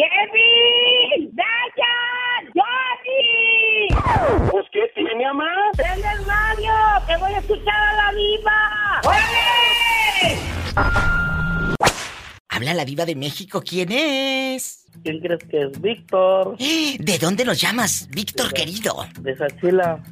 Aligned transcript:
¡Kevin! 0.00 1.30
¡Dayan! 1.36 2.42
¡Johnny! 2.54 3.88
¿Pues 4.50 4.64
qué 4.72 4.80
tiene, 4.94 5.26
mamá? 5.26 5.50
¡Prende 5.76 6.08
el 6.08 6.24
radio! 6.24 6.72
¡Que 7.06 7.16
voy 7.18 7.32
a 7.34 7.38
escuchar 7.38 7.74
a 7.74 7.92
la 7.96 8.12
viva! 8.12 9.00
¡Órale! 9.04 10.38
Habla 12.48 12.72
la 12.74 12.84
diva 12.86 13.04
de 13.04 13.14
México, 13.14 13.60
¿quién 13.60 13.92
es? 13.92 14.86
¿Quién 15.02 15.20
crees 15.20 15.44
que 15.50 15.64
es 15.64 15.80
Víctor? 15.80 16.56
¿De 16.56 17.18
dónde 17.18 17.44
nos 17.44 17.60
llamas, 17.60 18.08
Víctor 18.10 18.54
querido? 18.54 19.06
De 19.20 19.36
Sachila. 19.36 20.02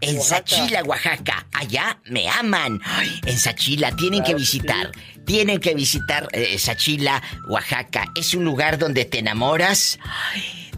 En 0.00 0.20
Sachila, 0.20 0.84
Oaxaca. 0.84 1.46
Allá 1.52 1.98
me 2.04 2.28
aman. 2.28 2.80
Ay, 2.84 3.20
en 3.26 3.36
Sachila 3.36 3.90
tienen 3.96 4.22
que 4.22 4.34
visitar. 4.34 4.92
Tienen 5.26 5.58
que 5.58 5.74
visitar 5.74 6.28
eh, 6.32 6.56
Sachila, 6.58 7.22
Oaxaca. 7.48 8.04
Es 8.14 8.34
un 8.34 8.44
lugar 8.44 8.78
donde 8.78 9.04
te 9.04 9.18
enamoras. 9.18 9.98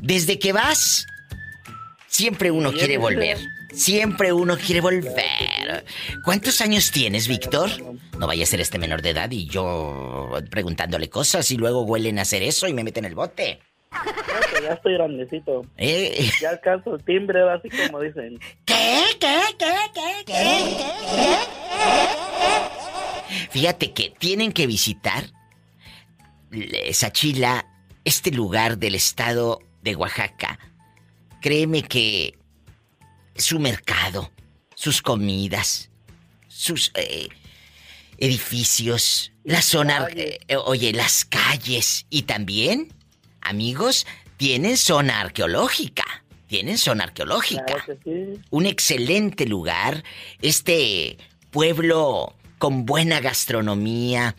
Desde 0.01 0.39
que 0.39 0.53
vas, 0.53 1.07
siempre 2.07 2.51
uno 2.51 2.73
quiere 2.73 2.97
volver. 2.99 3.39
Siempre 3.73 4.33
uno 4.33 4.57
quiere 4.57 4.81
volver. 4.81 5.85
¿Cuántos 6.25 6.61
años 6.63 6.91
tienes, 6.91 7.29
Víctor? 7.29 7.69
No 8.19 8.27
vaya 8.27 8.43
a 8.43 8.47
ser 8.47 8.61
este 8.61 8.79
menor 8.79 9.03
de 9.03 9.11
edad 9.11 9.31
y 9.31 9.47
yo 9.47 10.31
preguntándole 10.51 11.11
cosas 11.11 11.51
y 11.51 11.57
luego 11.57 11.83
huelen 11.83 12.19
a 12.19 12.23
hacer 12.23 12.43
eso 12.43 12.67
y 12.67 12.73
me 12.73 12.83
meten 12.83 13.05
el 13.05 13.15
bote. 13.15 13.61
Que 14.55 14.63
ya 14.63 14.73
estoy 14.73 14.95
grandecito. 14.95 15.67
Eh. 15.77 16.31
Ya 16.41 16.51
alcanzo 16.51 16.95
el 16.95 17.05
timbre, 17.05 17.41
así 17.51 17.69
como 17.69 18.01
dicen. 18.01 18.39
¿Qué? 18.65 19.03
¿Qué? 19.21 19.41
¿Qué? 19.59 19.75
¿Qué? 19.95 20.25
¿Qué? 20.27 21.39
Fíjate 23.51 23.93
que 23.93 24.15
tienen 24.19 24.53
que 24.53 24.67
visitar 24.67 25.31
Sachila, 26.93 27.67
este 28.05 28.31
lugar 28.31 28.79
del 28.79 28.95
estado 28.95 29.61
de 29.83 29.97
Oaxaca. 29.97 30.59
Créeme 31.41 31.83
que 31.83 32.39
su 33.37 33.61
mercado, 33.61 34.33
sus 34.75 35.03
comidas, 35.03 35.91
sus 36.49 36.91
eh, 36.95 37.29
edificios, 38.19 39.33
la 39.45 39.63
zona, 39.63 40.09
eh, 40.15 40.39
oye, 40.65 40.93
las 40.93 41.25
calles 41.25 42.07
y 42.11 42.23
también, 42.23 42.93
amigos, 43.41 44.07
tienen 44.37 44.77
zona 44.77 45.21
arqueológica. 45.21 46.25
Tienen 46.47 46.79
zona 46.79 47.05
arqueológica. 47.05 47.65
Claro 47.67 48.01
que 48.03 48.35
sí. 48.37 48.43
Un 48.49 48.65
excelente 48.65 49.45
lugar. 49.45 50.03
Este 50.41 51.19
pueblo 51.51 52.35
con 52.59 52.87
buena 52.87 53.21
gastronomía. 53.21 54.35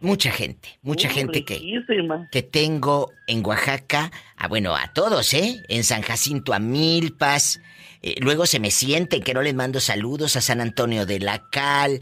Mucha 0.00 0.30
gente, 0.30 0.78
mucha 0.82 1.08
Uh, 1.08 1.12
gente 1.12 1.44
que, 1.44 1.82
que 2.30 2.42
tengo 2.42 3.12
en 3.26 3.44
Oaxaca. 3.44 4.12
Ah, 4.36 4.46
bueno, 4.46 4.76
a 4.76 4.92
todos, 4.92 5.32
¿eh? 5.34 5.62
En 5.68 5.84
San 5.84 6.02
Jacinto, 6.02 6.52
a 6.52 6.58
Milpas. 6.58 7.60
Eh, 8.06 8.14
luego 8.20 8.46
se 8.46 8.60
me 8.60 8.70
sienten 8.70 9.20
que 9.20 9.34
no 9.34 9.42
les 9.42 9.52
mando 9.52 9.80
saludos 9.80 10.36
a 10.36 10.40
San 10.40 10.60
Antonio 10.60 11.06
de 11.06 11.18
la 11.18 11.50
Cal, 11.50 11.94
eh, 11.94 12.00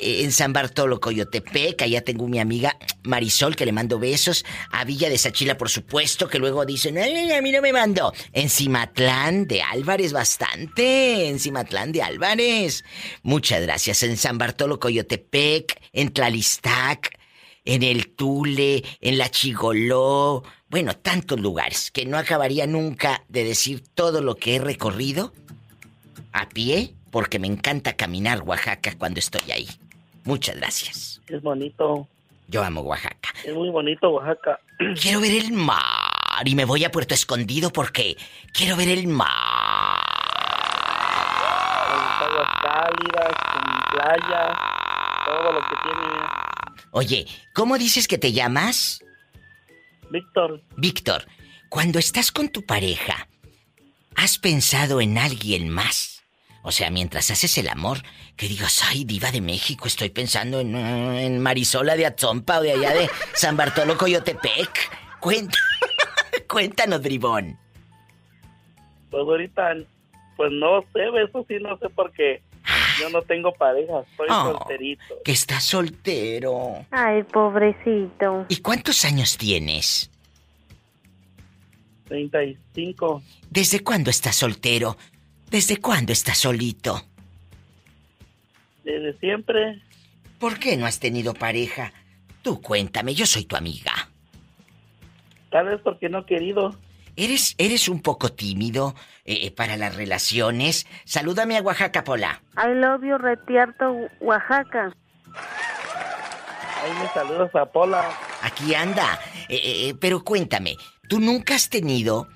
eh, 0.00 0.20
en 0.22 0.30
San 0.30 0.52
Bartolo 0.52 1.00
Coyotepec, 1.00 1.82
allá 1.82 2.04
tengo 2.04 2.28
mi 2.28 2.38
amiga 2.38 2.76
Marisol 3.02 3.56
que 3.56 3.66
le 3.66 3.72
mando 3.72 3.98
besos, 3.98 4.44
a 4.70 4.84
Villa 4.84 5.08
de 5.08 5.18
Sachila 5.18 5.58
por 5.58 5.68
supuesto, 5.68 6.28
que 6.28 6.38
luego 6.38 6.64
dicen, 6.64 6.98
ay, 6.98 7.32
a 7.32 7.42
mí 7.42 7.50
no 7.50 7.62
me 7.62 7.72
mandó. 7.72 8.12
En 8.32 8.48
Cimatlán 8.48 9.48
de 9.48 9.60
Álvarez 9.60 10.12
bastante, 10.12 11.26
en 11.26 11.40
Cimatlán 11.40 11.90
de 11.90 12.02
Álvarez. 12.02 12.84
Muchas 13.24 13.60
gracias, 13.60 14.04
en 14.04 14.16
San 14.16 14.38
Bartolo 14.38 14.78
Coyotepec, 14.78 15.82
en 15.92 16.12
Tlalistac, 16.12 17.18
en 17.64 17.82
el 17.82 18.14
Tule, 18.14 18.84
en 19.00 19.18
la 19.18 19.28
Chigoló, 19.32 20.44
bueno, 20.70 20.94
tantos 20.94 21.40
lugares 21.40 21.90
que 21.90 22.06
no 22.06 22.16
acabaría 22.16 22.68
nunca 22.68 23.24
de 23.28 23.42
decir 23.42 23.82
todo 23.92 24.20
lo 24.20 24.36
que 24.36 24.54
he 24.54 24.58
recorrido 24.60 25.32
a 26.32 26.48
pie, 26.48 26.94
porque 27.10 27.38
me 27.38 27.46
encanta 27.46 27.94
caminar 27.94 28.42
Oaxaca 28.42 28.94
cuando 28.98 29.18
estoy 29.18 29.50
ahí. 29.50 29.68
Muchas 30.24 30.56
gracias. 30.56 31.20
Es 31.28 31.42
bonito. 31.42 32.06
Yo 32.48 32.62
amo 32.62 32.80
Oaxaca. 32.82 33.30
Es 33.44 33.54
muy 33.54 33.70
bonito 33.70 34.10
Oaxaca. 34.10 34.60
Quiero 35.00 35.20
ver 35.20 35.32
el 35.32 35.52
mar 35.52 35.78
y 36.44 36.54
me 36.54 36.64
voy 36.64 36.84
a 36.84 36.90
Puerto 36.90 37.14
Escondido 37.14 37.70
porque 37.70 38.16
quiero 38.52 38.76
ver 38.76 38.88
el 38.88 39.06
mar. 39.06 39.28
Con 41.88 42.28
aguas 42.28 42.48
cálidas, 42.62 43.34
con 43.52 43.62
playa, 43.92 44.58
todo 45.26 45.52
lo 45.52 45.60
que 45.60 45.76
tiene. 45.82 46.80
Oye, 46.92 47.26
¿cómo 47.54 47.78
dices 47.78 48.08
que 48.08 48.18
te 48.18 48.32
llamas? 48.32 49.04
Víctor, 50.10 50.62
Víctor, 50.76 51.26
cuando 51.68 51.98
estás 51.98 52.32
con 52.32 52.48
tu 52.48 52.64
pareja, 52.64 53.28
¿has 54.16 54.38
pensado 54.38 55.00
en 55.00 55.18
alguien 55.18 55.68
más? 55.68 56.09
O 56.62 56.70
sea, 56.72 56.90
mientras 56.90 57.30
haces 57.30 57.56
el 57.58 57.68
amor, 57.68 57.98
que 58.36 58.46
digas, 58.46 58.82
ay, 58.86 59.04
diva 59.04 59.30
de 59.32 59.40
México, 59.40 59.86
estoy 59.86 60.10
pensando 60.10 60.60
en, 60.60 60.74
en 60.76 61.38
Marisola 61.40 61.96
de 61.96 62.04
Atzompa 62.06 62.58
o 62.58 62.62
de 62.62 62.72
allá 62.72 62.92
de 62.92 63.08
San 63.34 63.56
Bartolo 63.56 63.96
Coyotepec. 63.96 64.70
Cuenta, 65.20 65.58
cuéntanos, 66.48 67.00
bribón. 67.00 67.58
pues 69.10 69.22
ahorita, 69.22 69.74
pues 70.36 70.52
no 70.52 70.82
sé, 70.92 71.00
eso 71.26 71.44
sí 71.48 71.54
no 71.62 71.78
sé 71.78 71.88
porque 71.90 72.42
yo 73.00 73.08
no 73.08 73.22
tengo 73.22 73.52
pareja, 73.54 74.00
estoy 74.10 74.26
Oh. 74.30 74.52
solterito. 74.58 75.02
Que 75.24 75.32
estás 75.32 75.64
soltero. 75.64 76.84
Ay, 76.90 77.22
pobrecito. 77.22 78.44
¿Y 78.50 78.56
cuántos 78.58 79.04
años 79.06 79.38
tienes? 79.38 80.10
35. 82.08 83.22
¿Desde 83.50 83.80
cuándo 83.80 84.10
estás 84.10 84.36
soltero? 84.36 84.96
¿Desde 85.50 85.78
cuándo 85.78 86.12
estás 86.12 86.38
solito? 86.38 87.02
Desde 88.84 89.18
siempre, 89.18 89.82
¿Por 90.38 90.58
qué 90.58 90.76
no 90.78 90.86
has 90.86 90.98
tenido 91.00 91.34
pareja? 91.34 91.92
Tú 92.42 92.62
cuéntame, 92.62 93.14
yo 93.14 93.26
soy 93.26 93.44
tu 93.44 93.56
amiga. 93.56 93.92
tal 95.50 95.66
vez 95.66 95.80
porque 95.84 96.08
no 96.08 96.20
he 96.20 96.24
querido. 96.26 96.74
¿Eres, 97.16 97.54
eres 97.58 97.88
un 97.88 98.00
poco 98.00 98.32
tímido 98.32 98.94
eh, 99.26 99.50
para 99.50 99.76
las 99.76 99.94
relaciones? 99.96 100.86
Salúdame 101.04 101.58
a 101.58 101.60
Oaxaca, 101.62 102.04
Pola. 102.04 102.40
I 102.56 102.72
love 102.74 103.02
you, 103.02 103.18
Retierto, 103.18 104.08
Oaxaca. 104.20 104.94
Ahí 106.82 106.92
me 107.02 107.08
saludas 107.12 107.54
a 107.54 107.66
Pola. 107.66 108.08
Aquí 108.42 108.74
anda. 108.74 109.18
Eh, 109.50 109.60
eh, 109.62 109.94
pero 110.00 110.24
cuéntame, 110.24 110.76
¿tú 111.08 111.20
nunca 111.20 111.56
has 111.56 111.68
tenido 111.68 112.28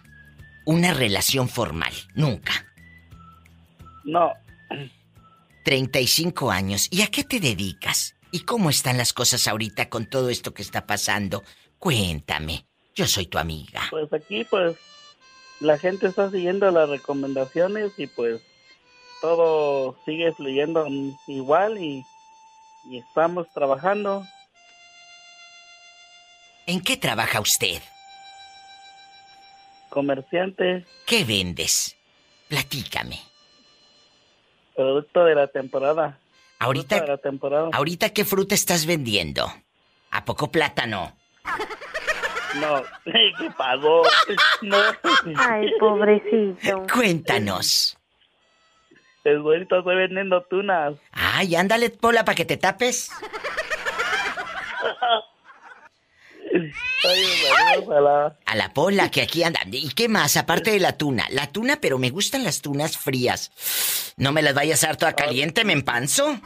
una 0.67 0.93
relación 0.93 1.49
formal? 1.49 1.93
Nunca. 2.15 2.53
No, 4.05 4.33
35 5.65 6.51
años. 6.51 6.89
¿Y 6.91 7.03
a 7.03 7.09
qué 7.09 7.25
te 7.25 7.41
dedicas? 7.41 8.15
¿Y 8.31 8.41
cómo 8.41 8.71
están 8.71 8.97
las 8.97 9.13
cosas 9.13 9.49
ahorita 9.49 9.89
con 9.89 10.07
todo 10.07 10.29
esto 10.29 10.53
que 10.55 10.63
está 10.63 10.87
pasando? 10.87 11.43
Cuéntame. 11.79 12.67
Yo 12.95 13.07
soy 13.09 13.27
tu 13.27 13.39
amiga. 13.39 13.83
pues 13.91 14.13
aquí 14.13 14.45
pues 14.45 14.77
la 15.61 15.79
gente 15.79 16.07
está 16.07 16.31
siguiendo 16.31 16.71
las 16.71 16.89
recomendaciones 16.89 17.93
y 17.99 18.07
pues 18.07 18.41
todo 19.21 19.97
sigue 20.05 20.33
fluyendo 20.33 20.87
igual 21.27 21.79
y, 21.79 22.05
y 22.91 22.99
estamos 22.99 23.47
trabajando. 23.53 24.25
¿En 26.67 26.81
qué 26.81 26.97
trabaja 26.97 27.41
usted? 27.41 27.83
Comerciante, 29.91 30.85
¿Qué 31.07 31.25
vendes? 31.25 31.97
Platícame. 32.49 33.34
Producto 34.75 35.25
de 35.25 35.35
la 35.35 35.47
temporada. 35.49 36.19
Ahorita, 36.59 37.01
de 37.01 37.07
la 37.09 37.19
temporada. 37.19 37.69
ahorita 37.73 38.11
qué 38.11 38.25
fruta 38.25 38.55
estás 38.55 38.87
vendiendo? 38.87 39.53
¿A 40.11 40.25
poco 40.25 40.51
plátano? 40.51 41.17
No, 42.61 42.83
¿qué 43.05 43.51
pasó? 43.57 44.03
No, 44.63 44.77
Ay, 45.37 45.71
pobrecito. 45.79 46.87
Cuéntanos. 46.95 47.99
el 49.25 49.43
güerito 49.43 49.79
estoy 49.79 49.97
vendiendo 49.97 50.43
tunas. 50.45 50.95
Ay, 51.13 51.55
ándale, 51.57 51.91
Pola, 51.91 52.25
para 52.25 52.37
que 52.37 52.45
te 52.45 52.57
tapes. 52.57 53.11
A 58.47 58.55
la... 58.55 58.73
Pola, 58.73 59.11
que 59.11 59.23
aquí 59.23 59.43
anda. 59.43 59.61
¿Y 59.71 59.91
qué 59.91 60.09
más? 60.09 60.37
Aparte 60.37 60.71
de 60.71 60.81
la 60.81 60.97
tuna. 60.97 61.27
La 61.31 61.49
tuna, 61.49 61.79
pero 61.81 61.99
me 61.99 62.11
gustan 62.11 62.45
las 62.45 62.61
tunas 62.63 62.97
frías. 62.97 64.15
No 64.17 64.33
me 64.33 64.43
las 64.43 64.55
vayas 64.55 64.85
a 64.85 64.89
dar 64.89 64.97
toda 64.97 65.13
caliente, 65.15 65.65
me 65.65 65.73
empanzo. 65.73 66.39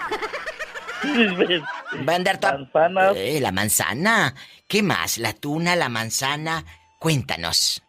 Va 2.09 2.13
a 2.13 2.17
andar 2.17 2.41
toda... 2.41 3.13
Eh, 3.15 3.41
la 3.41 3.53
manzana. 3.53 4.35
¿Qué 4.67 4.83
más? 4.83 5.19
La 5.19 5.33
tuna, 5.33 5.77
la 5.77 5.89
manzana. 5.89 6.65
Cuéntanos. 6.99 7.83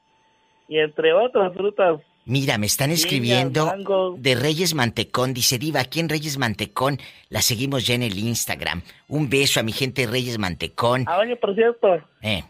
Y 0.68 0.80
entre 0.80 1.14
otras 1.14 1.54
frutas. 1.54 2.02
Mira, 2.30 2.60
me 2.60 2.68
están 2.68 2.92
escribiendo 2.92 3.74
de 4.18 4.36
Reyes 4.36 4.76
Mantecón. 4.76 5.34
Dice 5.34 5.58
Diva, 5.58 5.80
aquí 5.80 6.00
en 6.00 6.10
Reyes 6.10 6.38
Mantecón 6.38 7.00
la 7.30 7.42
seguimos 7.42 7.88
ya 7.88 7.96
en 7.96 8.04
el 8.04 8.20
Instagram. 8.20 8.84
Un 9.08 9.30
beso 9.30 9.60
a 9.60 9.64
mi 9.64 9.72
gente 9.72 10.06
de 10.06 10.12
Reyes 10.12 10.38
Mantecón. 10.38 11.06
Ah, 11.08 11.18
oye, 11.18 11.36
por 11.36 11.56
cierto, 11.56 11.88
Eh, 12.22 12.44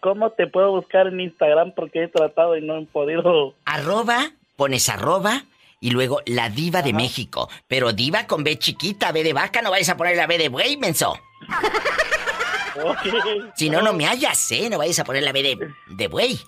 ¿cómo 0.00 0.30
te 0.30 0.48
puedo 0.48 0.72
buscar 0.72 1.06
en 1.06 1.20
Instagram? 1.20 1.72
Porque 1.76 2.02
he 2.02 2.08
tratado 2.08 2.56
y 2.56 2.62
no 2.66 2.78
he 2.78 2.86
podido. 2.86 3.54
arroba, 3.64 4.32
pones 4.56 4.88
arroba 4.88 5.44
y 5.80 5.90
luego 5.90 6.20
la 6.26 6.48
diva 6.50 6.82
de 6.82 6.92
México. 6.92 7.48
Pero 7.68 7.92
diva 7.92 8.26
con 8.26 8.42
B 8.42 8.58
chiquita, 8.58 9.12
B 9.12 9.22
de 9.22 9.32
vaca, 9.34 9.62
no 9.62 9.70
vayas 9.70 9.90
a 9.90 9.96
poner 9.96 10.16
la 10.16 10.26
B 10.26 10.36
de 10.36 10.48
buey, 10.48 10.76
menso. 10.78 11.16
Si 13.54 13.70
no, 13.70 13.80
no 13.80 13.94
me 13.94 14.04
hallas, 14.06 14.52
¿eh? 14.52 14.68
No 14.68 14.76
vayas 14.76 14.98
a 14.98 15.04
poner 15.04 15.22
la 15.22 15.32
B 15.32 15.42
de, 15.42 15.58
de 15.94 16.08
buey. 16.08 16.38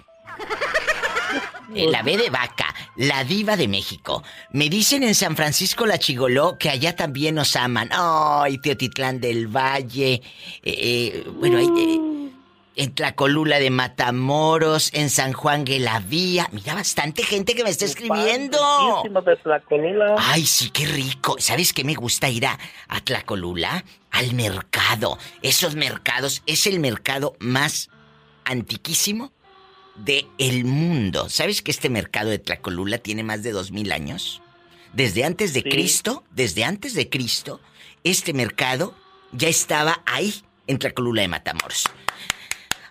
Eh, 1.75 1.87
la 1.91 2.03
B 2.03 2.17
de 2.17 2.31
vaca, 2.31 2.75
la 2.97 3.25
diva 3.25 3.57
de 3.57 3.69
México. 3.69 4.23
Me 4.53 4.71
dicen 4.71 5.03
en 5.03 5.15
San 5.15 5.37
Francisco 5.37 5.85
la 5.85 5.99
Chigoló 5.99 6.57
que 6.57 6.71
allá 6.71 6.97
también 6.97 7.35
nos 7.35 7.57
aman. 7.57 7.91
Ay, 7.93 8.59
Teotitlán 8.59 9.21
del 9.21 9.49
Valle. 9.49 10.15
eh, 10.15 10.23
eh, 10.65 11.25
bueno, 11.37 11.59
ahí, 11.59 11.67
eh, 11.67 12.01
en 12.77 12.95
Tlacolula 12.95 13.59
de 13.59 13.71
Matamoros, 13.71 14.91
en 14.95 15.11
San 15.11 15.33
Juan 15.33 15.65
de 15.65 15.81
la 15.81 15.99
Vía. 15.99 16.49
Mira, 16.53 16.75
bastante 16.75 17.23
gente 17.25 17.55
que 17.55 17.65
me 17.65 17.71
está 17.71 17.85
escribiendo. 17.85 18.59
Muchísimo 18.95 19.21
de 19.23 19.37
Tlacolula. 19.37 20.15
Ay, 20.17 20.47
sí, 20.47 20.71
qué 20.71 20.87
rico. 20.87 21.37
¿Sabes 21.39 21.73
qué 21.73 21.83
me 21.85 21.95
gusta 21.95 22.31
ir 22.31 22.47
a, 22.47 22.59
a 22.89 23.01
Tlacolula? 23.01 23.85
Al 24.11 24.33
mercado. 24.33 25.19
Esos 25.43 25.75
mercados 25.75 26.43
es 26.47 26.67
el 26.67 26.79
mercado 26.79 27.35
más 27.41 27.91
antiquísimo 28.45 29.33
de 30.05 30.27
el 30.39 30.65
mundo. 30.65 31.29
¿Sabes 31.29 31.63
que 31.63 31.71
este 31.71 31.89
mercado 31.91 32.31
de 32.31 32.39
Tlacolula 32.39 32.99
tiene 32.99 33.23
más 33.23 33.43
de 33.43 33.53
dos 33.53 33.71
mil 33.73 33.93
años? 33.93 34.43
Desde 34.93 35.25
antes 35.25 35.53
de 35.55 35.61
Sí. 35.63 35.69
Cristo, 35.69 36.25
desde 36.31 36.65
antes 36.65 36.95
de 36.95 37.09
Cristo, 37.09 37.61
este 38.05 38.33
mercado 38.33 38.95
ya 39.33 39.49
estaba 39.49 40.03
ahí 40.07 40.35
en 40.67 40.79
Tlacolula 40.79 41.23
de 41.23 41.29
Matamoros. 41.29 41.85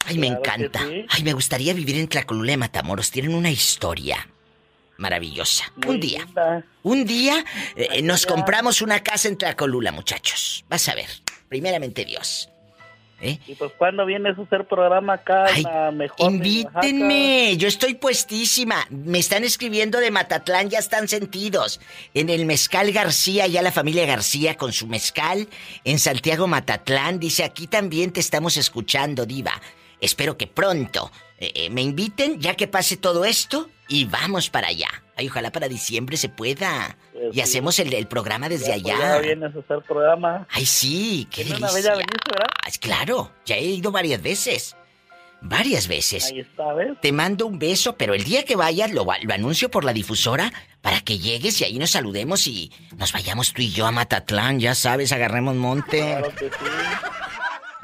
Ay, 0.05 0.17
me 0.17 0.27
Claro 0.27 0.41
encanta. 0.41 0.79
sí. 0.87 1.05
Ay, 1.09 1.23
me 1.23 1.33
gustaría 1.33 1.73
vivir 1.73 1.97
en 1.97 2.07
Tlacolula 2.07 2.51
de 2.51 2.57
Matamoros. 2.57 3.11
Tienen 3.11 3.33
una 3.35 3.51
historia 3.51 4.29
maravillosa. 4.97 5.71
Muy 5.75 5.95
Un 5.95 5.99
día. 5.99 6.23
linda. 6.25 6.65
Un 6.83 7.05
día 7.05 7.45
eh, 7.75 8.01
nos 8.01 8.25
compramos 8.25 8.81
una 8.81 9.01
casa 9.01 9.27
en 9.27 9.37
Tlacolula, 9.37 9.91
muchachos. 9.91 10.63
Vas 10.69 10.87
a 10.87 10.95
ver. 10.95 11.09
Primeramente 11.49 12.05
Dios. 12.05 12.49
¿Eh? 13.19 13.39
Y 13.47 13.55
pues, 13.55 13.71
¿cuándo 13.77 14.05
vienes 14.05 14.37
a 14.37 14.43
hacer 14.43 14.67
programa 14.67 15.13
acá 15.13 15.45
Ay, 15.45 15.63
la 15.63 15.91
mejor? 15.91 16.31
invítenme, 16.31 17.57
yo 17.57 17.67
estoy 17.67 17.95
puestísima. 17.95 18.85
Me 18.91 19.17
están 19.17 19.43
escribiendo 19.43 19.99
de 19.99 20.11
Matatlán, 20.11 20.69
ya 20.69 20.77
están 20.77 21.07
sentidos. 21.07 21.79
En 22.13 22.29
el 22.29 22.45
Mezcal 22.45 22.91
García, 22.91 23.47
ya 23.47 23.63
la 23.63 23.71
familia 23.71 24.05
García 24.05 24.55
con 24.55 24.71
su 24.71 24.85
mezcal. 24.85 25.47
En 25.83 25.97
Santiago 25.97 26.45
Matatlán, 26.47 27.19
dice, 27.19 27.43
aquí 27.43 27.65
también 27.65 28.11
te 28.11 28.19
estamos 28.19 28.55
escuchando, 28.55 29.25
diva. 29.25 29.59
Espero 30.01 30.37
que 30.37 30.47
pronto 30.47 31.11
eh, 31.39 31.51
eh, 31.55 31.69
me 31.69 31.81
inviten, 31.81 32.39
ya 32.39 32.55
que 32.55 32.67
pase 32.67 32.97
todo 32.97 33.25
esto, 33.25 33.69
y 33.87 34.05
vamos 34.05 34.49
para 34.49 34.67
allá. 34.67 34.89
Ay, 35.15 35.27
ojalá 35.29 35.51
para 35.51 35.67
diciembre 35.67 36.17
se 36.17 36.29
pueda. 36.29 36.97
Pues 37.13 37.29
y 37.31 37.33
sí. 37.35 37.41
hacemos 37.41 37.79
el, 37.79 37.91
el 37.93 38.07
programa 38.07 38.49
desde 38.49 38.67
Ya, 38.67 38.73
pues, 38.83 38.95
allá. 38.95 39.15
ya 39.15 39.21
vienes 39.21 39.55
a 39.55 39.59
hacer 39.59 39.81
programa. 39.87 40.47
Ay, 40.51 40.65
sí, 40.65 41.27
qué 41.31 41.43
delicia. 41.43 41.57
una 41.65 41.71
bella 41.73 41.91
veniste, 41.91 42.31
¿verdad? 42.31 42.47
Ah, 42.63 42.69
claro, 42.79 43.31
ya 43.45 43.55
he 43.55 43.63
ido 43.63 43.91
varias 43.91 44.21
veces. 44.21 44.75
Varias 45.39 45.87
veces. 45.87 46.31
Ahí 46.31 46.39
está, 46.39 46.73
¿ves? 46.73 46.99
Te 46.99 47.11
mando 47.11 47.45
un 47.45 47.59
beso, 47.59 47.95
pero 47.95 48.15
el 48.15 48.23
día 48.23 48.43
que 48.43 48.55
vayas 48.55 48.91
lo, 48.91 49.05
lo 49.05 49.33
anuncio 49.33 49.69
por 49.69 49.83
la 49.85 49.93
difusora 49.93 50.51
para 50.81 51.01
que 51.01 51.19
llegues 51.19 51.61
y 51.61 51.63
ahí 51.63 51.77
nos 51.77 51.91
saludemos 51.91 52.47
y 52.47 52.71
nos 52.97 53.13
vayamos 53.13 53.53
tú 53.53 53.61
y 53.61 53.69
yo 53.71 53.85
a 53.85 53.91
Matatlán, 53.91 54.59
ya 54.59 54.73
sabes, 54.73 55.11
agarremos 55.11 55.55
monte. 55.55 55.99
Claro 55.99 56.29
que 56.35 56.45
sí. 56.49 56.55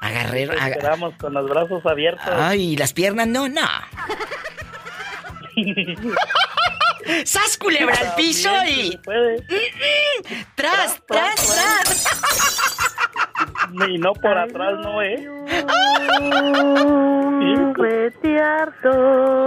Agarré. 0.04 0.48
Te 0.48 0.58
aga- 0.60 0.68
esperamos 0.76 1.14
con 1.16 1.34
los 1.34 1.50
brazos 1.50 1.86
abiertos. 1.86 2.28
Ay, 2.30 2.76
las 2.76 2.92
piernas 2.94 3.28
no, 3.28 3.48
no. 3.48 3.62
¡Sas 7.26 7.58
culebra 7.58 7.96
al 7.96 8.16
piso 8.16 8.50
y. 8.68 8.92
se 8.92 8.98
puede. 9.00 9.46
¡Tras, 10.56 11.02
tras, 11.06 11.36
tras! 11.36 12.08
Y 13.90 13.98
no 13.98 14.14
por 14.14 14.38
atrás, 14.38 14.74
no, 14.84 15.02
¿eh? 15.02 15.28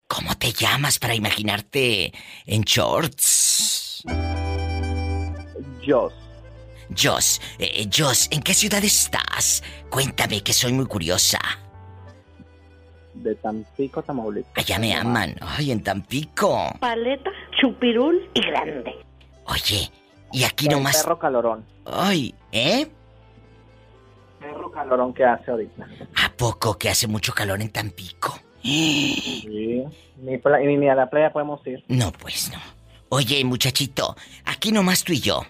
¿Cómo 0.07 0.39
te 0.39 0.53
llamas 0.53 1.01
para 1.01 1.17
imaginarte 1.17 2.13
en 2.47 2.63
shorts? 2.63 4.05
Dios. 5.85 6.13
Joss, 6.97 7.41
eh, 7.59 7.89
Joss, 7.93 8.29
¿en 8.31 8.41
qué 8.43 8.55
ciudad 8.55 8.85
estás? 8.85 9.65
Cuéntame 9.91 10.43
que 10.43 10.53
soy 10.53 10.73
muy 10.73 10.87
curiosa. 10.87 11.41
De 13.15 13.35
Tampico, 13.35 14.03
Tamaulipas. 14.03 14.53
Allá 14.57 14.79
me 14.79 14.95
aman. 14.95 15.35
Ay, 15.41 15.71
en 15.71 15.83
Tampico. 15.83 16.73
Paleta, 16.81 17.31
chupirul 17.61 18.29
y 18.35 18.41
grande. 18.41 18.95
Oye, 19.45 19.91
y 20.33 20.45
aquí 20.45 20.67
El 20.67 20.73
nomás. 20.73 21.03
Perro 21.03 21.19
calorón. 21.19 21.65
Ay, 21.85 22.35
¿eh? 22.53 22.89
Perro 24.41 24.71
calorón 24.71 25.13
que 25.13 25.25
hace 25.25 25.51
ahorita. 25.51 25.87
¿A 26.25 26.33
poco 26.33 26.79
que 26.79 26.89
hace 26.89 27.07
mucho 27.07 27.33
calor 27.33 27.61
en 27.61 27.71
Tampico? 27.71 28.39
Sí. 28.63 29.85
Ni, 30.19 30.37
ni, 30.67 30.77
ni 30.77 30.89
a 30.89 30.95
la 30.95 31.11
playa 31.11 31.33
podemos 31.33 31.67
ir. 31.67 31.85
No, 31.89 32.13
pues 32.13 32.51
no. 32.53 32.59
Oye, 33.09 33.45
muchachito, 33.45 34.17
aquí 34.45 34.73
nomás 34.73 35.05
tú 35.05 35.13
y 35.13 35.21
yo. 35.21 35.43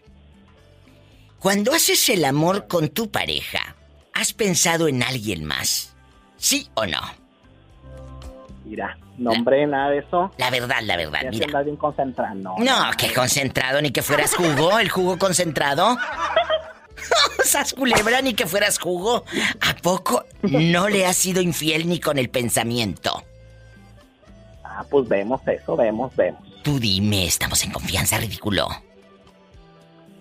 Cuando 1.38 1.72
haces 1.72 2.08
el 2.08 2.24
amor 2.24 2.66
con 2.66 2.88
tu 2.88 3.10
pareja, 3.10 3.76
¿has 4.14 4.32
pensado 4.32 4.88
en 4.88 5.02
alguien 5.02 5.44
más? 5.44 5.94
¿Sí 6.36 6.68
o 6.74 6.86
no? 6.86 7.00
Mira, 8.64 8.96
nombre, 9.18 9.66
nada 9.66 9.90
de 9.90 9.98
eso. 9.98 10.30
La 10.38 10.50
verdad, 10.50 10.78
la 10.82 10.96
verdad, 10.96 11.20
mira. 11.30 11.62
bien 11.62 11.76
concentrado. 11.76 12.34
No, 12.34 12.56
No, 12.58 12.90
que 12.96 13.12
concentrado, 13.12 13.82
ni 13.82 13.90
que 13.90 14.02
fueras 14.02 14.34
jugo, 14.34 14.78
el 14.78 14.88
jugo 14.88 15.18
concentrado. 15.18 15.96
Sas 17.44 17.72
culebra, 17.74 18.22
ni 18.22 18.34
que 18.34 18.46
fueras 18.46 18.78
jugo. 18.78 19.24
¿A 19.60 19.74
poco 19.82 20.24
no 20.42 20.88
le 20.88 21.06
has 21.06 21.16
sido 21.16 21.40
infiel 21.40 21.88
ni 21.88 21.98
con 21.98 22.18
el 22.18 22.30
pensamiento? 22.30 23.24
Ah, 24.64 24.84
pues 24.88 25.08
vemos 25.08 25.40
eso, 25.48 25.76
vemos, 25.76 26.14
vemos. 26.16 26.40
Tú 26.62 26.78
dime, 26.78 27.26
estamos 27.26 27.62
en 27.64 27.72
confianza, 27.72 28.18
ridículo. 28.18 28.68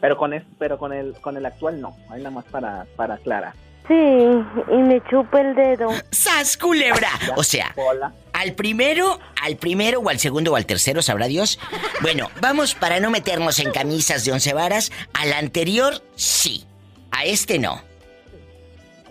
Pero 0.02 0.18
con 0.18 0.34
es, 0.34 0.44
pero 0.58 0.80
con 0.80 0.92
el 0.94 1.14
con 1.22 1.38
el 1.38 1.46
actual 1.46 1.80
no. 1.80 1.96
Ahí 2.10 2.18
nada 2.24 2.32
más 2.32 2.46
para 2.46 2.86
para 2.96 3.18
Clara. 3.18 3.54
Sí, 3.88 3.94
y 3.94 4.78
me 4.78 5.02
chupa 5.10 5.42
el 5.42 5.54
dedo. 5.56 5.90
¡Sas 6.12 6.58
culebra! 6.58 7.10
O 7.36 7.44
sea, 7.44 7.72
Hola. 7.76 8.12
Al 8.42 8.54
primero, 8.54 9.20
al 9.40 9.56
primero 9.58 10.00
o 10.00 10.10
al 10.10 10.18
segundo 10.18 10.54
o 10.54 10.56
al 10.56 10.66
tercero, 10.66 11.04
sabrá 11.04 11.28
Dios. 11.28 11.60
Bueno, 12.02 12.30
vamos 12.42 12.74
para 12.74 13.00
no 13.00 13.12
meternos 13.12 13.60
en 13.60 13.72
camisas 13.72 14.26
de 14.26 14.32
once 14.32 14.54
varas. 14.54 14.92
Al 15.14 15.32
anterior, 15.34 16.02
sí. 16.16 16.66
A 17.12 17.26
este 17.26 17.60
no. 17.60 17.82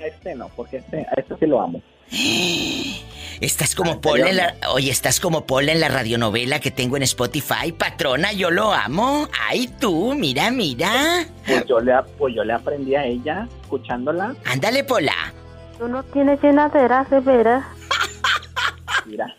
Este 0.00 0.34
no, 0.34 0.48
porque 0.56 0.78
este, 0.78 0.98
a 1.02 1.12
este 1.16 1.36
sí 1.38 1.46
lo 1.46 1.60
amo. 1.60 1.80
Estás 3.40 3.74
como 3.74 4.00
Pola 4.00 4.28
en 4.28 4.36
la... 4.36 4.54
Oye, 4.74 4.90
estás 4.90 5.18
como 5.18 5.46
Pola 5.46 5.72
en 5.72 5.80
la 5.80 5.88
radionovela 5.88 6.60
que 6.60 6.70
tengo 6.70 6.98
en 6.98 7.04
Spotify. 7.04 7.72
Patrona, 7.72 8.32
yo 8.32 8.50
lo 8.50 8.70
amo. 8.70 9.28
Ay, 9.48 9.66
tú, 9.80 10.14
mira, 10.14 10.50
mira. 10.50 11.24
Pues 11.46 11.64
yo 11.64 11.80
le 11.80 11.94
pues 12.18 12.34
yo 12.34 12.44
le 12.44 12.52
aprendí 12.52 12.96
a 12.96 13.06
ella 13.06 13.48
escuchándola. 13.62 14.34
Ándale, 14.44 14.84
Pola. 14.84 15.32
Tú 15.78 15.88
no 15.88 16.02
tienes 16.02 16.42
llenadera, 16.42 17.04
de 17.04 17.20
veras. 17.20 17.64
Mira, 19.10 19.36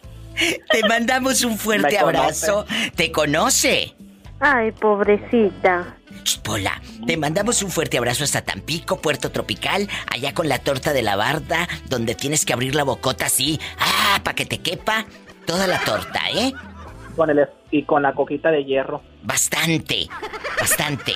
Te 0.72 0.88
mandamos 0.88 1.44
un 1.44 1.58
fuerte 1.58 1.98
abrazo. 1.98 2.66
¿Te 2.96 3.12
conoce? 3.12 3.96
Ay, 4.40 4.72
pobrecita. 4.72 5.96
Pola, 6.44 6.82
te 7.08 7.16
mandamos 7.18 7.64
un 7.64 7.72
fuerte 7.72 7.98
abrazo 7.98 8.24
hasta 8.24 8.42
Tampico, 8.42 9.02
Puerto 9.02 9.32
Tropical, 9.32 9.88
allá 10.12 10.34
con 10.34 10.50
la 10.50 10.60
torta 10.60 10.94
de 10.94 11.02
la 11.02 11.16
barda, 11.16 11.68
donde 11.90 12.16
tienes 12.16 12.46
que 12.46 12.54
abrir 12.54 12.76
la 12.76 12.84
bocota 12.84 13.28
así, 13.28 13.60
ah, 13.80 14.20
para 14.24 14.36
que 14.36 14.46
te 14.46 14.60
quepa 14.60 15.06
toda 15.46 15.68
la 15.68 15.80
torta, 15.80 16.20
¿eh? 16.34 16.54
con 17.16 17.30
el 17.30 17.48
y 17.70 17.84
con 17.84 18.04
la 18.04 18.14
coquita 18.14 18.52
de 18.52 18.64
hierro. 18.66 19.02
Bastante, 19.24 20.08
bastante. 20.60 21.14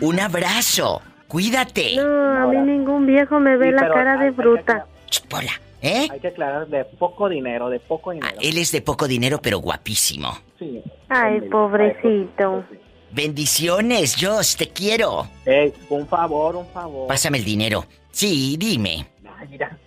Un 0.00 0.20
abrazo. 0.20 1.02
Cuídate. 1.28 1.96
No, 1.96 2.42
a 2.42 2.46
mí 2.46 2.58
ningún 2.58 3.06
viejo 3.06 3.40
me 3.40 3.56
ve 3.56 3.66
Sí, 3.66 3.72
la 3.72 3.88
cara 3.92 4.16
de 4.18 4.30
bruta. 4.30 4.86
Pola, 5.28 5.52
¿eh? 5.82 6.08
Hay 6.10 6.20
que 6.20 6.28
aclarar 6.28 6.66
de 6.68 6.84
poco 6.84 7.28
dinero, 7.28 7.68
de 7.68 7.80
poco 7.80 8.10
Ah, 8.10 8.14
dinero. 8.14 8.36
él 8.40 8.58
es 8.58 8.72
de 8.72 8.80
poco 8.82 9.06
dinero, 9.08 9.40
pero 9.42 9.58
guapísimo. 9.58 10.36
Sí. 10.58 10.82
Ay, 11.08 11.40
pobrecito. 11.50 12.64
Bendiciones, 13.12 14.16
Jos, 14.20 14.56
te 14.56 14.68
quiero. 14.68 15.26
Ey, 15.44 15.72
un 15.90 16.06
favor, 16.06 16.56
un 16.56 16.66
favor. 16.68 17.06
Pásame 17.08 17.38
el 17.38 17.44
dinero. 17.44 17.84
Sí, 18.10 18.56
dime. 18.58 19.06
Ay, 19.38 19.48
mira. 19.48 19.78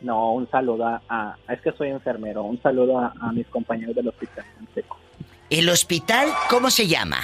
No, 0.00 0.32
un 0.32 0.50
saludo 0.50 0.86
a, 0.86 1.02
a- 1.08 1.36
Es 1.52 1.60
que 1.60 1.72
soy 1.72 1.88
enfermero. 1.90 2.42
Un 2.42 2.60
saludo 2.62 2.98
a, 2.98 3.12
a 3.20 3.32
mis 3.32 3.46
compañeros 3.48 3.94
del 3.94 4.08
hospital. 4.08 4.44
¿El 5.50 5.68
hospital 5.68 6.28
cómo 6.48 6.70
se 6.70 6.86
llama? 6.86 7.18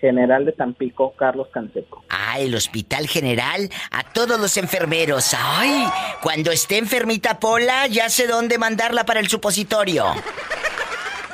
General 0.00 0.44
de 0.44 0.52
Tampico, 0.52 1.14
Carlos 1.16 1.48
Canseco. 1.52 2.04
Ah, 2.08 2.38
el 2.38 2.54
Hospital 2.54 3.08
General. 3.08 3.68
A 3.90 4.02
todos 4.04 4.38
los 4.40 4.56
enfermeros. 4.56 5.34
Ay, 5.38 5.86
cuando 6.22 6.50
esté 6.50 6.78
enfermita 6.78 7.38
Pola, 7.40 7.86
ya 7.86 8.08
sé 8.08 8.26
dónde 8.26 8.58
mandarla 8.58 9.04
para 9.04 9.20
el 9.20 9.28
supositorio. 9.28 10.06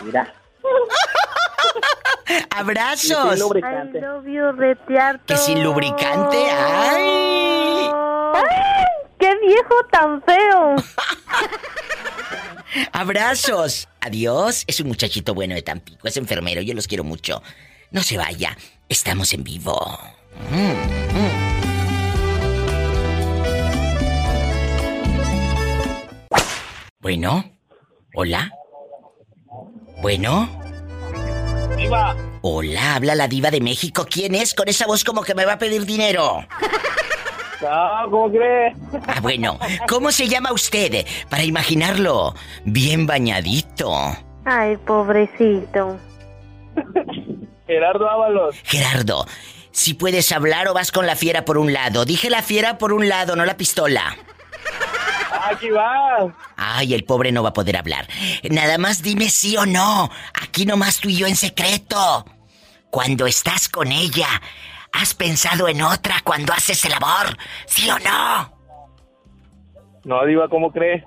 Mira. 0.03 0.33
Sin 2.27 2.47
Abrazos. 2.51 3.37
I 3.37 3.41
lubricante. 3.41 4.01
love 4.01 4.25
you, 4.27 4.53
retearto. 4.53 5.25
Que 5.27 5.37
sin 5.37 5.63
lubricante. 5.63 6.51
Ay. 6.51 7.91
¡Ay! 8.35 8.85
¡Qué 9.19 9.31
viejo 9.47 9.75
tan 9.91 10.23
feo! 10.23 10.77
Abrazos. 12.93 13.89
Adiós. 14.01 14.65
Es 14.67 14.81
un 14.81 14.89
muchachito 14.89 15.35
bueno 15.35 15.55
de 15.55 15.63
Tampico. 15.63 16.09
Es 16.09 16.17
enfermero. 16.17 16.63
Yo 16.63 16.75
los 16.75 16.89
quiero 16.89 17.05
mucho. 17.05 17.43
No 17.93 18.03
se 18.03 18.17
vaya. 18.17 18.57
Estamos 18.89 19.33
en 19.35 19.45
vivo. 19.45 19.99
Mm, 20.51 20.73
mm. 21.19 21.53
Bueno. 27.01 27.45
Hola. 28.15 28.51
Bueno. 30.01 30.49
Diva, 31.77 32.17
Hola, 32.41 32.95
habla 32.97 33.15
la 33.15 33.29
diva 33.29 33.51
de 33.51 33.61
México. 33.61 34.07
¿Quién 34.09 34.35
es? 34.35 34.55
Con 34.55 34.69
esa 34.69 34.87
voz 34.87 35.05
como 35.05 35.23
que 35.23 35.35
me 35.35 35.45
va 35.45 35.55
a 35.55 35.59
pedir 35.59 35.85
dinero. 35.85 36.47
no, 37.63 38.11
¿cómo 38.11 38.31
crees? 38.31 38.77
Ah, 39.07 39.21
bueno. 39.21 39.59
¿Cómo 39.87 40.11
se 40.11 40.29
llama 40.29 40.53
usted? 40.53 41.07
Para 41.29 41.45
imaginarlo. 41.45 42.35
Bien 42.65 43.07
bañadito. 43.07 43.93
Ay, 44.45 44.77
pobrecito. 44.79 45.99
Gerardo 47.73 48.09
Ábalos. 48.09 48.57
Gerardo, 48.65 49.27
si 49.71 49.95
puedes 49.95 50.31
hablar 50.33 50.69
o 50.69 50.75
vas 50.75 50.93
con 50.93 51.07
la 51.07 51.17
fiera 51.17 51.45
por 51.45 51.57
un 51.57 51.73
lado. 51.73 52.05
Dije 52.05 52.29
la 52.29 52.43
fiera 52.43 52.77
por 52.77 52.93
un 52.93 53.09
lado, 53.09 53.35
no 53.35 53.45
la 53.47 53.57
pistola. 53.57 54.17
Aquí 55.51 55.71
va. 55.71 56.35
Ay, 56.57 56.95
el 56.95 57.05
pobre 57.05 57.33
no 57.33 57.43
va 57.43 57.49
a 57.49 57.55
poder 57.55 57.77
hablar. 57.77 58.07
Nada 58.51 58.79
más 58.79 59.03
dime 59.03 59.31
sí 59.31 59.57
o 59.57 59.67
no. 59.67 60.11
Aquí 60.41 60.67
nomás 60.67 61.01
tú 61.01 61.09
y 61.09 61.17
yo 61.17 61.27
en 61.27 61.37
secreto. 61.37 62.25
Cuando 62.91 63.27
estás 63.27 63.69
con 63.69 63.91
ella, 63.91 64.29
¿has 64.93 65.15
pensado 65.15 65.67
en 65.69 65.81
otra 65.83 66.17
cuando 66.23 66.53
haces 66.53 66.85
el 66.85 66.93
amor? 66.93 67.37
¿Sí 67.67 67.89
o 67.91 67.99
no? 67.99 68.53
No, 70.05 70.27
Diva, 70.27 70.49
¿cómo 70.49 70.71
crees? 70.71 71.03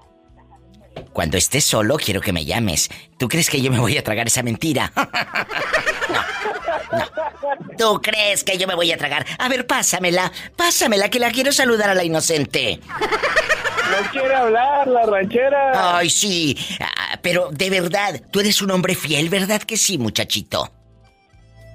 Cuando 1.13 1.37
estés 1.37 1.63
solo, 1.63 1.97
quiero 1.97 2.21
que 2.21 2.33
me 2.33 2.45
llames. 2.45 2.89
¿Tú 3.17 3.27
crees 3.27 3.49
que 3.49 3.61
yo 3.61 3.71
me 3.71 3.79
voy 3.79 3.97
a 3.97 4.03
tragar 4.03 4.27
esa 4.27 4.43
mentira? 4.43 4.91
no, 6.91 6.97
no. 6.97 7.75
¿Tú 7.77 8.01
crees 8.01 8.43
que 8.43 8.57
yo 8.57 8.67
me 8.67 8.75
voy 8.75 8.91
a 8.91 8.97
tragar? 8.97 9.25
A 9.37 9.49
ver, 9.49 9.67
pásamela. 9.67 10.31
Pásamela, 10.55 11.09
que 11.09 11.19
la 11.19 11.31
quiero 11.31 11.51
saludar 11.51 11.89
a 11.89 11.95
la 11.95 12.03
inocente. 12.03 12.79
No 12.87 14.11
quiere 14.11 14.33
hablar 14.33 14.87
la 14.87 15.05
ranchera. 15.05 15.97
Ay, 15.97 16.09
sí. 16.09 16.57
Ah, 16.79 17.19
pero 17.21 17.49
de 17.51 17.69
verdad, 17.69 18.21
tú 18.31 18.39
eres 18.39 18.61
un 18.61 18.71
hombre 18.71 18.95
fiel, 18.95 19.29
¿verdad 19.29 19.61
que 19.61 19.77
sí, 19.77 19.97
muchachito? 19.97 20.71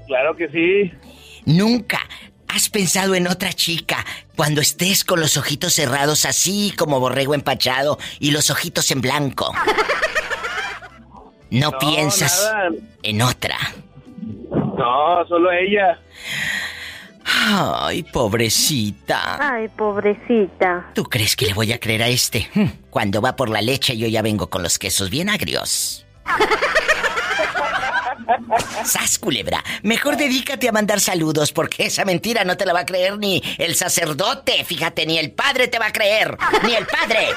Claro 0.06 0.34
que 0.34 0.48
sí. 0.48 0.92
Nunca 1.44 2.00
has 2.54 2.68
pensado 2.68 3.14
en 3.14 3.26
otra 3.26 3.52
chica 3.52 4.04
cuando 4.36 4.60
estés 4.60 5.04
con 5.04 5.20
los 5.20 5.36
ojitos 5.36 5.72
cerrados 5.74 6.24
así 6.24 6.72
como 6.76 7.00
borrego 7.00 7.34
empachado 7.34 7.98
y 8.18 8.30
los 8.30 8.50
ojitos 8.50 8.90
en 8.90 9.00
blanco. 9.00 9.52
No, 11.50 11.70
No, 11.72 11.78
piensas 11.78 12.50
nada. 12.52 12.68
en 13.02 13.22
otra. 13.22 13.56
No, 14.50 15.26
solo 15.28 15.50
ella. 15.52 16.00
Ay, 17.24 18.02
pobrecita. 18.02 19.36
Ay, 19.54 19.68
pobrecita. 19.68 20.90
¿Tú 20.94 21.04
crees 21.04 21.36
que 21.36 21.46
le 21.46 21.54
voy 21.54 21.72
a 21.72 21.78
creer 21.78 22.02
a 22.02 22.08
este? 22.08 22.48
Hm, 22.54 22.66
Cuando 22.90 23.20
va 23.20 23.36
por 23.36 23.48
la 23.50 23.60
leche 23.62 23.96
yo 23.96 24.06
ya 24.08 24.22
vengo 24.22 24.48
con 24.50 24.62
los 24.62 24.78
quesos 24.78 25.10
bien 25.10 25.28
agrios. 25.28 26.06
Sas, 28.84 29.18
culebra. 29.18 29.62
Mejor 29.82 30.16
dedícate 30.16 30.68
a 30.68 30.72
mandar 30.72 31.00
saludos 31.00 31.52
porque 31.52 31.84
esa 31.86 32.04
mentira 32.04 32.44
no 32.44 32.56
te 32.56 32.66
la 32.66 32.72
va 32.72 32.80
a 32.80 32.86
creer 32.86 33.18
ni 33.18 33.42
el 33.58 33.74
sacerdote. 33.74 34.64
Fíjate, 34.64 35.06
ni 35.06 35.18
el 35.18 35.32
padre 35.32 35.68
te 35.68 35.78
va 35.78 35.86
a 35.86 35.92
creer. 35.92 36.36
Ni 36.64 36.74
el 36.74 36.86
padre. 36.86 37.28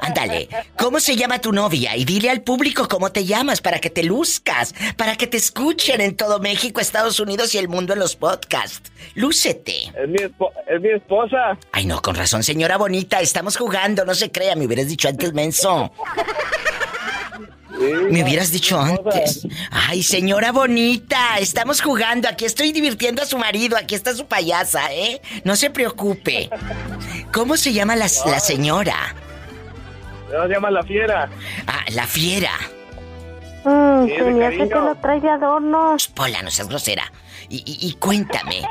Ándale. 0.00 0.48
¿Cómo 0.76 1.00
se 1.00 1.16
llama 1.16 1.40
tu 1.40 1.52
novia? 1.52 1.96
Y 1.96 2.04
dile 2.04 2.30
al 2.30 2.42
público 2.42 2.88
cómo 2.88 3.12
te 3.12 3.24
llamas 3.24 3.60
para 3.60 3.78
que 3.78 3.90
te 3.90 4.02
luzcas. 4.02 4.74
Para 4.96 5.16
que 5.16 5.26
te 5.26 5.36
escuchen 5.36 6.00
en 6.00 6.16
todo 6.16 6.38
México, 6.40 6.80
Estados 6.80 7.20
Unidos 7.20 7.54
y 7.54 7.58
el 7.58 7.68
mundo 7.68 7.92
en 7.92 7.98
los 7.98 8.16
podcasts. 8.16 8.90
Lúcete. 9.14 9.92
Es 9.96 10.08
mi, 10.08 10.16
es 10.16 10.80
mi 10.80 10.90
esposa. 10.90 11.58
Ay, 11.72 11.86
no, 11.86 12.02
con 12.02 12.14
razón, 12.14 12.42
señora 12.42 12.76
bonita. 12.76 13.20
Estamos 13.20 13.56
jugando, 13.56 14.04
no 14.04 14.14
se 14.14 14.30
crea. 14.30 14.56
Me 14.56 14.66
hubieras 14.66 14.88
dicho 14.88 15.08
antes, 15.08 15.32
menso. 15.32 15.92
Me 18.10 18.22
hubieras 18.22 18.46
es 18.46 18.52
dicho 18.52 18.80
antes. 18.80 19.46
Ay, 19.70 20.02
señora 20.02 20.52
bonita, 20.52 21.38
estamos 21.38 21.80
jugando. 21.80 22.28
Aquí 22.28 22.44
estoy 22.44 22.72
divirtiendo 22.72 23.22
a 23.22 23.26
su 23.26 23.38
marido. 23.38 23.76
Aquí 23.76 23.94
está 23.94 24.14
su 24.14 24.26
payasa, 24.26 24.92
¿eh? 24.92 25.20
No 25.44 25.56
se 25.56 25.70
preocupe. 25.70 26.50
¿Cómo 27.32 27.56
se 27.56 27.72
llama 27.72 27.96
la, 27.96 28.06
la 28.26 28.40
señora? 28.40 29.14
Se 30.30 30.48
llama 30.52 30.70
La 30.70 30.82
Fiera. 30.82 31.28
Ah, 31.66 31.84
la 31.92 32.06
fiera. 32.06 32.50
Mm, 33.64 34.04
Sí, 34.06 34.10
de 34.12 34.18
se 34.18 34.24
me 34.30 34.46
hace 34.46 34.56
cariño. 34.58 34.68
que 34.68 34.80
lo 34.86 34.94
trae 34.96 35.20
de 35.20 35.30
adorno. 35.30 35.96
Pola, 36.14 36.42
no 36.42 36.50
seas 36.50 36.68
grosera. 36.68 37.10
Y, 37.48 37.58
y- 37.58 37.88
y 37.88 37.92
cuéntame. 37.94 38.62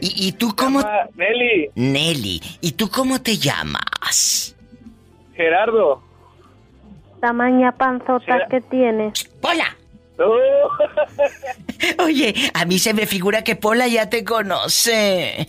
¿Y, 0.00 0.28
y 0.28 0.32
tú 0.32 0.54
cómo...? 0.54 0.82
Nelly, 1.14 1.70
Nelly, 1.74 2.42
¿y 2.60 2.72
tú 2.72 2.90
cómo 2.90 3.20
te 3.22 3.38
llamas? 3.38 4.54
Gerardo. 5.34 6.02
Tamaña 7.20 7.72
panzota 7.72 8.46
que 8.50 8.60
tiene. 8.60 9.12
Pola. 9.40 9.76
Oye, 11.98 12.34
a 12.54 12.64
mí 12.64 12.78
se 12.78 12.94
me 12.94 13.06
figura 13.06 13.42
que 13.42 13.56
Pola 13.56 13.86
ya 13.86 14.08
te 14.08 14.24
conoce. 14.24 15.48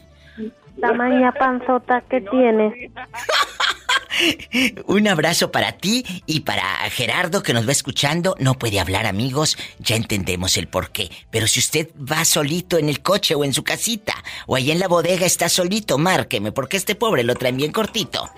Tamaña 0.80 1.32
panzota 1.32 2.02
que 2.02 2.22
tiene. 2.22 2.92
Un 4.88 5.08
abrazo 5.08 5.52
para 5.52 5.74
ti 5.74 6.04
y 6.26 6.42
para 6.42 6.64
Gerardo 6.90 7.44
que 7.44 7.54
nos 7.54 7.68
va 7.68 7.72
escuchando. 7.72 8.36
No 8.40 8.56
puede 8.56 8.80
hablar, 8.80 9.06
amigos. 9.06 9.58
Ya 9.80 9.96
entendemos 9.96 10.58
el 10.58 10.68
por 10.68 10.90
qué. 10.92 11.12
Pero 11.30 11.48
si 11.48 11.60
usted 11.60 11.90
va 11.96 12.26
solito 12.26 12.78
en 12.78 12.90
el 12.90 13.02
coche 13.02 13.36
o 13.36 13.44
en 13.44 13.54
su 13.54 13.64
casita 13.64 14.16
o 14.48 14.56
ahí 14.56 14.72
en 14.72 14.80
la 14.80 14.88
bodega 14.88 15.26
está 15.26 15.50
solito, 15.50 15.98
márqueme, 15.98 16.52
porque 16.52 16.78
este 16.78 16.96
pobre 16.96 17.24
lo 17.24 17.36
traen 17.36 17.58
bien 17.58 17.72
cortito. 17.72 18.30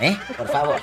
¿Eh? 0.00 0.16
Por 0.36 0.48
favor. 0.48 0.80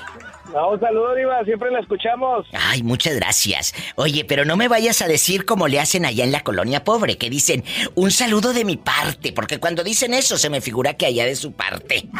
No, 0.53 0.70
un 0.72 0.79
saludo, 0.79 1.15
Diva. 1.15 1.44
Siempre 1.46 1.72
la 1.72 1.79
escuchamos. 1.79 2.46
Ay, 2.53 2.84
muchas 2.84 3.15
gracias. 3.15 3.74
Oye, 3.96 4.25
pero 4.25 4.46
no 4.46 4.58
me 4.58 4.68
vayas 4.68 5.01
a 5.01 5.08
decir 5.08 5.46
como 5.46 5.68
le 5.68 5.79
hacen 5.79 6.06
allá 6.06 6.24
en 6.24 6.32
la 6.32 6.41
colonia 6.41 6.84
pobre, 6.84 7.18
que 7.18 7.29
dicen 7.29 7.63
un 7.96 8.12
saludo 8.12 8.53
de 8.53 8.65
mi 8.65 8.77
parte, 8.77 9.32
porque 9.34 9.60
cuando 9.60 9.84
dicen 9.84 10.13
eso 10.13 10.38
se 10.38 10.50
me 10.50 10.62
figura 10.62 10.94
que 10.96 11.06
allá 11.06 11.25
de 11.25 11.36
su 11.36 11.51
parte. 11.53 12.08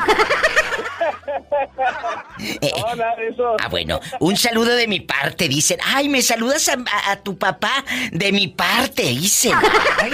Eh, 2.62 2.72
No, 2.78 2.96
nada 2.96 3.16
de 3.18 3.28
eso. 3.30 3.56
Ah, 3.62 3.68
bueno, 3.68 4.00
un 4.20 4.38
saludo 4.38 4.74
de 4.76 4.88
mi 4.88 5.02
parte, 5.02 5.48
dicen. 5.48 5.78
Ay, 5.84 6.08
me 6.10 6.22
saludas 6.22 6.70
a, 6.70 6.74
a- 6.74 7.12
a 7.12 7.16
tu 7.22 7.38
papá 7.38 7.84
de 8.12 8.32
mi 8.32 8.48
parte, 8.48 9.04
dicen. 9.04 9.54
Ay, 10.02 10.12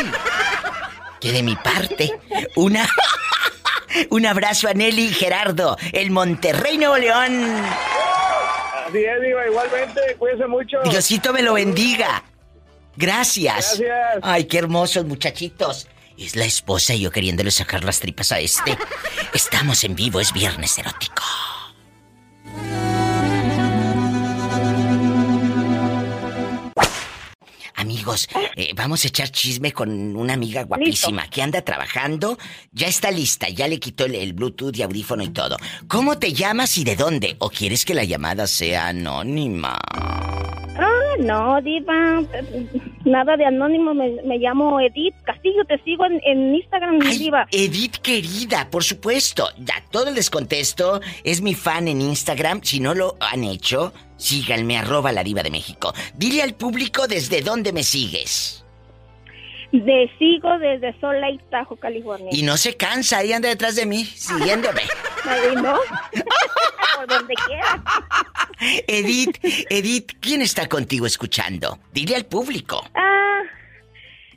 que 1.20 1.32
de 1.32 1.44
mi 1.44 1.56
parte. 1.56 2.12
Una. 2.56 2.88
un 4.10 4.26
abrazo 4.26 4.68
a 4.68 4.74
Nelly 4.74 5.08
y 5.10 5.14
Gerardo, 5.14 5.78
el 5.94 6.12
Monterrey 6.12 6.78
Nuevo 6.78 6.98
León. 6.98 7.64
Así 8.96 9.04
es, 9.04 9.22
Diva. 9.22 9.46
Igualmente, 9.46 10.02
cuídense 10.18 10.48
mucho. 10.48 10.82
Diosito 10.84 11.34
me 11.34 11.42
lo 11.42 11.56
bendiga. 11.56 12.24
Gracias. 12.96 13.78
Gracias. 13.78 14.20
Ay, 14.22 14.46
qué 14.46 14.60
hermosos 14.60 15.04
muchachitos. 15.06 15.88
Es 16.18 16.38
la 16.38 16.46
esposa 16.46 16.94
y 16.94 17.02
yo 17.02 17.12
queriéndole 17.12 17.52
sacar 17.52 17.84
las 17.84 18.00
tripas 18.00 18.32
a 18.32 18.40
este. 18.40 18.78
Estamos 19.34 19.84
en 19.84 19.96
vivo, 19.96 20.22
es 20.22 20.32
viernes 20.32 20.78
erótico. 20.78 21.24
Amigos, 27.86 28.28
eh, 28.56 28.72
vamos 28.76 29.06
a 29.06 29.08
echar 29.10 29.30
chisme 29.30 29.72
con 29.72 30.16
una 30.16 30.34
amiga 30.34 30.64
guapísima 30.64 31.28
que 31.30 31.44
anda 31.44 31.62
trabajando. 31.62 32.38
Ya 32.72 32.88
está 32.88 33.12
lista, 33.12 33.48
ya 33.48 33.68
le 33.68 33.80
quitó 33.80 34.06
el, 34.06 34.16
el 34.16 34.34
Bluetooth 34.34 34.76
y 34.76 34.82
audífono 34.82 35.24
y 35.24 35.30
todo. 35.30 35.58
¿Cómo 35.88 36.18
te 36.18 36.34
llamas 36.34 36.78
y 36.80 36.84
de 36.84 36.96
dónde? 36.96 37.36
¿O 37.38 37.50
quieres 37.50 37.86
que 37.86 37.94
la 37.94 38.04
llamada 38.04 38.48
sea 38.48 38.88
anónima? 38.88 39.78
Ah, 40.78 41.16
no, 41.20 41.62
Diva. 41.62 42.24
Nada 43.06 43.38
de 43.38 43.46
anónimo. 43.46 43.94
Me, 43.94 44.22
me 44.24 44.38
llamo 44.38 44.80
Edith 44.82 45.16
Castillo. 45.24 45.64
Te 45.66 45.82
sigo 45.84 46.06
en, 46.06 46.20
en 46.26 46.56
Instagram, 46.56 47.00
Ay, 47.06 47.18
Diva. 47.18 47.48
Edith 47.52 47.98
querida, 47.98 48.70
por 48.70 48.84
supuesto. 48.84 49.48
Ya 49.60 49.76
todo 49.92 50.12
les 50.12 50.30
contesto. 50.30 51.00
Es 51.24 51.42
mi 51.42 51.54
fan 51.54 51.88
en 51.88 52.02
Instagram. 52.02 52.62
Si 52.64 52.80
no 52.80 52.94
lo 52.94 53.16
han 53.20 53.44
hecho, 53.44 53.94
síganme, 54.18 54.78
arroba 54.78 55.12
la 55.12 55.24
diva 55.24 55.44
de 55.44 55.52
México. 55.52 55.94
Dile 56.16 56.42
al 56.42 56.56
público 56.56 57.08
desde 57.08 57.42
dónde 57.42 57.72
me 57.72 57.84
sigues. 57.84 58.65
Te 59.84 60.12
sigo 60.18 60.58
desde 60.60 60.98
Salt 61.00 61.20
Lake, 61.20 61.44
Tahoe, 61.50 61.78
California. 61.78 62.30
Y 62.32 62.44
no 62.44 62.56
se 62.58 62.78
cansa, 62.78 63.18
ahí 63.18 63.34
anda 63.34 63.50
detrás 63.50 63.76
de 63.76 63.86
mí, 63.86 64.06
siguiéndome. 64.06 64.84
¿no? 65.56 65.76
Por 66.96 67.08
donde 67.08 67.34
quiera. 67.46 67.84
Edith, 68.88 69.38
Edith, 69.70 70.12
¿quién 70.20 70.42
está 70.42 70.68
contigo 70.68 71.06
escuchando? 71.06 71.80
Dile 71.92 72.16
al 72.16 72.26
público. 72.26 72.84
Ah, 72.94 73.42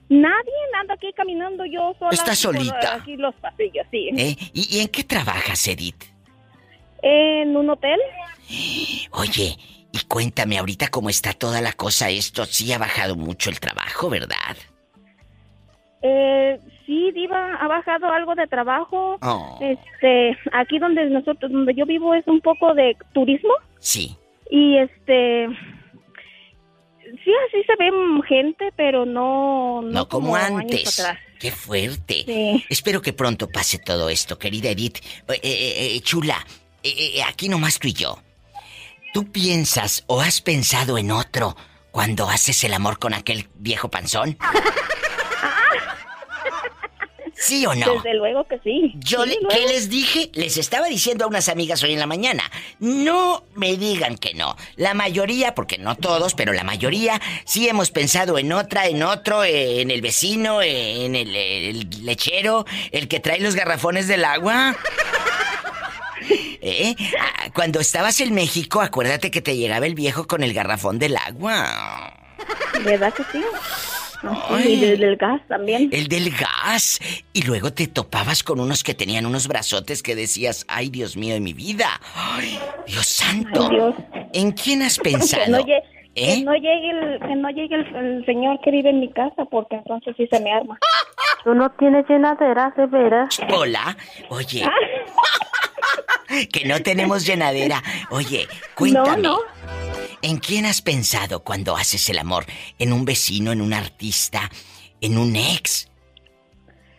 nadie 0.09 0.53
anda 0.81 0.95
aquí 0.95 1.13
caminando 1.15 1.65
yo 1.67 1.95
sola. 1.99 2.11
Estás 2.13 2.39
solita. 2.39 2.97
Aquí 2.97 3.17
los 3.17 3.35
pasillos, 3.37 3.87
sí. 3.91 4.11
¿Eh? 4.17 4.37
¿Y, 4.53 4.77
y 4.77 4.81
en 4.81 4.89
qué 4.89 5.05
trabajas, 5.05 5.67
Edith? 5.69 6.05
En 7.03 7.57
un 7.57 7.71
hotel. 7.71 8.01
Oye, 9.13 9.57
y 9.93 9.99
cuéntame 10.09 10.59
ahorita 10.59 10.89
cómo 10.89 11.11
está 11.11 11.33
toda 11.33 11.61
la 11.61 11.73
cosa 11.73 12.09
esto. 12.11 12.45
Sí 12.45 12.73
ha 12.73 12.79
bajado 12.79 13.15
mucho 13.15 13.51
el 13.51 13.61
trabajo, 13.61 14.09
¿verdad? 14.09 14.57
Eh, 16.03 16.61
sí, 16.87 17.11
Diva, 17.13 17.55
ha 17.61 17.67
bajado 17.69 18.09
algo 18.13 18.35
de 18.35 18.47
trabajo. 18.47 19.19
Oh. 19.21 19.59
Este, 19.61 20.37
aquí 20.53 20.79
donde 20.79 21.05
nosotros, 21.11 21.51
donde 21.51 21.75
yo 21.75 21.87
vivo 21.87 22.15
es 22.15 22.27
un 22.27 22.41
poco 22.41 22.75
de 22.75 22.97
turismo 23.13 23.53
Sí. 23.81 24.17
y 24.51 24.79
este, 24.79 25.49
sí, 27.25 27.33
así 27.49 27.63
se 27.67 27.77
ve 27.79 27.91
gente, 28.29 28.71
pero 28.77 29.05
no, 29.07 29.83
no, 29.83 29.91
No 29.91 30.09
como 30.09 30.37
antes. 30.37 30.99
atrás. 31.01 31.19
Qué 31.41 31.51
fuerte. 31.53 32.25
Sí. 32.27 32.65
Espero 32.69 33.01
que 33.03 33.13
pronto 33.13 33.49
pase 33.49 33.79
todo 33.79 34.09
esto, 34.09 34.39
querida 34.39 34.71
Edith. 34.71 34.99
Eh, 35.29 35.41
eh, 35.43 35.97
eh, 35.97 36.01
chula, 36.01 36.37
eh, 36.83 36.93
eh, 37.17 37.23
aquí 37.23 37.49
nomás 37.49 37.79
tú 37.79 37.89
y 37.89 37.93
yo. 37.93 38.19
¿Tú 39.15 39.31
piensas 39.33 40.05
o 40.07 40.21
has 40.21 40.41
pensado 40.43 40.99
en 40.99 41.11
otro 41.11 41.57
cuando 41.91 42.29
haces 42.29 42.63
el 42.65 42.75
amor 42.75 42.99
con 42.99 43.15
aquel 43.15 43.47
viejo 43.55 43.89
panzón? 43.89 44.37
¿Sí 47.41 47.65
o 47.67 47.75
no? 47.75 47.95
Desde 47.95 48.15
luego 48.15 48.45
que 48.49 48.59
sí. 48.65 48.93
Yo, 48.97 49.23
Sí, 49.23 49.29
le- 49.31 49.35
luego. 49.41 49.49
¿qué 49.51 49.73
les 49.73 49.89
dije? 49.89 50.31
Les 50.35 50.57
estaba 50.57 50.89
diciendo 50.89 51.25
a 51.25 51.29
unas 51.29 51.49
amigas 51.49 51.83
hoy 51.85 51.93
en 51.93 52.01
la 52.01 52.07
mañana. 52.07 52.43
No 52.81 53.45
me 53.55 53.77
digan 53.77 54.17
que 54.19 54.35
no. 54.35 54.57
La 54.77 54.93
mayoría, 54.95 55.55
porque 55.55 55.79
no 55.79 55.95
todos, 55.97 56.35
pero 56.35 56.53
la 56.53 56.65
mayoría, 56.65 57.21
sí 57.45 57.69
hemos 57.69 57.91
pensado 57.93 58.39
en 58.39 58.53
otra, 58.53 58.87
en 58.89 59.03
otro, 59.05 59.45
en 59.45 59.91
el 59.93 60.01
vecino, 60.03 60.63
en 60.63 61.15
el, 61.15 61.37
el 61.37 61.89
lechero, 62.05 62.65
el 62.91 63.07
que 63.07 63.21
trae 63.21 63.39
los 63.41 63.55
garrafones 63.55 64.09
del 64.09 64.25
agua. 64.25 64.77
¿Eh? 66.61 66.97
Ah, 67.21 67.51
Cuando 67.55 67.79
estabas 67.81 68.21
en 68.21 68.35
México, 68.35 68.81
acuérdate 68.81 69.31
que 69.31 69.41
te 69.41 69.57
llegaba 69.57 69.87
el 69.87 69.95
viejo 69.95 70.27
con 70.27 70.43
el 70.43 70.53
garrafón 70.53 70.99
del 70.99 71.17
agua. 71.17 72.13
¿Verdad 72.85 73.15
que 73.15 73.23
sí? 73.33 73.43
Ay. 74.23 74.73
Y 74.75 74.81
desde 74.81 75.05
el 75.07 75.17
gas 75.17 75.41
también. 75.49 75.89
El 75.93 76.09
del 76.09 76.31
gas. 76.31 77.01
Y 77.33 77.43
luego 77.43 77.73
te 77.73 77.87
topabas 77.87 78.43
con 78.43 78.61
unos 78.61 78.83
que 78.83 78.95
tenían 78.95 79.27
unos 79.27 79.47
brazotes 79.49 80.03
que 80.03 80.15
decías, 80.15 80.65
ay 80.69 80.89
Dios 80.91 81.17
mío 81.17 81.35
de 81.35 81.41
mi 81.41 81.53
vida. 81.53 81.89
Ay, 82.15 82.59
Dios 82.87 83.07
santo. 83.07 83.69
Ay, 83.71 83.77
Dios. 83.77 83.95
¿En 84.33 84.53
quién 84.53 84.83
has 84.83 84.99
Que 85.03 85.11
pensado? 85.11 85.49
no, 85.49 85.59
llegue, 85.59 85.83
¿Eh? 86.15 86.39
que 86.39 86.45
no 86.45 86.55
llegue, 86.55 86.91
el, 86.91 87.21
que 87.21 87.35
no 87.37 87.51
llegue 87.51 87.75
el, 87.77 87.97
el 87.97 88.27
señor 88.27 88.61
que 88.65 88.71
vive 88.71 88.91
en 88.91 89.01
mi 89.01 89.11
casa, 89.13 89.45
porque 89.51 89.77
entonces 89.77 90.15
sí 90.17 90.27
se 90.31 90.41
me 90.41 90.53
arma. 90.53 90.79
Tú 91.45 91.55
no 91.55 91.71
tienes 91.79 92.05
llenadera, 92.09 92.75
de 92.77 92.87
veras. 92.87 93.39
Hola. 93.53 93.97
Oye. 94.29 94.69
que 96.53 96.65
no 96.67 96.81
tenemos 96.83 97.25
llenadera. 97.25 97.83
Oye, 98.11 98.49
cuéntame. 98.75 99.23
No, 99.23 99.37
no. 99.37 99.58
¿En 100.23 100.39
quién 100.39 100.67
has 100.67 100.83
pensado 100.83 101.41
cuando 101.45 101.77
haces 101.77 102.09
el 102.09 102.19
amor? 102.19 102.45
¿En 102.79 102.93
un 102.93 103.05
vecino, 103.05 103.53
en 103.53 103.61
un 103.61 103.73
artista, 103.73 104.51
en 105.01 105.17
un 105.19 105.37
ex? 105.37 105.89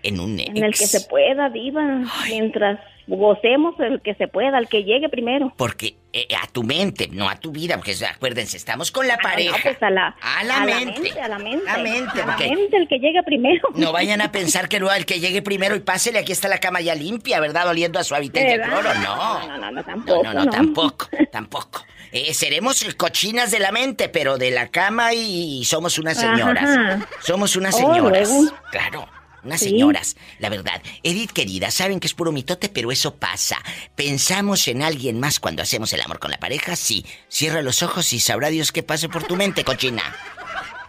En 0.04 0.20
un 0.20 0.40
ex. 0.40 0.50
En 0.50 0.64
el 0.64 0.72
que 0.74 0.88
se 0.88 1.02
pueda, 1.02 1.50
diva. 1.50 2.04
Mientras 2.28 2.80
gocemos, 3.08 3.76
el 3.80 4.02
que 4.02 4.14
se 4.16 4.28
pueda, 4.28 4.58
el 4.60 4.70
que 4.70 4.84
llegue 4.84 5.10
primero. 5.10 5.52
Porque 5.58 5.96
eh, 6.14 6.28
a 6.42 6.48
tu 6.48 6.64
mente, 6.64 7.10
no 7.12 7.28
a 7.28 7.36
tu 7.36 7.52
vida, 7.52 7.76
porque 7.76 7.96
acuérdense, 8.06 8.56
estamos 8.56 8.92
con 8.92 9.08
la 9.08 9.16
Ah, 9.16 9.20
pareja. 9.22 9.58
no, 9.58 9.64
pues 9.64 9.84
a 9.84 9.90
la, 9.90 10.16
A 10.22 10.44
la 10.46 10.60
mente. 10.62 11.20
a 11.20 11.28
la 11.28 11.40
mente. 11.40 11.66
La 11.66 11.78
mente, 11.80 12.22
a 12.22 12.26
la 12.26 12.38
mente, 12.38 12.78
el 12.78 12.88
que 12.88 13.00
llegue 13.00 13.22
primero. 13.24 13.68
No 13.76 13.92
vayan 13.92 14.22
a 14.22 14.32
pensar 14.32 14.70
que 14.70 14.80
luego 14.80 14.96
el 14.96 15.06
que 15.06 15.20
llegue 15.20 15.42
primero 15.42 15.76
y 15.76 15.80
pásele, 15.82 16.20
aquí 16.20 16.32
está 16.32 16.48
la 16.48 16.60
cama 16.60 16.80
ya 16.82 16.96
limpia, 16.96 17.40
¿verdad? 17.42 17.68
Oliendo 17.68 18.00
a 18.00 18.04
de 18.46 18.58
¿Verdad? 18.58 18.80
cloro. 18.80 18.94
No. 19.02 19.40
No, 19.40 19.48
no, 19.48 19.58
no, 19.58 19.72
No, 19.72 19.84
tampoco. 19.84 20.24
no, 20.24 20.34
no, 20.34 20.50
tampoco, 20.50 21.08
tampoco. 21.32 21.84
Eh, 22.12 22.34
seremos 22.34 22.84
cochinas 22.98 23.52
de 23.52 23.60
la 23.60 23.72
mente, 23.72 24.10
pero 24.10 24.38
de 24.38 24.52
la 24.52 24.70
cama 24.70 25.14
y 25.14 25.64
somos 25.66 25.98
unas 26.00 26.18
señoras. 26.18 26.64
Ajá. 26.64 27.08
Somos 27.22 27.56
unas 27.56 27.76
Oh, 27.76 27.78
señoras. 27.78 28.30
Claro. 28.72 29.08
Unas 29.42 29.62
Sí. 29.62 29.70
señoras, 29.70 30.18
la 30.40 30.50
verdad. 30.50 30.82
Edith, 31.02 31.32
querida, 31.32 31.72
saben 31.72 32.02
que 32.02 32.08
es 32.08 32.14
puro 32.14 32.34
mitote, 32.34 32.68
pero 32.68 32.92
eso 32.92 33.16
pasa. 33.16 33.58
¿Pensamos 33.96 34.68
en 34.68 34.82
alguien 34.84 35.18
más 35.18 35.40
cuando 35.40 35.62
hacemos 35.64 35.94
el 35.94 36.02
amor 36.02 36.20
con 36.20 36.30
la 36.32 36.38
pareja? 36.40 36.76
Sí. 36.76 37.06
Cierra 37.30 37.62
los 37.62 37.82
ojos 37.82 38.12
y 38.12 38.20
sabrá 38.20 38.50
Dios 38.50 38.74
qué 38.74 38.84
pase 38.84 39.08
por 39.08 39.24
tu 39.24 39.38
mente, 39.38 39.64
cochina. 39.64 40.04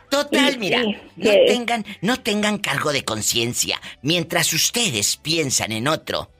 Total, 0.08 0.58
mira, 0.58 0.82
no 1.14 1.30
tengan, 1.46 1.86
no 2.00 2.16
tengan 2.20 2.58
cargo 2.58 2.92
de 2.92 3.04
conciencia. 3.04 3.80
Mientras 4.02 4.52
ustedes 4.52 5.16
piensan 5.16 5.70
en 5.70 5.86
otro, 5.86 6.32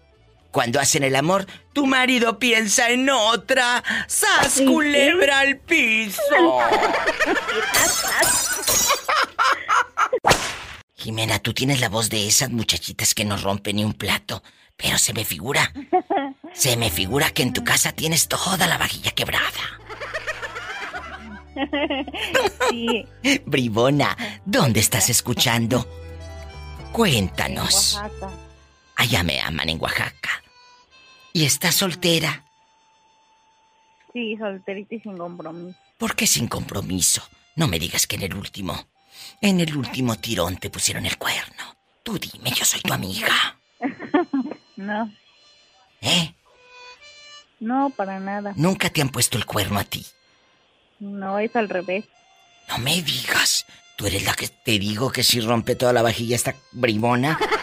cuando 0.50 0.80
hacen 0.80 1.04
el 1.04 1.16
amor, 1.16 1.46
tu 1.72 1.86
marido 1.86 2.38
piensa 2.38 2.90
en 2.90 3.08
otra. 3.10 3.82
¡Sas 4.06 4.60
culebra 4.66 5.40
al 5.40 5.58
piso! 5.58 6.20
Jimena, 10.94 11.38
tú 11.38 11.54
tienes 11.54 11.80
la 11.80 11.88
voz 11.88 12.10
de 12.10 12.26
esas 12.26 12.50
muchachitas 12.50 13.14
que 13.14 13.24
no 13.24 13.36
rompen 13.36 13.76
ni 13.76 13.84
un 13.84 13.94
plato. 13.94 14.42
Pero 14.76 14.98
se 14.98 15.12
me 15.12 15.24
figura. 15.24 15.72
Se 16.52 16.76
me 16.76 16.90
figura 16.90 17.30
que 17.30 17.42
en 17.42 17.52
tu 17.52 17.62
casa 17.64 17.92
tienes 17.92 18.28
toda 18.28 18.66
la 18.66 18.78
vajilla 18.78 19.10
quebrada. 19.12 19.50
Sí, 22.70 23.06
Bribona, 23.44 24.16
¿dónde 24.44 24.80
estás 24.80 25.10
escuchando? 25.10 25.86
Cuéntanos. 26.92 27.94
Oaxaca. 27.94 28.49
Allá 29.00 29.22
me 29.22 29.40
aman 29.40 29.66
en 29.70 29.80
Oaxaca. 29.80 30.42
¿Y 31.32 31.46
estás 31.46 31.74
soltera? 31.74 32.44
Sí, 34.12 34.36
solterita 34.36 34.94
y 34.94 35.00
sin 35.00 35.16
compromiso. 35.16 35.78
¿Por 35.96 36.14
qué 36.14 36.26
sin 36.26 36.48
compromiso? 36.48 37.22
No 37.56 37.66
me 37.66 37.78
digas 37.78 38.06
que 38.06 38.16
en 38.16 38.24
el 38.24 38.34
último. 38.34 38.88
En 39.40 39.58
el 39.58 39.74
último 39.74 40.16
tirón 40.16 40.58
te 40.58 40.68
pusieron 40.68 41.06
el 41.06 41.16
cuerno. 41.16 41.76
Tú 42.02 42.18
dime, 42.18 42.50
yo 42.50 42.62
soy 42.66 42.82
tu 42.82 42.92
amiga. 42.92 43.58
No, 44.76 45.12
¿Eh? 46.00 46.32
no, 47.58 47.90
para 47.90 48.18
nada. 48.18 48.54
Nunca 48.56 48.88
te 48.88 49.02
han 49.02 49.10
puesto 49.10 49.36
el 49.36 49.44
cuerno 49.44 49.78
a 49.78 49.84
ti. 49.84 50.06
No, 51.00 51.38
es 51.38 51.54
al 51.54 51.68
revés. 51.68 52.06
No 52.66 52.78
me 52.78 53.02
digas. 53.02 53.66
Tú 53.96 54.06
eres 54.06 54.24
la 54.24 54.32
que 54.32 54.48
te 54.48 54.78
digo 54.78 55.12
que 55.12 55.22
si 55.22 55.40
rompe 55.40 55.74
toda 55.74 55.92
la 55.92 56.00
vajilla 56.00 56.34
esta 56.34 56.54
bribona. 56.72 57.38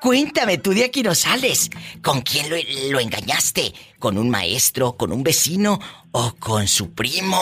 Cuéntame, 0.00 0.58
tú 0.58 0.72
de 0.72 0.84
aquí 0.84 1.02
no 1.02 1.14
sales. 1.14 1.70
¿Con 2.02 2.22
quién 2.22 2.48
lo, 2.48 2.56
lo 2.90 3.00
engañaste? 3.00 3.72
¿Con 3.98 4.16
un 4.18 4.30
maestro, 4.30 4.96
con 4.96 5.12
un 5.12 5.22
vecino 5.22 5.78
o 6.12 6.34
con 6.38 6.66
su 6.68 6.94
primo? 6.94 7.38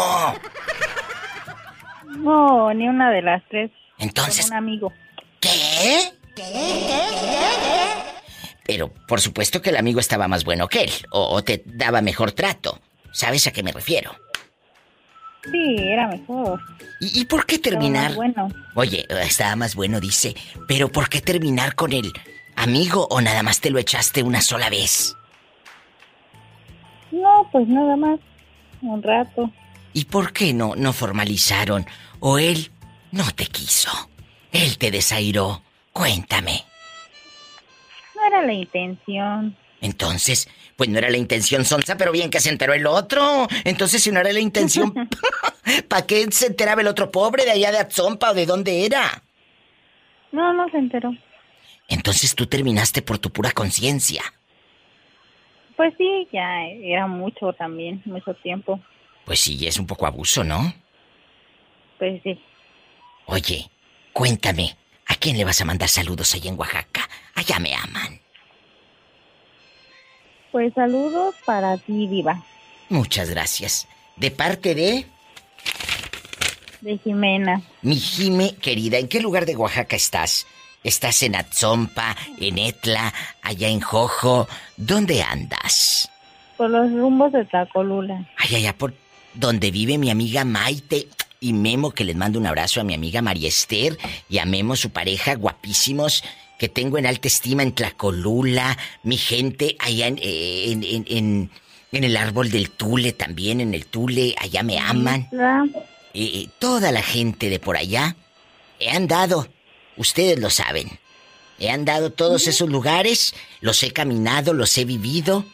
No, 2.19 2.73
ni 2.75 2.89
una 2.89 3.11
de 3.11 3.23
las 3.23 3.43
tres. 3.49 3.71
Entonces, 3.99 4.47
Con 4.47 4.53
un 4.53 4.59
amigo. 4.59 4.93
¿qué? 5.41 6.13
Pero 8.67 8.93
por 9.07 9.21
supuesto 9.21 9.63
que 9.63 9.71
el 9.71 9.77
amigo 9.77 9.99
estaba 10.01 10.29
más 10.29 10.45
bueno 10.45 10.69
que 10.69 10.83
él, 10.85 10.93
o, 11.11 11.29
o 11.35 11.43
te 11.43 11.63
daba 11.65 12.03
mejor 12.03 12.33
trato. 12.33 12.81
¿Sabes 13.13 13.47
a 13.47 13.53
qué 13.53 13.63
me 13.63 13.73
refiero? 13.73 14.15
Sí, 15.51 15.77
era 15.79 16.07
mejor. 16.09 16.61
¿Y, 17.01 17.21
y 17.21 17.25
por 17.25 17.47
qué 17.47 17.55
Estaba 17.55 17.79
terminar? 17.79 18.09
más 18.11 18.17
Bueno, 18.17 18.49
Oye, 18.75 19.07
estaba 19.23 19.57
más 19.57 19.75
bueno, 19.75 20.01
dice. 20.01 20.35
Pero 20.67 20.91
¿por 20.91 21.09
qué 21.09 21.21
terminar 21.23 21.75
con 21.75 21.93
el 21.93 22.13
amigo 22.63 23.07
o 23.11 23.21
nada 23.21 23.43
más 23.43 23.61
te 23.61 23.71
lo 23.71 23.79
echaste 23.79 24.23
una 24.23 24.41
sola 24.41 24.71
vez? 24.71 25.17
no, 27.11 27.49
pues 27.51 27.67
nada 27.69 27.97
más. 27.97 28.21
Un 28.81 29.03
rato. 29.03 29.51
¿Y 29.93 30.05
por 30.05 30.33
qué 30.33 30.53
no, 30.53 30.75
no 30.77 30.93
formalizaron? 30.93 31.87
¿O 32.21 32.39
él 32.39 32.71
no 33.11 33.25
te 33.33 33.47
quiso? 33.47 33.91
Él 34.53 34.79
te 34.79 34.91
desairó. 34.91 35.63
Cuéntame. 35.93 36.65
No 38.15 38.25
era 38.25 38.47
la 38.47 38.53
intención. 38.53 39.57
Entonces, 39.81 40.49
pues 40.77 40.89
no 40.89 40.99
era 40.99 41.11
la 41.11 41.17
intención 41.17 41.65
Sonsa, 41.65 41.97
pero 41.97 42.13
bien 42.13 42.31
que 42.31 42.41
se 42.41 42.51
enteró 42.51 42.73
el 42.75 42.87
otro. 42.87 43.49
Entonces, 43.65 44.03
si 44.03 44.13
no 44.13 44.21
era 44.21 44.33
la 44.33 44.41
intención, 44.41 44.93
¿para 45.89 46.07
qué 46.07 46.27
se 46.31 46.47
enteraba 46.47 46.83
el 46.83 46.89
otro 46.89 47.11
pobre 47.11 47.45
de 47.45 47.53
allá 47.53 47.73
de 47.73 47.79
Atzompa 47.79 48.31
o 48.31 48.35
de 48.35 48.47
dónde 48.47 48.87
era? 48.87 49.25
No, 50.31 50.53
no 50.53 50.69
se 50.69 50.79
enteró. 50.79 51.11
Entonces 51.89 52.35
tú 52.35 52.47
terminaste 52.47 53.03
por 53.03 53.19
tu 53.19 53.31
pura 53.31 53.51
conciencia. 53.53 54.23
Pues 55.77 55.95
sí, 55.97 56.29
ya 56.33 56.67
era 56.67 57.07
mucho 57.07 57.53
también, 57.53 58.03
mucho 58.05 58.35
tiempo. 58.35 58.81
Pues 59.25 59.41
sí, 59.41 59.67
es 59.67 59.79
un 59.79 59.87
poco 59.87 60.07
abuso, 60.07 60.45
¿no? 60.45 60.73
Pues 61.99 62.21
sí. 62.23 62.41
Oye, 63.27 63.71
cuéntame, 64.13 64.77
¿a 65.07 65.15
quién 65.17 65.37
le 65.37 65.45
vas 65.45 65.61
a 65.61 65.65
mandar 65.65 65.89
saludos 65.89 66.35
allá 66.35 66.51
en 66.51 66.59
Oaxaca? 66.59 67.09
Allá 67.35 67.59
me 67.59 67.75
aman. 67.75 68.21
Pues 70.51 70.73
saludos 70.75 71.35
para 71.45 71.77
ti, 71.79 72.07
Diva. 72.09 72.43
Muchas 72.89 73.31
gracias. 73.31 73.87
De 74.17 74.31
parte 74.31 74.75
de 74.75 75.07
De 76.81 76.99
Jimena. 76.99 77.63
mi 77.83 77.97
Jime 77.97 78.57
querida, 78.57 78.99
¿en 78.99 79.09
qué 79.09 79.21
lugar 79.21 79.47
de 79.47 79.57
Oaxaca 79.57 79.95
estás? 79.95 80.47
¿Estás 80.85 81.23
en 81.23 81.35
Atzompa, 81.37 82.17
en 82.41 82.59
Etla, 82.59 83.13
allá 83.43 83.69
en 83.69 83.81
Jojo? 83.81 84.49
¿Dónde 84.77 85.23
andas? 85.23 86.11
Por 86.57 86.71
los 86.71 86.91
rumbos 86.93 87.33
de 87.33 87.45
Tacolula. 87.45 88.29
Ay, 88.37 88.57
allá 88.57 88.77
por 88.77 88.95
donde 89.35 89.71
vive 89.71 89.99
mi 89.99 90.11
amiga 90.11 90.45
Maite 90.45 91.09
y 91.41 91.53
Memo, 91.53 91.91
que 91.91 92.05
les 92.05 92.17
mando 92.17 92.39
un 92.39 92.47
abrazo 92.47 92.81
a 92.81 92.85
mi 92.85 92.95
amiga 92.95 93.23
María 93.23 93.49
Esther 93.49 93.99
y 94.29 94.39
a 94.39 94.45
Memo, 94.45 94.77
su 94.77 94.91
pareja, 94.91 95.35
guapísimos, 95.35 96.25
que 96.59 96.69
tengo 96.69 96.99
en 96.99 97.07
alta 97.07 97.29
estima 97.29 97.63
en 97.63 97.73
Tlacolula, 97.73 98.77
mi 99.05 99.17
gente 99.17 99.77
allá 99.79 100.07
en, 100.09 100.19
en, 100.23 100.83
en, 100.85 101.05
en- 101.09 101.51
en 101.91 102.05
el 102.05 102.17
árbol 102.19 102.51
del 102.51 102.71
Tule 102.71 103.13
también, 103.13 103.61
en 103.63 103.73
el 103.73 103.87
Tule, 103.87 104.35
allá 104.39 104.63
me 104.63 104.79
aman. 104.79 105.29
La- 105.33 105.65
Eh, 106.15 106.49
toda 106.59 106.91
la 106.93 107.03
gente 107.03 107.49
de 107.49 107.59
por 107.61 107.77
allá, 107.77 108.17
he 108.81 108.91
andado, 108.91 109.49
ustedes 109.99 110.39
lo 110.39 110.51
saben, 110.51 110.99
he 111.59 111.71
andado 111.71 112.11
todos 112.11 112.47
esos 112.47 112.69
lugares, 112.71 113.35
los 113.61 113.83
he 113.83 113.93
caminado, 113.93 114.55
los 114.55 114.77
he 114.79 114.85
vivido 114.85 115.45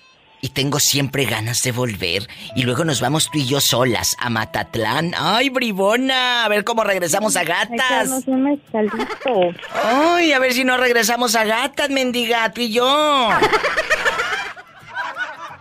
y 0.44 0.50
tengo 0.50 0.78
siempre 0.78 1.24
ganas 1.24 1.62
de 1.62 1.72
volver. 1.72 2.28
Y 2.54 2.64
luego 2.64 2.84
nos 2.84 3.00
vamos 3.00 3.30
tú 3.30 3.38
y 3.38 3.46
yo 3.46 3.62
solas 3.62 4.14
a 4.18 4.28
Matatlán. 4.28 5.14
¡Ay, 5.16 5.48
bribona! 5.48 6.44
A 6.44 6.48
ver 6.48 6.64
cómo 6.64 6.84
regresamos 6.84 7.34
a 7.36 7.44
gatas. 7.44 8.24
Un. 8.26 8.60
¡Ay, 9.72 10.32
a 10.32 10.38
ver 10.38 10.52
si 10.52 10.64
no 10.64 10.76
regresamos 10.76 11.34
a 11.34 11.44
gatas, 11.44 11.88
mendiga, 11.88 12.52
tú 12.52 12.60
y 12.60 12.72
yo! 12.72 13.30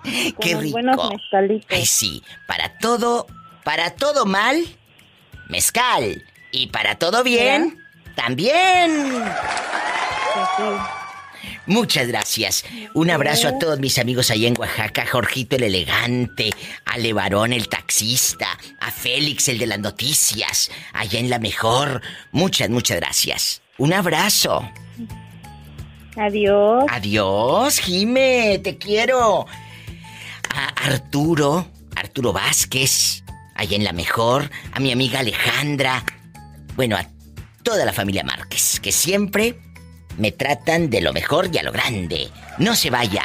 ¡Qué 0.41 0.55
rico! 0.57 0.73
buenos 0.73 1.11
mezcalitos. 1.11 1.67
Ay, 1.69 1.85
sí, 1.85 2.21
para 2.45 2.77
todo, 2.77 3.27
para 3.63 3.91
todo 3.91 4.25
mal, 4.25 4.65
mezcal. 5.47 6.25
Y 6.51 6.67
para 6.67 6.95
todo 6.95 7.23
bien, 7.23 7.82
también. 8.15 9.23
Muchas 11.65 12.07
gracias. 12.07 12.65
Un 12.93 13.09
abrazo 13.09 13.47
a 13.47 13.57
todos 13.57 13.79
mis 13.79 13.97
amigos 13.97 14.31
allá 14.31 14.47
en 14.47 14.59
Oaxaca, 14.59 15.05
Jorgito 15.05 15.55
el 15.55 15.63
elegante, 15.63 16.49
a 16.85 16.97
Levarón 16.97 17.53
el 17.53 17.69
taxista, 17.69 18.57
a 18.79 18.91
Félix 18.91 19.47
el 19.47 19.59
de 19.59 19.67
las 19.67 19.79
noticias, 19.79 20.69
allá 20.91 21.19
en 21.19 21.29
la 21.29 21.39
mejor. 21.39 22.01
Muchas, 22.31 22.69
muchas 22.69 22.97
gracias. 22.97 23.61
Un 23.77 23.93
abrazo. 23.93 24.69
Adiós. 26.17 26.83
Adiós, 26.89 27.79
Jime, 27.79 28.59
te 28.59 28.77
quiero. 28.77 29.45
A 30.53 30.67
Arturo, 30.85 31.67
Arturo 31.95 32.33
Vázquez, 32.33 33.23
allá 33.55 33.75
en 33.75 33.83
la 33.83 33.93
mejor, 33.93 34.51
a 34.73 34.79
mi 34.79 34.91
amiga 34.91 35.19
Alejandra, 35.19 36.03
bueno, 36.75 36.97
a 36.97 37.05
toda 37.63 37.85
la 37.85 37.93
familia 37.93 38.23
Márquez, 38.23 38.79
que 38.79 38.91
siempre 38.91 39.57
me 40.17 40.31
tratan 40.31 40.89
de 40.89 41.01
lo 41.01 41.13
mejor 41.13 41.49
y 41.51 41.57
a 41.57 41.63
lo 41.63 41.71
grande. 41.71 42.29
No 42.59 42.75
se 42.75 42.89
vaya. 42.89 43.23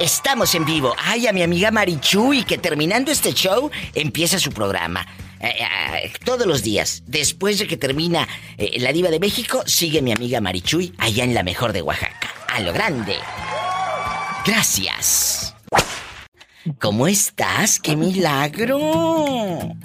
Estamos 0.00 0.54
en 0.54 0.64
vivo. 0.64 0.94
Ay, 0.98 1.26
a 1.26 1.32
mi 1.32 1.42
amiga 1.42 1.70
Marichuy, 1.70 2.44
que 2.44 2.58
terminando 2.58 3.10
este 3.10 3.32
show 3.32 3.70
empieza 3.94 4.38
su 4.38 4.52
programa. 4.52 5.06
Eh, 5.40 5.48
eh, 5.48 6.12
todos 6.24 6.46
los 6.46 6.62
días, 6.62 7.02
después 7.06 7.58
de 7.58 7.66
que 7.66 7.76
termina 7.76 8.28
eh, 8.58 8.78
La 8.80 8.92
Diva 8.92 9.10
de 9.10 9.20
México, 9.20 9.62
sigue 9.66 10.02
mi 10.02 10.12
amiga 10.12 10.40
Marichuy 10.40 10.92
allá 10.98 11.24
en 11.24 11.34
la 11.34 11.42
mejor 11.42 11.72
de 11.72 11.82
Oaxaca. 11.82 12.30
A 12.48 12.60
lo 12.60 12.72
grande. 12.72 13.16
Gracias. 14.44 15.54
¿Cómo 16.80 17.06
estás? 17.06 17.78
¡Qué 17.78 17.96
milagro! 17.96 19.76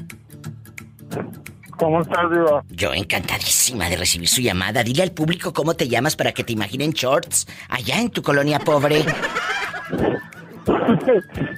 ¿Cómo 1.81 1.99
estás, 1.99 2.29
Diva? 2.29 2.63
Yo 2.69 2.93
encantadísima 2.93 3.89
de 3.89 3.97
recibir 3.97 4.29
su 4.29 4.39
llamada. 4.39 4.83
Dile 4.83 5.01
al 5.01 5.13
público 5.13 5.51
cómo 5.51 5.73
te 5.73 5.87
llamas 5.87 6.15
para 6.15 6.31
que 6.31 6.43
te 6.43 6.53
imaginen 6.53 6.91
shorts 6.91 7.47
allá 7.69 7.99
en 7.99 8.11
tu 8.11 8.21
colonia 8.21 8.59
pobre. 8.59 8.99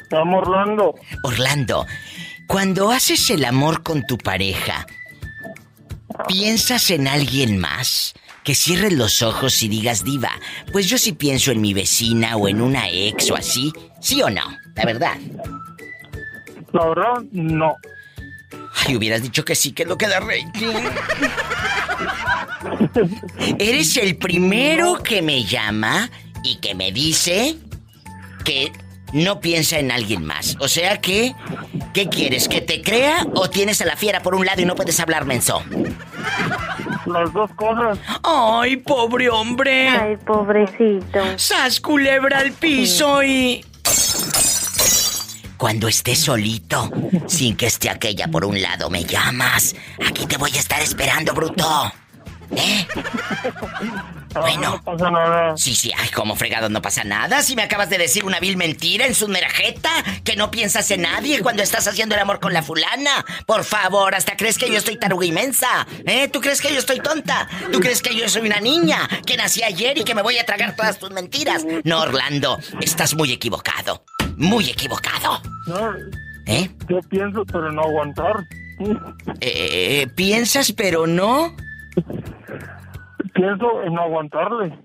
Estamos 0.02 0.48
Orlando. 0.48 0.96
Orlando, 1.24 1.86
cuando 2.48 2.90
haces 2.92 3.32
el 3.32 3.44
amor 3.44 3.84
con 3.84 4.08
tu 4.08 4.18
pareja, 4.18 4.88
¿piensas 6.30 6.90
en 6.92 7.10
alguien 7.10 7.58
más? 7.58 8.14
Que 8.46 8.56
cierres 8.56 8.94
los 8.94 9.24
ojos 9.24 9.62
y 9.62 9.68
digas, 9.68 10.06
diva, 10.06 10.32
pues 10.72 10.88
yo 10.88 10.98
sí 10.98 11.12
pienso 11.12 11.52
en 11.52 11.60
mi 11.60 11.74
vecina 11.74 12.38
o 12.38 12.48
en 12.48 12.62
una 12.62 12.88
ex 12.88 13.30
o 13.30 13.36
así, 13.36 13.74
¿sí 14.00 14.22
o 14.22 14.30
no? 14.30 14.58
La 14.76 14.86
verdad. 14.86 15.18
La 16.72 16.86
verdad, 16.88 17.22
no. 17.34 17.76
Ay, 18.86 18.96
hubieras 18.96 19.22
dicho 19.22 19.46
que 19.46 19.56
sí, 19.56 19.72
que 19.72 19.84
es 19.84 19.90
lo 19.90 19.98
que 19.98 20.08
da 20.08 20.20
rating. 20.20 20.74
Eres 23.60 23.98
el 23.98 24.18
primero 24.18 25.02
que 25.02 25.22
me 25.22 25.44
llama 25.44 26.10
y 26.44 26.58
que 26.58 26.76
me 26.76 26.92
dice 26.92 27.58
que 28.44 28.72
no 29.14 29.40
piensa 29.40 29.80
en 29.80 29.92
alguien 29.92 30.26
más. 30.26 30.58
O 30.60 30.68
sea 30.68 31.00
que, 31.00 31.36
¿qué 31.94 32.10
quieres? 32.10 32.48
¿Que 32.48 32.62
te 32.62 32.82
crea 32.82 33.26
o 33.36 33.50
tienes 33.50 33.82
a 33.82 33.86
la 33.86 33.96
fiera 33.96 34.22
por 34.22 34.36
un 34.36 34.46
lado 34.46 34.62
y 34.62 34.66
no 34.66 34.76
puedes 34.76 35.00
hablar, 35.00 35.26
menso? 35.26 35.64
Las 37.06 37.32
dos 37.34 37.52
cosas. 37.56 38.00
Ay, 38.24 38.78
pobre 38.78 39.30
hombre. 39.30 39.90
Ay, 39.90 40.18
pobrecito. 40.18 41.20
Sas 41.38 41.80
culebra 41.80 42.40
al 42.40 42.52
piso 42.54 43.24
y. 43.24 43.64
Cuando 45.64 45.88
estés 45.88 46.20
solito, 46.20 46.92
sin 47.26 47.56
que 47.56 47.68
esté 47.68 47.90
aquella 47.90 48.28
por 48.28 48.44
un 48.44 48.62
lado, 48.62 48.90
me 48.90 49.06
llamas. 49.06 49.74
Aquí 50.06 50.26
te 50.26 50.36
voy 50.36 50.52
a 50.54 50.60
estar 50.60 50.82
esperando, 50.82 51.34
bruto. 51.34 51.90
¿Eh? 52.52 52.86
Bueno. 54.34 54.72
No 54.72 54.84
pasa 54.84 55.10
nada. 55.10 55.56
Sí, 55.56 55.74
sí, 55.74 55.94
ay, 55.98 56.10
como 56.10 56.36
fregado 56.36 56.68
no 56.68 56.82
pasa 56.82 57.06
nada. 57.06 57.42
Si 57.44 57.56
me 57.56 57.62
acabas 57.62 57.90
de 57.90 57.98
decir 57.98 58.26
una 58.26 58.42
vil 58.42 58.58
mentira 58.58 59.06
en 59.06 59.16
su 59.16 59.30
merajeta, 59.30 59.90
que 60.26 60.36
no 60.36 60.52
piensas 60.52 60.92
en 60.92 61.04
nadie 61.04 61.40
cuando 61.40 61.64
estás 61.64 61.88
haciendo 61.88 62.16
el 62.16 62.22
amor 62.22 62.42
con 62.42 62.52
la 62.52 62.62
fulana. 62.62 63.24
Por 63.46 63.64
favor, 63.64 64.16
hasta 64.16 64.36
crees 64.36 64.58
que 64.58 64.70
yo 64.70 64.78
estoy 64.78 64.98
taruga 64.98 65.26
inmensa. 65.26 65.88
¿Eh? 66.06 66.28
¿Tú 66.28 66.42
crees 66.42 66.60
que 66.60 66.74
yo 66.74 66.80
estoy 66.80 67.00
tonta? 67.00 67.48
¿Tú 67.72 67.80
crees 67.80 68.02
que 68.02 68.14
yo 68.14 68.28
soy 68.28 68.48
una 68.48 68.60
niña 68.60 69.08
que 69.26 69.38
nací 69.38 69.64
ayer 69.64 69.98
y 69.98 70.04
que 70.04 70.14
me 70.14 70.24
voy 70.24 70.38
a 70.40 70.46
tragar 70.46 70.76
todas 70.76 71.00
tus 71.00 71.12
mentiras? 71.12 71.64
No, 71.86 72.02
Orlando, 72.02 72.60
estás 72.82 73.14
muy 73.14 73.32
equivocado. 73.32 74.04
Muy 74.38 74.70
equivocado. 74.70 75.42
No, 75.68 75.94
¿Eh? 76.48 76.70
yo 76.90 77.00
pienso, 77.10 77.46
pero 77.46 77.72
no 77.72 77.82
aguantar. 77.84 78.44
Eh, 79.40 80.08
¿Piensas 80.16 80.72
pero 80.72 81.08
no? 81.08 81.56
Pienso 83.34 83.84
en 83.84 83.94
no 83.94 84.02
aguantarle. 84.02 84.78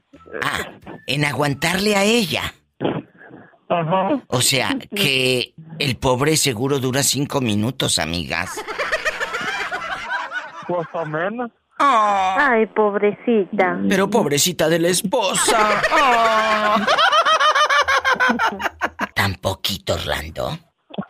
Ah, 0.43 0.59
en 1.07 1.25
aguantarle 1.25 1.97
a 1.97 2.05
ella. 2.05 2.55
Ajá. 3.69 4.23
O 4.29 4.41
sea, 4.41 4.77
que 4.95 5.55
el 5.79 5.97
pobre 5.97 6.37
seguro 6.37 6.79
dura 6.79 7.03
cinco 7.03 7.41
minutos, 7.41 7.99
amigas. 7.99 8.51
Pues 10.67 10.87
a 10.95 11.05
menos. 11.05 11.51
Ah, 11.79 12.49
Ay, 12.53 12.67
pobrecita. 12.67 13.79
pero 13.89 14.11
pobrecita 14.11 14.69
de 14.69 14.79
la 14.81 14.89
esposa. 14.89 15.81
Ah. 15.93 16.87
Tan 19.29 19.37
poquito, 19.43 19.93
Orlando. 19.93 20.59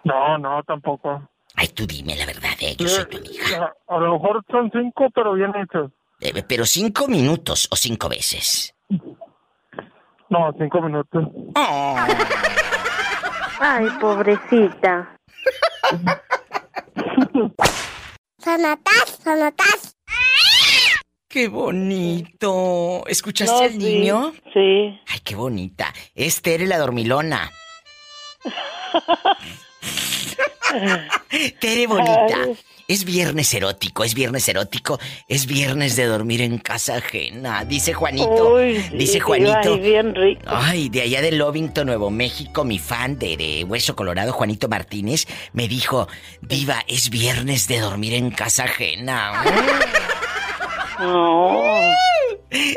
No, 0.03 0.39
no, 0.39 0.61
tampoco. 0.65 1.23
Ay, 1.55 1.69
tú 1.69 1.87
dime 1.87 2.17
la 2.17 2.27
verdad, 2.27 2.51
¿eh? 2.61 2.75
Yo 2.77 2.89
soy 2.89 3.07
tu 3.07 3.19
amiga. 3.19 3.73
A, 3.89 3.95
a 3.95 3.99
lo 4.01 4.15
mejor 4.15 4.45
son 4.51 4.69
cinco, 4.73 5.07
pero 5.15 5.35
bien 5.35 5.53
hechos. 5.55 5.93
Eh, 6.21 6.43
pero 6.43 6.67
cinco 6.67 7.07
minutos 7.07 7.69
o 7.71 7.77
cinco 7.77 8.09
veces. 8.09 8.75
No, 10.31 10.53
cinco 10.59 10.83
minutos. 10.83 11.29
Ah. 11.55 12.09
Ay, 13.61 13.87
pobrecita. 14.01 15.17
Sonotas, 18.39 19.21
sonotas. 19.23 19.97
¡Qué 21.29 21.47
bonito! 21.47 23.05
¿Escuchaste 23.07 23.65
al 23.65 23.79
niño? 23.79 24.33
Sí. 24.53 24.99
Ay, 25.07 25.21
qué 25.23 25.37
bonita. 25.37 25.93
Es 26.17 26.43
Tere 26.43 26.67
la 26.67 26.79
dormilona. 26.79 27.49
Tere 31.61 31.87
bonita. 31.87 32.47
Es 32.87 33.05
viernes 33.05 33.53
erótico, 33.53 34.03
es 34.03 34.15
viernes 34.15 34.49
erótico, 34.49 34.99
es 35.29 35.47
viernes 35.47 35.95
de 35.97 36.07
dormir 36.07 36.41
en 36.41 36.57
casa 36.57 36.97
ajena, 36.97 37.67
dice 37.67 37.93
Juanito. 37.93 38.55
Uy, 38.55 38.81
sí, 38.81 38.97
dice 38.97 39.21
Juanito. 39.21 39.75
ay, 39.75 39.81
bien 39.81 40.15
rico. 40.15 40.41
Ay, 40.47 40.89
de 40.89 41.03
allá 41.03 41.21
de 41.21 41.33
Lovington, 41.33 41.87
Nuevo 41.87 42.11
México, 42.11 42.65
mi 42.65 42.79
fan 42.79 43.19
de, 43.19 43.37
de 43.37 43.65
Hueso 43.65 43.95
Colorado, 43.95 44.33
Juanito 44.33 44.69
Martínez, 44.69 45.27
me 45.53 45.69
dijo, 45.69 46.09
Diva, 46.41 46.83
es 46.89 47.11
viernes 47.11 47.69
de 47.69 47.81
dormir 47.81 48.15
en 48.15 48.31
casa 48.31 48.65
ajena. 48.65 49.45
No. 50.99 51.61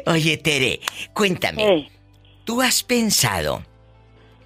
Oye, 0.08 0.38
Tere, 0.38 0.82
cuéntame. 1.14 1.90
¿Tú 2.44 2.62
has 2.62 2.84
pensado 2.84 3.64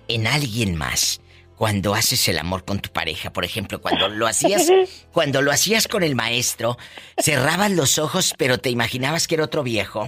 en 0.08 0.28
alguien 0.28 0.76
más 0.76 1.22
cuando 1.58 1.94
haces 1.96 2.28
el 2.28 2.38
amor 2.39 2.65
con 2.65 2.80
tu 2.80 2.89
pareja? 2.91 3.32
Por 3.32 3.46
ejemplo, 3.46 3.80
cuando 3.82 4.08
lo 4.10 4.28
hacías, 4.28 4.70
cuando 5.13 5.41
lo 5.41 5.52
hacías 5.52 5.88
con 5.88 6.04
el 6.04 6.15
maestro, 6.15 6.78
cerrabas 7.18 7.72
los 7.72 7.98
ojos, 8.00 8.34
pero 8.38 8.58
te 8.58 8.70
imaginabas 8.70 9.28
que 9.28 9.36
era 9.36 9.44
otro 9.46 9.63
viejo. 9.63 10.08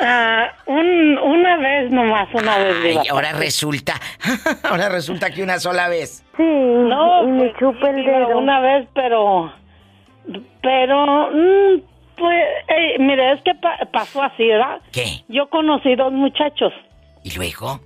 Ah, 0.00 0.52
un- 0.66 1.18
una 1.18 1.56
vez 1.56 1.90
nomás, 1.90 2.28
una 2.32 2.56
vez. 2.58 2.82
Diva. 2.84 3.02
ahora 3.10 3.32
resulta, 3.32 4.00
ahora 4.62 4.88
resulta 4.88 5.30
que 5.30 5.42
una 5.42 5.58
sola 5.58 5.88
vez. 5.88 6.24
Sí, 6.36 6.42
No, 6.44 7.24
y 7.24 7.26
me 7.32 7.38
pues, 7.50 7.58
chupa 7.58 7.90
el 7.90 8.04
dedo. 8.04 8.38
Una 8.38 8.60
vez, 8.60 8.88
pero. 8.94 9.52
Pero. 10.62 11.30
mm, 11.32 11.82
pues, 12.16 12.44
eh, 12.68 12.96
mire, 13.00 13.32
es 13.32 13.42
que 13.42 13.54
pa- 13.56 13.78
pasó 13.92 14.22
así, 14.22 14.46
¿verdad? 14.46 14.80
¿Qué? 14.92 15.24
Yo 15.28 15.48
conocí 15.50 15.94
dos 15.96 16.12
muchachos. 16.12 16.72
¿Y 17.24 17.32
luego? 17.36 17.80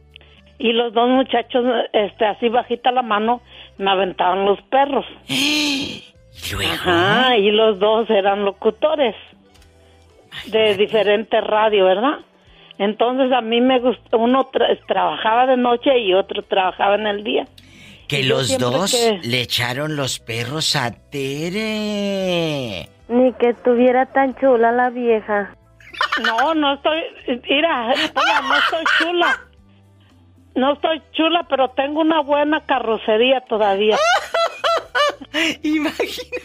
Y 0.65 0.73
los 0.73 0.93
dos 0.95 1.09
muchachos, 1.09 1.65
este, 1.93 2.25
así 2.25 2.49
bajita 2.49 2.93
la 2.93 3.03
mano, 3.03 3.41
me 3.79 3.91
aventaban 3.91 4.45
los 4.45 4.61
perros. 4.63 5.05
¿Y 5.29 6.05
luego? 6.53 6.73
Ajá, 6.73 7.37
y 7.37 7.51
los 7.51 7.79
dos 7.81 8.09
eran 8.11 8.45
locutores 8.45 9.17
de 10.47 10.77
diferente 10.77 11.41
radio, 11.41 11.85
¿verdad? 11.87 12.19
Entonces 12.79 13.33
a 13.33 13.41
mí 13.41 13.61
me 13.61 13.81
gustó, 13.81 14.19
uno 14.19 14.51
tra- 14.53 14.79
trabajaba 14.87 15.47
de 15.47 15.57
noche 15.57 15.99
y 15.99 16.15
otro 16.15 16.43
trabajaba 16.43 16.95
en 16.95 17.07
el 17.07 17.25
día. 17.25 17.47
Que 18.09 18.23
los 18.25 18.57
dos 18.59 18.93
que- 18.93 19.21
le 19.29 19.41
echaron 19.43 19.97
los 19.97 20.19
perros 20.21 20.77
a 20.77 20.91
Tere. 21.11 22.89
Ni 23.09 23.33
que 23.35 23.49
estuviera 23.51 24.07
tan 24.07 24.35
chula 24.37 24.71
la 24.73 24.91
vieja. 24.91 25.55
No, 26.25 26.55
no 26.55 26.75
estoy, 26.75 27.01
mira, 27.49 27.87
no 27.89 28.55
estoy 28.59 28.85
chula. 28.99 29.41
No 30.55 30.75
estoy 30.75 31.01
chula, 31.13 31.47
pero 31.49 31.69
tengo 31.71 32.01
una 32.01 32.21
buena 32.21 32.61
carrocería 32.67 33.41
todavía. 33.43 33.97
Imagínate. 35.63 36.43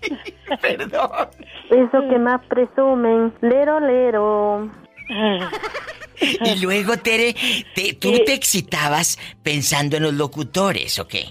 Perdón. 0.62 1.10
Eso 1.70 2.08
que 2.08 2.18
más 2.18 2.44
presumen. 2.46 3.32
Lero, 3.40 3.80
lero. 3.80 4.70
Y 6.44 6.62
luego, 6.62 6.96
Tere, 6.96 7.34
te- 7.74 7.94
¿tú 7.94 8.12
te 8.24 8.34
excitabas 8.34 9.18
pensando 9.42 9.96
en 9.96 10.04
los 10.04 10.14
locutores 10.14 10.98
o 10.98 11.06
qué? 11.08 11.26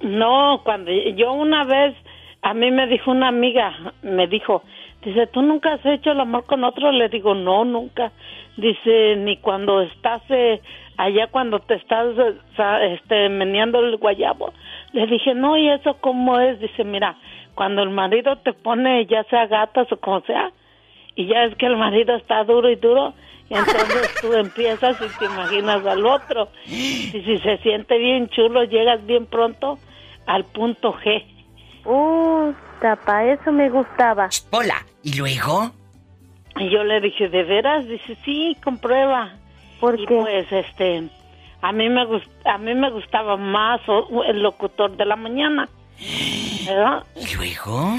No, 0.00 0.60
cuando 0.64 0.90
yo 1.16 1.32
una 1.32 1.64
vez, 1.64 1.94
a 2.42 2.54
mí 2.54 2.70
me 2.70 2.86
dijo 2.88 3.10
una 3.12 3.28
amiga, 3.28 3.92
me 4.02 4.26
dijo, 4.26 4.62
dice, 5.04 5.26
¿tú 5.28 5.42
nunca 5.42 5.74
has 5.74 5.86
hecho 5.86 6.10
el 6.10 6.20
amor 6.20 6.44
con 6.44 6.64
otro? 6.64 6.90
Le 6.92 7.08
digo, 7.08 7.34
no, 7.34 7.64
nunca. 7.64 8.12
Dice, 8.56 9.16
ni 9.16 9.38
cuando 9.38 9.80
estás 9.80 10.22
eh, 10.28 10.60
allá, 10.98 11.28
cuando 11.28 11.60
te 11.60 11.74
estás 11.74 12.08
eh, 12.18 12.94
este, 12.94 13.28
meneando 13.28 13.80
el 13.80 13.96
guayabo. 13.96 14.52
Le 14.92 15.06
dije, 15.06 15.34
no, 15.34 15.56
¿y 15.56 15.70
eso 15.70 15.96
cómo 16.00 16.38
es? 16.38 16.60
Dice, 16.60 16.84
mira, 16.84 17.16
cuando 17.54 17.82
el 17.82 17.90
marido 17.90 18.36
te 18.38 18.52
pone, 18.52 19.06
ya 19.06 19.24
sea 19.24 19.46
gatas 19.46 19.90
o 19.90 19.96
como 19.96 20.20
sea, 20.22 20.50
y 21.14 21.26
ya 21.26 21.44
es 21.44 21.56
que 21.56 21.66
el 21.66 21.76
marido 21.76 22.14
está 22.14 22.44
duro 22.44 22.70
y 22.70 22.76
duro, 22.76 23.14
y 23.48 23.54
entonces 23.54 24.14
tú 24.20 24.32
empiezas 24.34 24.96
y 25.00 25.18
te 25.18 25.24
imaginas 25.26 25.84
al 25.84 26.04
otro. 26.06 26.48
Y 26.66 27.10
si 27.10 27.38
se 27.38 27.58
siente 27.58 27.98
bien 27.98 28.28
chulo, 28.28 28.64
llegas 28.64 29.04
bien 29.06 29.26
pronto 29.26 29.78
al 30.26 30.44
punto 30.44 30.94
G. 30.94 31.24
Uh, 31.84 32.52
tapa, 32.80 33.24
eso 33.24 33.50
me 33.50 33.68
gustaba. 33.68 34.28
Hola, 34.50 34.86
¿y 35.02 35.18
luego? 35.18 35.72
Y 36.56 36.70
yo 36.70 36.84
le 36.84 37.00
dije, 37.00 37.28
¿de 37.28 37.44
veras? 37.44 37.86
Dice, 37.86 38.16
sí, 38.24 38.56
comprueba. 38.62 39.32
¿Por 39.80 39.98
y 39.98 40.06
qué? 40.06 40.14
pues, 40.14 40.52
este, 40.52 41.08
a 41.62 41.72
mí 41.72 41.88
me 41.88 42.04
gust 42.04 42.28
a 42.44 42.58
mí 42.58 42.74
me 42.74 42.90
gustaba 42.90 43.36
más 43.36 43.80
el 44.26 44.42
locutor 44.42 44.96
de 44.96 45.04
la 45.04 45.16
mañana, 45.16 45.68
¿verdad? 46.66 47.04
¿Y 47.16 47.36
luego? 47.36 47.94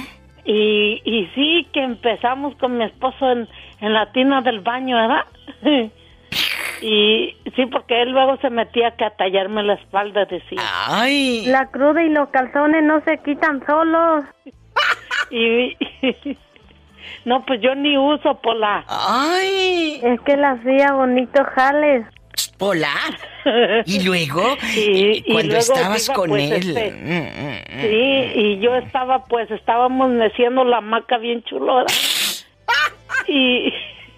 Y, 0.46 1.02
y 1.06 1.28
sí, 1.34 1.68
que 1.74 1.82
empezamos 1.82 2.56
con 2.58 2.78
mi 2.78 2.84
esposo 2.84 3.32
en, 3.32 3.48
en 3.80 3.94
la 3.94 4.12
tina 4.12 4.42
del 4.42 4.60
baño, 4.60 4.98
¿verdad? 4.98 5.26
y 6.82 7.36
sí, 7.56 7.66
porque 7.68 8.02
él 8.02 8.12
luego 8.12 8.38
se 8.38 8.50
metía 8.50 8.92
que 8.92 9.06
a 9.06 9.12
tallarme 9.12 9.64
la 9.64 9.76
espalda, 9.76 10.26
decía. 10.26 10.62
¡Ay! 10.88 11.46
La 11.46 11.70
cruda 11.72 12.04
y 12.04 12.10
los 12.10 12.30
calzones 12.30 12.84
no 12.84 13.02
se 13.02 13.18
quitan 13.20 13.66
solos. 13.66 14.26
Y, 15.32 15.76
no, 17.26 17.46
pues 17.46 17.62
yo 17.62 17.76
ni 17.76 17.98
uso 17.98 18.36
pola. 18.42 18.84
¡Ay! 18.88 20.00
Es 20.04 20.20
que 20.22 20.36
la 20.38 20.52
hacía 20.52 20.94
bonitos 20.94 21.46
jales. 21.56 22.06
Pola. 22.58 22.94
¿Y 23.86 24.04
luego? 24.04 24.42
Y- 24.76 25.18
y 25.18 25.22
Cuando 25.34 25.54
luego, 25.56 25.74
estabas 25.74 26.10
con 26.10 26.30
pues, 26.30 26.52
él. 26.52 26.54
este, 26.78 26.92
Mm, 26.92 27.76
mm, 27.76 27.78
mm. 27.78 27.82
Sí, 27.82 28.32
y 28.40 28.60
yo 28.60 28.76
estaba, 28.76 29.26
pues, 29.26 29.50
estábamos 29.52 30.10
meciendo 30.12 30.64
la 30.64 30.82
maca 30.82 31.18
bien 31.18 31.44
chulora. 31.44 31.86
Y, 33.28 33.72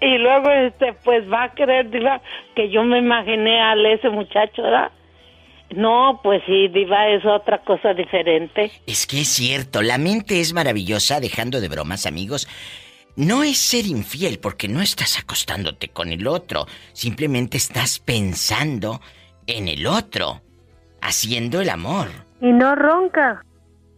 y 0.00 0.18
luego, 0.18 0.50
este, 0.50 0.92
pues, 1.04 1.30
va 1.32 1.44
a 1.44 1.54
creer, 1.54 1.88
Diva, 1.90 2.20
que 2.54 2.68
yo 2.68 2.84
me 2.84 2.98
imaginé 2.98 3.60
a 3.62 3.74
ese 3.74 4.10
muchacho, 4.10 4.62
¿verdad? 4.62 4.90
No, 5.74 6.20
pues 6.22 6.42
sí, 6.46 6.68
Diva, 6.68 7.08
es 7.08 7.24
otra 7.24 7.58
cosa 7.64 7.94
diferente. 7.94 8.70
Es 8.86 9.06
que 9.06 9.20
es 9.20 9.28
cierto, 9.28 9.82
la 9.82 9.98
mente 9.98 10.40
es 10.40 10.52
maravillosa, 10.52 11.20
dejando 11.20 11.60
de 11.60 11.68
bromas, 11.68 12.06
amigos. 12.06 12.48
No 13.16 13.42
es 13.42 13.58
ser 13.58 13.86
infiel 13.86 14.38
porque 14.40 14.68
no 14.68 14.80
estás 14.80 15.18
acostándote 15.18 15.88
con 15.88 16.10
el 16.10 16.26
otro, 16.26 16.66
simplemente 16.92 17.58
estás 17.58 17.98
pensando 17.98 19.00
en 19.46 19.68
el 19.68 19.86
otro, 19.86 20.40
haciendo 21.02 21.60
el 21.60 21.68
amor. 21.68 22.08
Y 22.40 22.52
no 22.52 22.74
ronca. 22.74 23.44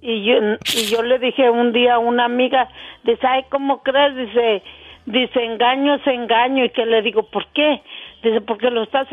Y 0.01 0.25
yo, 0.25 0.35
y 0.75 0.87
yo 0.87 1.03
le 1.03 1.19
dije 1.19 1.49
un 1.49 1.73
día 1.73 1.95
a 1.95 1.99
una 1.99 2.27
amiga, 2.27 2.69
dice, 3.05 3.27
ay, 3.27 3.45
¿cómo 3.51 3.83
crees? 3.83 4.17
Dice, 4.17 4.63
dice, 5.07 5.45
engaño 5.45 5.95
es 5.95 6.07
engaño. 6.07 6.65
Y 6.65 6.71
que 6.71 6.85
le 6.85 7.01
digo, 7.03 7.23
¿por 7.31 7.47
qué? 7.53 7.83
Dice, 8.23 8.41
porque 8.41 8.71
lo 8.71 8.83
estás 8.83 9.09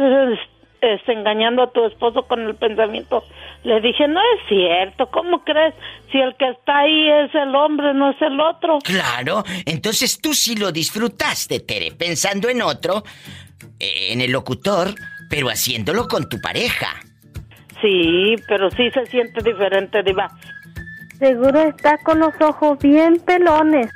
este, 0.82 1.14
engañando 1.14 1.62
a 1.64 1.72
tu 1.72 1.86
esposo 1.86 2.24
con 2.24 2.42
el 2.42 2.56
pensamiento. 2.56 3.24
Le 3.64 3.80
dije, 3.82 4.08
no 4.08 4.20
es 4.20 4.48
cierto, 4.50 5.08
¿cómo 5.12 5.44
crees? 5.44 5.76
Si 6.12 6.18
el 6.20 6.36
que 6.36 6.50
está 6.50 6.80
ahí 6.80 7.10
es 7.10 7.36
el 7.36 7.56
hombre, 7.56 7.94
no 7.94 8.10
es 8.10 8.22
el 8.22 8.40
otro. 8.40 8.80
Claro, 8.84 9.44
entonces 9.66 10.20
tú 10.20 10.34
sí 10.34 10.56
lo 10.56 10.72
disfrutaste, 10.72 11.60
Tere, 11.60 11.92
pensando 11.92 12.50
en 12.50 12.64
otro, 12.64 13.04
eh, 13.80 14.10
en 14.12 14.22
el 14.22 14.32
locutor, 14.32 14.96
pero 15.30 15.50
haciéndolo 15.50 16.08
con 16.08 16.28
tu 16.28 16.42
pareja. 16.42 16.88
Sí, 17.82 18.36
pero 18.48 18.70
sí 18.72 18.90
se 18.92 19.06
siente 19.06 19.42
diferente, 19.44 20.04
Diva. 20.04 20.30
Seguro 21.20 21.62
está 21.62 21.98
con 22.00 22.20
los 22.20 22.34
ojos 22.42 22.80
bien 22.80 23.20
pelones. 23.26 23.88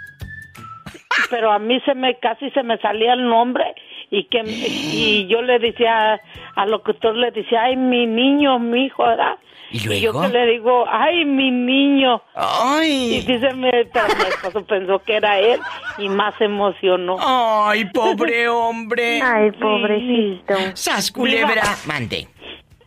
pero 1.30 1.52
a 1.52 1.60
mí 1.60 1.80
se 1.82 1.96
me 1.96 2.20
casi 2.20 2.50
se 2.52 2.62
me 2.62 2.78
salía 2.78 3.14
el 3.14 3.28
nombre 3.28 3.64
y 4.12 4.26
que 4.26 4.42
y 4.46 5.28
yo 5.28 5.42
le 5.42 5.60
decía 5.60 6.20
al 6.56 6.72
locutor 6.72 7.16
le 7.16 7.32
decía 7.32 7.64
ay 7.64 7.76
mi 7.76 8.06
niño 8.06 8.60
mi 8.60 8.86
hijo 8.86 9.04
¿verdad? 9.04 9.38
¿Y 9.72 9.80
yo 9.80 10.12
luego? 10.12 10.22
que 10.22 10.28
le 10.38 10.46
digo 10.52 10.86
ay 10.90 11.26
mi 11.26 11.50
niño 11.52 12.22
y 12.36 12.40
Ay, 12.40 13.22
dice 13.28 13.54
me 13.56 13.72
pero 13.86 14.08
mi 14.16 14.24
esposo 14.30 14.66
pensó 14.66 15.00
que 15.00 15.16
era 15.16 15.40
él 15.40 15.60
y 15.98 16.08
más 16.10 16.36
se 16.38 16.46
emocionó 16.46 17.18
ay, 17.20 17.86
pobre 17.86 18.48
hombre. 18.48 19.20
Ay, 19.24 19.52
pobrecito. 19.52 20.54
Sas 20.76 21.12
culebra. 21.12 21.64
Mande. 21.88 22.28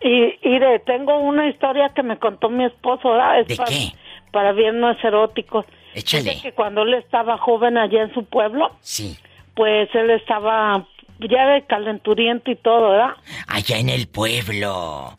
y 0.01 0.39
mire 0.49 0.79
tengo 0.81 1.19
una 1.19 1.49
historia 1.49 1.89
que 1.95 2.03
me 2.03 2.19
contó 2.19 2.49
mi 2.49 2.65
esposo 2.65 3.11
¿verdad? 3.11 3.41
Es 3.41 3.49
¿De 3.49 3.57
para, 3.57 3.69
qué? 3.71 3.93
para 4.33 4.53
viernes 4.53 4.97
eróticos 5.03 5.67
Échale. 5.95 6.31
Dice 6.31 6.43
que 6.43 6.53
cuando 6.53 6.83
él 6.83 6.95
estaba 6.95 7.39
joven 7.39 7.77
allá 7.77 8.03
en 8.03 8.15
su 8.15 8.25
pueblo 8.25 8.71
Sí. 8.81 9.17
pues 9.55 9.93
él 9.95 10.11
estaba 10.11 10.87
ya 11.21 11.47
de 11.47 11.65
calenturiento 11.67 12.51
y 12.51 12.57
todo 12.57 12.91
¿verdad? 12.91 13.15
Allá 13.49 13.79
en 13.79 13.89
el 13.89 14.09
pueblo. 14.09 15.17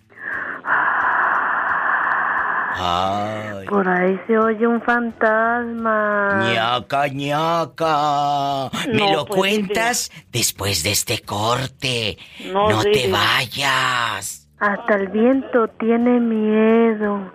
Ay. 2.81 3.65
Por 3.67 3.87
ahí 3.87 4.19
se 4.25 4.37
oye 4.37 4.65
un 4.65 4.81
fantasma. 4.81 6.39
ñaca, 6.53 7.07
ñaca. 7.09 8.69
Me 8.87 8.93
No, 8.99 9.11
lo 9.13 9.25
pues, 9.25 9.37
cuentas 9.39 10.11
después 10.31 10.83
de 10.83 10.91
este 10.91 11.19
corte. 11.21 12.17
No, 12.45 12.69
No, 12.69 12.81
te 12.83 12.89
Diva. 12.91 13.17
vayas. 13.19 14.47
Hasta 14.59 14.95
el 14.95 15.07
viento 15.09 15.67
tiene 15.79 16.19
miedo. 16.19 17.31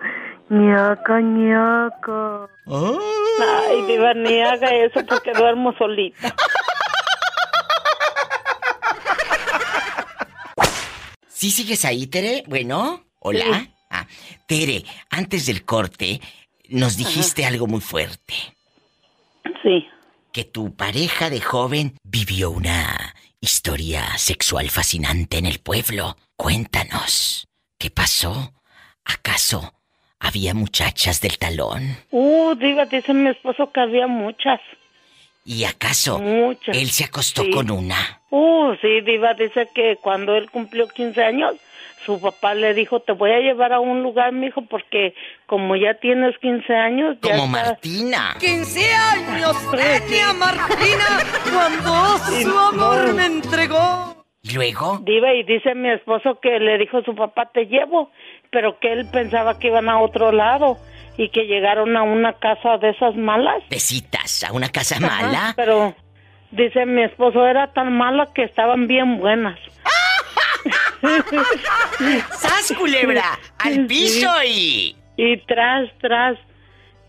ñaca, 0.49 1.21
ñaca. 1.21 2.47
Ay, 2.67 3.81
Diva, 3.87 4.13
ni 4.15 4.41
haga 4.41 4.69
eso 4.73 5.01
porque 5.07 5.31
duermo 5.33 5.73
solita. 5.77 6.33
¿Sí 11.35 11.51
sigues 11.51 11.83
ahí, 11.83 12.07
Tere? 12.07 12.45
Bueno, 12.47 13.03
hola. 13.19 13.43
Sí. 13.43 13.69
Ah, 13.89 14.07
Tere, 14.47 14.85
antes 15.09 15.45
del 15.47 15.65
corte 15.65 16.21
nos 16.69 16.95
dijiste 16.95 17.45
algo 17.45 17.67
muy 17.67 17.81
fuerte. 17.81 18.33
Sí. 19.61 19.85
Que 20.31 20.45
tu 20.45 20.73
pareja 20.77 21.29
de 21.29 21.41
joven 21.41 21.97
vivió 22.03 22.51
una 22.51 23.13
historia 23.41 24.17
sexual 24.17 24.69
fascinante 24.69 25.37
en 25.37 25.45
el 25.45 25.59
pueblo. 25.59 26.15
Cuéntanos, 26.37 27.49
¿qué 27.77 27.91
pasó? 27.91 28.53
¿Acaso 29.03 29.73
había 30.21 30.53
muchachas 30.53 31.19
del 31.19 31.37
talón? 31.37 31.97
Uh, 32.11 32.55
Diva, 32.55 32.85
dice 32.85 33.13
mi 33.13 33.29
esposo 33.29 33.73
que 33.73 33.81
había 33.81 34.07
muchas. 34.07 34.61
¿Y 35.45 35.63
acaso 35.65 36.17
Muchas. 36.19 36.75
él 36.75 36.89
se 36.89 37.03
acostó 37.05 37.43
Sí. 37.43 37.51
con 37.51 37.69
una? 37.69 38.19
Uh, 38.31 38.73
sí, 38.81 39.01
Diva, 39.01 39.35
dice 39.35 39.69
que 39.75 39.97
cuando 40.01 40.35
él 40.35 40.49
cumplió 40.49 40.87
15 40.87 41.23
años, 41.23 41.53
su 42.03 42.19
papá 42.19 42.53
le 42.55 42.73
dijo, 42.73 42.99
te 42.99 43.11
voy 43.13 43.31
a 43.31 43.39
llevar 43.39 43.71
a 43.71 43.79
un 43.79 44.01
lugar, 44.03 44.31
mijo, 44.31 44.63
porque 44.63 45.13
como 45.45 45.75
ya 45.75 45.93
tienes 45.99 46.35
15 46.39 46.73
años, 46.75 47.17
ya 47.21 47.35
Como 47.37 47.45
estás- 47.57 47.67
Martina. 47.71 48.35
15 48.39 48.93
años 48.93 49.55
tenía 49.71 50.33
Martina 50.33 51.05
cuando 51.53 52.17
su 52.17 52.59
amor 52.59 53.13
me 53.13 53.25
entregó. 53.27 54.25
¿Y 54.43 54.53
luego? 54.53 54.99
Diva, 55.03 55.33
y 55.33 55.43
dice 55.43 55.73
mi 55.73 55.89
esposo 55.89 56.39
que 56.41 56.59
le 56.59 56.77
dijo 56.77 57.01
su 57.03 57.15
papá, 57.15 57.49
te 57.51 57.65
llevo, 57.65 58.11
pero 58.51 58.79
que 58.79 58.91
él 58.93 59.07
pensaba 59.11 59.57
que 59.57 59.67
iban 59.67 59.89
a 59.89 59.99
otro 59.99 60.31
lado 60.31 60.77
y 61.17 61.29
que 61.29 61.45
llegaron 61.45 61.95
a 61.97 62.03
una 62.03 62.33
casa 62.33 62.77
de 62.77 62.89
esas 62.89 63.15
malas. 63.15 63.63
¿De 63.69 63.79
citas 63.79 64.43
a 64.43 64.51
una 64.53 64.69
casa 64.69 64.97
Ajá, 64.97 65.21
mala? 65.23 65.53
pero 65.55 65.95
dice 66.51 66.85
mi 66.85 67.03
esposo, 67.03 67.45
era 67.45 67.67
tan 67.73 67.93
mala 67.97 68.27
que 68.33 68.43
estaban 68.43 68.87
bien 68.87 69.17
buenas. 69.19 69.57
¡Sas, 72.31 72.73
culebra! 72.77 73.37
¡Al 73.59 73.85
piso 73.85 74.29
y... 74.45 74.95
Y 75.17 75.37
tras, 75.45 75.89
tras. 76.01 76.37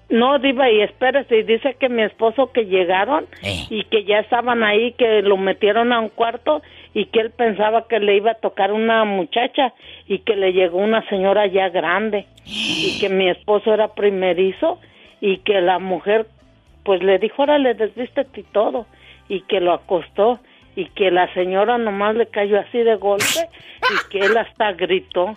No, 0.09 0.39
Diva, 0.39 0.71
y 0.71 0.83
espérese, 0.83 1.39
y 1.39 1.43
dice 1.43 1.77
que 1.81 1.89
mi 1.89 2.03
esposo 2.05 2.53
que 2.53 2.67
llegaron 2.67 3.27
Eh. 3.43 3.67
y 3.71 3.85
que 3.85 4.05
ya 4.05 4.19
estaban 4.21 4.63
ahí, 4.63 4.93
que 4.93 5.23
lo 5.23 5.37
metieron 5.37 5.93
a 5.93 5.99
un 5.99 6.11
cuarto 6.11 6.63
y 6.97 7.05
que 7.05 7.21
él 7.21 7.31
pensaba 7.31 7.87
que 7.89 8.01
le 8.01 8.17
iba 8.17 8.31
a 8.31 8.41
tocar 8.41 8.73
una 8.73 9.05
muchacha 9.05 9.75
y 10.09 10.21
que 10.21 10.35
le 10.35 10.55
llegó 10.55 10.79
una 10.79 11.07
señora 11.11 11.47
ya 11.47 11.69
grande 11.69 12.25
y 12.47 12.99
que 12.99 13.11
mi 13.11 13.29
esposo 13.29 13.75
era 13.75 13.89
primerizo 13.89 14.81
y 15.21 15.37
que 15.41 15.61
la 15.61 15.79
mujer 15.79 16.27
pues 16.85 17.03
le 17.03 17.19
dijo, 17.19 17.43
órale, 17.43 17.75
desvístete 17.75 18.41
y 18.41 18.45
todo 18.45 18.87
y 19.29 19.43
que 19.43 19.61
lo 19.61 19.75
acostó 19.75 20.41
y 20.75 20.87
que 20.87 21.11
la 21.11 21.31
señora 21.35 21.77
nomás 21.77 22.17
le 22.17 22.29
cayó 22.29 22.59
así 22.59 22.79
de 22.79 22.97
golpe 22.97 23.47
y 23.83 24.09
que 24.11 24.21
él 24.21 24.35
hasta 24.35 24.73
gritó. 24.73 25.37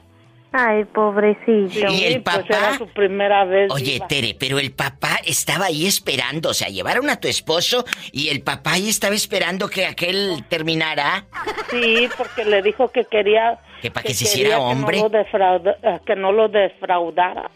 Ay, 0.51 0.83
pobrecito. 0.85 1.91
¿Y 1.93 2.03
el 2.05 2.13
Sí, 2.13 2.19
pues 2.19 2.37
papá? 2.37 2.45
era 2.47 2.77
su 2.77 2.87
primera 2.87 3.45
vez. 3.45 3.71
Oye. 3.71 3.99
Tere, 4.09 4.35
pero 4.39 4.57
el 4.57 4.71
papá 4.71 5.19
estaba 5.25 5.65
ahí 5.65 5.85
esperando, 5.85 6.49
o 6.49 6.53
sea, 6.55 6.69
llevaron 6.69 7.07
a 7.11 7.19
tu 7.19 7.27
esposo 7.27 7.85
y 8.11 8.29
el 8.29 8.41
papá 8.41 8.73
ahí 8.73 8.89
estaba 8.89 9.13
esperando 9.13 9.69
que 9.69 9.85
aquel 9.85 10.43
terminara. 10.49 11.25
Sí, 11.69 12.09
porque 12.17 12.45
le 12.45 12.63
dijo 12.63 12.87
que 12.91 13.05
quería... 13.05 13.59
Que 13.81 13.91
para 13.91 14.03
que 14.07 14.13
se 14.15 14.23
hiciera 14.25 14.55
que 14.55 14.55
no 14.55 14.69
hombre. 14.69 14.97
lo 14.99 15.09
defrauda- 15.09 15.77
eh, 15.83 15.99
que 16.05 16.15
no 16.15 16.31
lo 16.31 16.47
defraudara. 16.49 17.51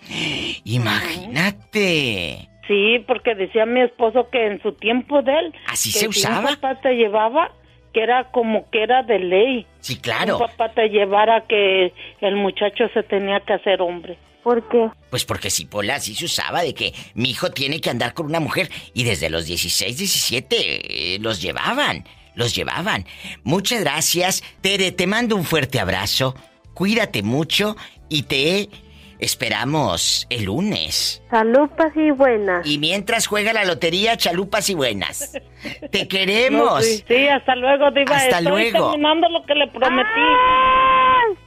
Imagínate. 0.64 2.50
Sí, 2.68 3.04
porque 3.08 3.36
decía 3.36 3.66
mi 3.66 3.82
esposo 3.82 4.30
que 4.32 4.46
en 4.48 4.62
su 4.62 4.72
tiempo 4.74 5.22
de 5.22 5.32
él... 5.38 5.54
¿Así 5.68 5.92
que 5.92 6.00
se 6.00 6.00
si 6.00 6.06
un 6.06 6.12
usaba? 6.12 6.50
papá 6.56 6.80
te 6.82 6.94
llevaba, 6.94 7.52
que 7.94 8.02
era 8.02 8.32
como 8.32 8.70
que 8.70 8.84
era 8.84 9.04
de 9.04 9.20
ley. 9.20 9.68
Sí, 9.80 9.98
claro. 9.98 10.38
Un 10.38 10.48
papá 10.48 10.70
te 10.70 10.90
llevara 10.90 11.46
que 11.48 11.94
el 12.22 12.36
muchacho 12.36 12.86
se 12.94 13.04
tenía 13.04 13.40
que 13.42 13.54
hacer 13.54 13.82
hombre. 13.82 14.18
¿Por 14.44 14.68
qué? 14.68 14.90
Pues 15.10 15.24
porque 15.24 15.50
si 15.50 15.66
Pola 15.66 15.96
así 15.96 16.16
se 16.16 16.26
usaba 16.26 16.64
de 16.64 16.74
que 16.74 16.94
mi 17.14 17.30
hijo 17.30 17.52
tiene 17.52 17.80
que 17.80 17.90
andar 17.90 18.14
con 18.14 18.26
una 18.26 18.42
mujer 18.42 18.70
y 18.94 19.06
desde 19.06 19.30
los 19.30 19.46
16, 19.46 19.98
17 19.98 20.56
eh, 21.16 21.20
los 21.20 21.42
llevaban, 21.42 22.04
los 22.36 22.54
llevaban. 22.54 23.06
Muchas 23.44 23.82
gracias. 23.82 24.44
Tere, 24.60 24.92
te 24.92 25.08
mando 25.08 25.38
un 25.38 25.46
fuerte 25.46 25.80
abrazo. 25.80 26.36
Cuídate 26.74 27.24
mucho 27.24 27.78
y 28.10 28.24
te 28.24 28.70
esperamos 29.24 30.28
el 30.30 30.46
lunes. 30.46 31.22
Salupas 31.30 31.92
y 31.96 32.12
buenas. 32.12 32.66
Y 32.66 32.78
mientras 32.78 33.28
juega 33.28 33.54
la 33.54 33.66
lotería, 33.66 34.18
chalupas 34.18 34.70
y 34.70 34.74
buenas. 34.76 35.32
Te 35.92 36.08
queremos. 36.10 36.66
No, 36.76 36.82
sí, 36.82 37.04
sí, 37.08 37.28
hasta 37.28 37.56
luego, 37.56 37.92
Diva. 37.92 38.16
Hasta 38.16 38.40
Estoy 38.40 38.72
luego. 38.72 38.92
terminando 38.92 39.30
lo 39.30 39.46
que 39.46 39.56
le 39.56 39.68
prometí. 39.68 40.10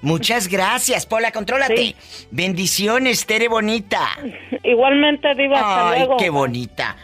Muchas 0.02 0.48
gracias, 0.48 1.06
Pola, 1.06 1.32
contrólate. 1.32 1.94
Bendiciones, 2.30 3.26
Tere 3.26 3.48
bonita. 3.48 4.08
Igualmente, 4.64 5.34
Diva, 5.34 5.58
hasta 5.58 5.90
Ay, 5.90 5.98
luego. 6.00 6.16
qué 6.16 6.30
bonita. 6.30 6.96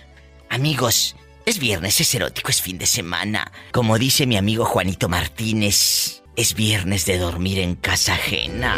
Amigos, 0.49 1.17
es 1.47 1.59
viernes, 1.59 2.01
es 2.01 2.15
erótico, 2.15 2.51
es 2.51 2.61
fin 2.63 2.79
de 2.79 2.87
semana. 2.87 3.51
Como 3.73 3.99
dice 3.99 4.27
mi 4.27 4.37
amigo 4.37 4.65
Juanito 4.65 5.09
Martínez, 5.09 6.23
es 6.37 6.55
viernes 6.55 7.07
de 7.07 7.19
dormir 7.19 7.59
en 7.59 7.75
casa 7.75 8.15
ajena. 8.15 8.77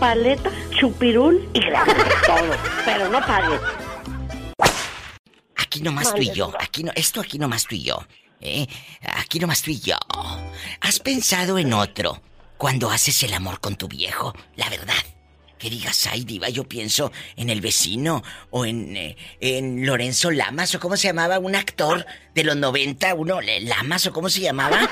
Paleta, 0.00 0.50
chupirul 0.70 1.48
y 1.54 1.60
grande 1.60 1.94
todo. 2.26 2.56
Pero 2.84 3.08
no 3.08 3.20
pagues. 3.20 3.60
Aquí 5.56 5.80
nomás 5.80 6.14
tú 6.14 6.22
y 6.22 6.32
yo, 6.32 6.52
aquí 6.58 6.82
no, 6.84 6.92
esto 6.94 7.20
aquí 7.20 7.38
nomás 7.38 7.64
tú 7.64 7.74
y 7.74 7.82
yo. 7.82 7.98
¿eh? 8.40 8.66
Aquí 9.16 9.38
nomás 9.38 9.62
tú 9.62 9.70
y 9.70 9.80
yo. 9.80 9.96
¿Has 10.80 11.00
pensado 11.00 11.58
en 11.58 11.72
otro 11.72 12.20
cuando 12.56 12.90
haces 12.90 13.22
el 13.22 13.34
amor 13.34 13.60
con 13.60 13.76
tu 13.76 13.88
viejo? 13.88 14.34
La 14.56 14.68
verdad. 14.68 14.94
Que 15.58 15.70
digas, 15.70 16.06
ay, 16.06 16.24
diva, 16.24 16.48
yo 16.48 16.62
pienso 16.62 17.10
en 17.34 17.50
el 17.50 17.60
vecino 17.60 18.22
o 18.50 18.64
en, 18.64 18.96
eh, 18.96 19.16
en 19.40 19.84
Lorenzo 19.84 20.30
Lamas 20.30 20.72
o 20.76 20.80
cómo 20.80 20.96
se 20.96 21.08
llamaba 21.08 21.40
un 21.40 21.56
actor 21.56 22.06
de 22.32 22.44
los 22.44 22.56
90, 22.56 23.14
uno, 23.14 23.40
eh, 23.40 23.60
Lamas 23.62 24.06
o 24.06 24.12
cómo 24.12 24.28
se 24.28 24.40
llamaba. 24.40 24.88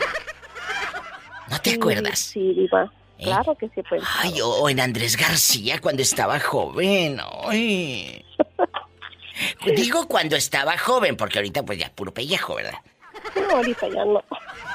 ¿No 1.48 1.60
te 1.60 1.74
acuerdas? 1.74 2.18
Sí, 2.18 2.52
Diva. 2.54 2.92
¿Eh? 3.18 3.24
Claro 3.24 3.54
que 3.56 3.68
sí, 3.74 3.82
pues. 3.88 4.02
Ay, 4.22 4.40
o, 4.42 4.68
en 4.68 4.80
Andrés 4.80 5.16
García 5.16 5.80
cuando 5.80 6.02
estaba 6.02 6.38
joven. 6.40 7.18
Ay. 7.44 8.24
Digo 9.76 10.06
cuando 10.08 10.36
estaba 10.36 10.78
joven, 10.78 11.16
porque 11.16 11.38
ahorita 11.38 11.64
pues 11.64 11.78
ya 11.78 11.90
puro 11.90 12.12
pellejo, 12.12 12.56
¿verdad? 12.56 12.78
No, 13.34 13.56
ahorita 13.56 13.88
ya 13.88 14.04
no. 14.04 14.22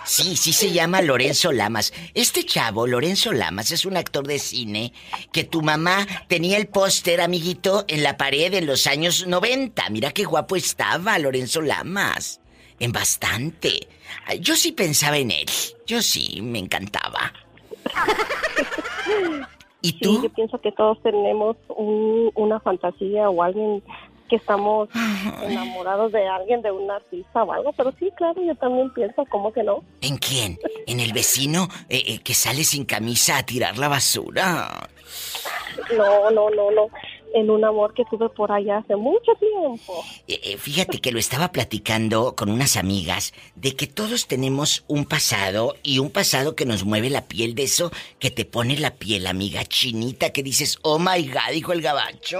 Sí, 0.06 0.36
sí 0.36 0.54
se 0.54 0.72
llama 0.72 1.02
Lorenzo 1.02 1.52
Lamas. 1.52 1.94
Este 2.14 2.44
chavo, 2.44 2.88
Lorenzo 2.88 3.32
Lamas, 3.32 3.72
es 3.72 3.86
un 3.86 3.98
actor 3.98 4.26
de 4.26 4.40
cine 4.40 4.94
que 5.32 5.44
tu 5.44 5.62
mamá 5.62 6.08
tenía 6.28 6.58
el 6.58 6.68
póster, 6.68 7.22
amiguito, 7.22 7.86
en 7.88 8.04
la 8.04 8.18
pared 8.18 8.54
en 8.54 8.66
los 8.66 8.88
años 8.88 9.28
90. 9.28 9.90
Mira 9.90 10.12
qué 10.12 10.24
guapo 10.24 10.56
estaba 10.56 11.18
Lorenzo 11.20 11.62
Lamas. 11.62 12.40
En 12.80 12.92
bastante. 12.92 13.88
Yo 14.40 14.56
sí 14.56 14.72
pensaba 14.72 15.18
en 15.18 15.32
él. 15.32 15.46
Yo 15.86 16.02
sí, 16.02 16.42
me 16.42 16.58
encantaba. 16.60 17.32
¿Y 19.84 19.90
Sí, 19.94 20.20
yo 20.24 20.30
pienso 20.30 20.62
que 20.62 20.72
todos 20.72 21.02
tenemos 21.02 21.58
un- 21.70 22.32
una 22.36 22.60
fantasía 22.60 23.30
o 23.30 23.42
alguien 23.42 23.82
que 24.32 24.38
estamos 24.38 24.88
enamorados 25.44 26.14
de 26.14 26.26
alguien, 26.26 26.62
de 26.62 26.72
un 26.72 26.90
artista 26.90 27.44
o 27.44 27.52
algo, 27.52 27.74
pero 27.74 27.92
sí, 28.00 28.10
claro, 28.16 28.42
yo 28.42 28.56
también 28.56 28.90
pienso, 28.94 29.26
¿cómo 29.30 29.52
que 29.52 29.62
no? 29.62 29.84
¿En 30.00 30.16
quién? 30.18 30.58
¿En 30.88 31.02
el 31.02 31.12
vecino 31.12 31.68
eh, 31.90 32.02
eh, 32.08 32.20
que 32.24 32.34
sale 32.34 32.64
sin 32.64 32.86
camisa 32.86 33.38
a 33.38 33.46
tirar 33.46 33.78
la 33.78 33.90
basura? 33.90 34.90
No, 35.98 36.32
no, 36.32 36.50
no, 36.50 36.72
no. 36.72 36.88
En 37.34 37.50
un 37.50 37.64
amor 37.64 37.94
que 37.94 38.04
tuve 38.10 38.30
por 38.30 38.52
allá 38.52 38.78
hace 38.78 38.96
mucho 38.96 39.34
tiempo. 39.40 40.04
Eh, 40.28 40.40
eh, 40.44 40.58
fíjate 40.58 41.00
que 41.00 41.12
lo 41.12 41.20
estaba 41.20 41.52
platicando 41.52 42.36
con 42.36 42.50
unas 42.50 42.78
amigas 42.78 43.34
de 43.56 43.76
que 43.76 43.88
todos 43.88 44.28
tenemos 44.28 44.86
un 44.88 45.04
pasado 45.06 45.76
y 45.84 46.00
un 46.00 46.10
pasado 46.10 46.56
que 46.56 46.66
nos 46.66 46.86
mueve 46.86 47.10
la 47.10 47.26
piel 47.26 47.54
de 47.56 47.64
eso 47.64 47.92
que 48.20 48.32
te 48.32 48.46
pone 48.46 48.78
la 48.78 48.96
piel, 48.96 49.28
amiga 49.28 49.66
chinita, 49.66 50.32
que 50.32 50.44
dices, 50.44 50.80
oh 50.84 51.00
my 51.00 51.28
god, 51.28 51.52
dijo 51.52 51.74
el 51.74 51.82
gabacho. 51.82 52.40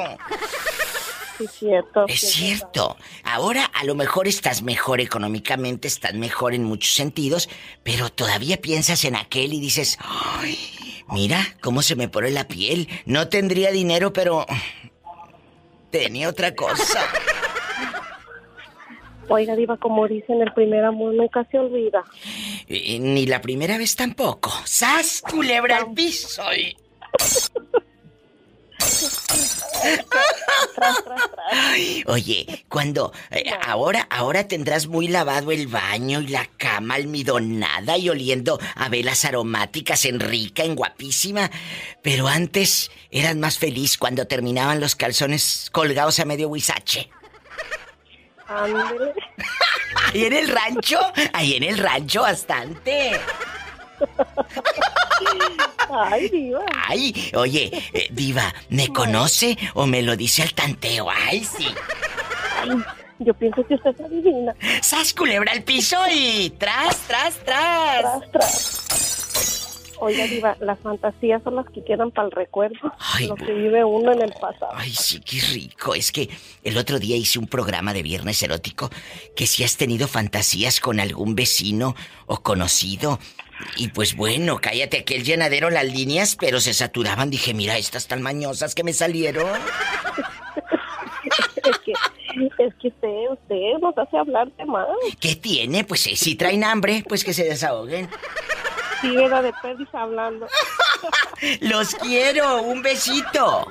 Sí, 1.42 1.48
cierto. 1.60 2.06
Es 2.08 2.20
sí, 2.20 2.28
cierto. 2.28 2.98
Ahora 3.24 3.66
a 3.66 3.84
lo 3.84 3.96
mejor 3.96 4.28
estás 4.28 4.62
mejor 4.62 5.02
económicamente, 5.02 5.88
estás 5.88 6.14
mejor 6.14 6.54
en 6.54 6.64
muchos 6.64 6.94
sentidos, 6.94 7.50
pero 7.84 8.10
todavía 8.10 8.58
piensas 8.58 9.04
en 9.06 9.16
aquel 9.16 9.54
y 9.54 9.60
dices, 9.60 9.98
ay, 10.02 10.58
mira 11.10 11.46
cómo 11.62 11.82
se 11.82 11.96
me 11.96 12.08
pone 12.10 12.32
la 12.32 12.48
piel. 12.48 12.88
No 13.06 13.28
tendría 13.30 13.72
verdad. 13.72 14.14
pero 14.14 14.46
tenía 15.92 16.30
otra 16.30 16.56
cosa. 16.56 17.02
Oiga, 19.30 19.56
Diva, 19.56 19.78
como 19.78 20.08
dicen, 20.08 20.42
el 20.42 20.52
primer 20.54 20.84
amor 20.84 21.14
nunca 21.14 21.48
se 21.50 21.58
olvida. 21.58 22.04
Ni 22.68 23.26
la 23.28 23.40
primera 23.40 23.78
vez 23.78 23.96
tampoco. 23.96 24.52
¡Sas, 24.66 25.22
culebra 25.30 25.78
al 25.78 25.94
piso! 25.94 26.44
y- 26.54 26.76
Oye, 32.06 32.66
cuando 32.70 33.14
eh, 33.30 33.52
ahora 33.66 34.08
ahora 34.10 34.48
tendrás 34.48 34.88
muy 34.88 35.08
lavado 35.08 35.52
el 35.52 35.68
baño 35.68 36.22
y 36.22 36.28
la 36.28 36.46
cama 36.58 36.96
almidonada 36.96 37.98
y 37.98 38.10
oliendo 38.10 38.60
a 38.76 38.90
velas 38.90 39.26
aromáticas 39.26 40.06
en 40.06 40.20
rica, 40.20 40.64
en 40.64 40.76
guapísima, 40.76 41.50
pero 42.02 42.28
antes 42.28 42.92
eras 43.10 43.36
más 43.36 43.58
feliz 43.58 43.98
cuando 43.98 44.28
terminaban 44.28 44.80
los 44.80 44.96
calzones 44.96 45.70
colgados 45.72 46.20
a 46.20 46.26
medio 46.26 46.48
huizache. 46.50 47.10
Ahí 50.14 50.26
en 50.26 50.34
el 50.34 50.48
rancho, 50.50 51.00
ahí 51.34 51.56
en 51.56 51.64
el 51.64 51.78
rancho 51.78 52.22
bastante. 52.22 53.12
Ay, 55.94 56.30
Diva. 56.30 56.66
Ay, 56.88 57.32
oye, 57.36 57.70
eh, 57.94 58.08
Diva, 58.12 58.54
¿me 58.70 58.88
conoce 58.90 59.58
o 59.74 59.86
me 59.86 60.02
lo 60.02 60.16
dice 60.16 60.42
al 60.42 60.54
tanteo? 60.54 61.10
Ay, 61.10 61.44
sí. 61.44 61.68
Ay, 62.62 62.78
yo 63.20 63.34
pienso 63.34 63.66
que 63.68 63.76
usted 63.76 63.92
es 63.92 64.02
adivina. 64.02 64.56
¡Sas 64.82 65.14
culebra 65.14 65.52
al 65.52 65.64
piso 65.64 65.98
y 66.12 66.50
tras, 66.58 66.98
tras, 67.08 67.36
tras! 67.44 68.02
Tras, 68.02 68.32
tras. 68.32 68.82
Oiga, 70.04 70.26
Diva, 70.26 70.58
las 70.60 70.80
fantasías 70.80 71.44
son 71.44 71.58
las 71.58 71.68
que 71.68 71.84
quedan 71.84 72.10
para 72.10 72.28
el 72.28 72.32
recuerdo. 72.32 72.92
Ay. 72.98 73.28
Lo 73.28 73.36
que 73.36 73.54
vive 73.54 73.86
uno 73.86 74.12
en 74.12 74.24
el 74.24 74.32
pasado. 74.32 74.72
Ay, 74.74 74.90
sí, 74.90 75.20
qué 75.20 75.40
rico. 75.54 75.94
Es 75.94 76.12
que 76.12 76.28
el 76.64 76.76
otro 76.80 76.98
día 76.98 77.16
hice 77.16 77.38
un 77.38 77.46
programa 77.46 77.94
de 77.94 78.02
viernes 78.02 78.42
erótico 78.42 78.90
que 79.36 79.46
si 79.46 79.64
has 79.64 79.78
tenido 79.78 80.08
fantasías 80.08 80.80
con 80.80 81.00
algún 81.00 81.36
vecino 81.36 81.96
o 82.26 82.42
conocido. 82.42 83.20
Y 83.76 83.90
pues 83.90 84.16
bueno, 84.16 84.60
cállate 84.62 85.00
aquel 85.00 85.24
llenadero 85.24 85.70
las 85.70 85.86
líneas, 85.86 86.36
pero 86.40 86.60
se 86.60 86.74
saturaban. 86.74 87.30
Dije, 87.30 87.54
mira, 87.54 87.78
estas 87.78 88.08
tan 88.08 88.22
mañosas 88.22 88.76
que 88.76 88.84
me 88.84 88.94
salieron. 88.94 89.48
es 91.24 91.78
que, 91.80 91.92
es 91.92 92.74
que 92.76 92.88
usted, 92.88 93.32
usted 93.32 93.80
nos 93.82 93.98
hace 93.98 94.18
hablar 94.18 94.52
de 94.58 94.66
más. 94.66 94.88
¿Qué 95.20 95.36
tiene? 95.36 95.84
Pues 95.84 96.08
eh, 96.08 96.16
si 96.16 96.36
traen 96.36 96.64
hambre, 96.64 97.04
pues 97.08 97.24
que 97.24 97.34
se 97.34 97.44
desahoguen. 97.44 98.10
Sí, 99.02 99.16
era 99.16 99.42
de 99.42 99.52
Pedis 99.62 99.88
hablando. 99.94 100.48
Los 101.62 101.96
quiero, 101.96 102.62
un 102.62 102.82
besito. 102.82 103.68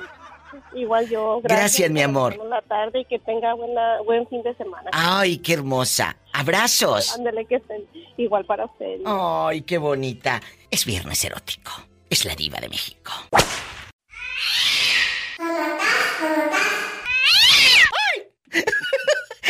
Igual 0.73 1.09
yo. 1.09 1.41
Gracias, 1.43 1.89
mi 1.89 2.01
amor. 2.01 2.37
La 2.45 2.61
tarde 2.61 3.01
y 3.01 3.05
que 3.05 3.19
tenga 3.19 3.53
buena, 3.53 4.01
buen 4.01 4.27
fin 4.27 4.41
de 4.43 4.55
semana. 4.55 4.89
Ay, 4.93 5.37
qué 5.37 5.53
hermosa. 5.53 6.17
Abrazos. 6.33 7.13
Ándale, 7.13 7.45
que 7.45 7.55
estén 7.55 7.85
igual 8.17 8.45
para 8.45 8.65
usted. 8.65 8.99
Ay, 9.05 9.61
qué 9.61 9.77
bonita. 9.77 10.41
Es 10.69 10.85
viernes 10.85 11.23
erótico. 11.25 11.71
Es 12.09 12.25
la 12.25 12.35
diva 12.35 12.59
de 12.59 12.69
México. 12.69 13.11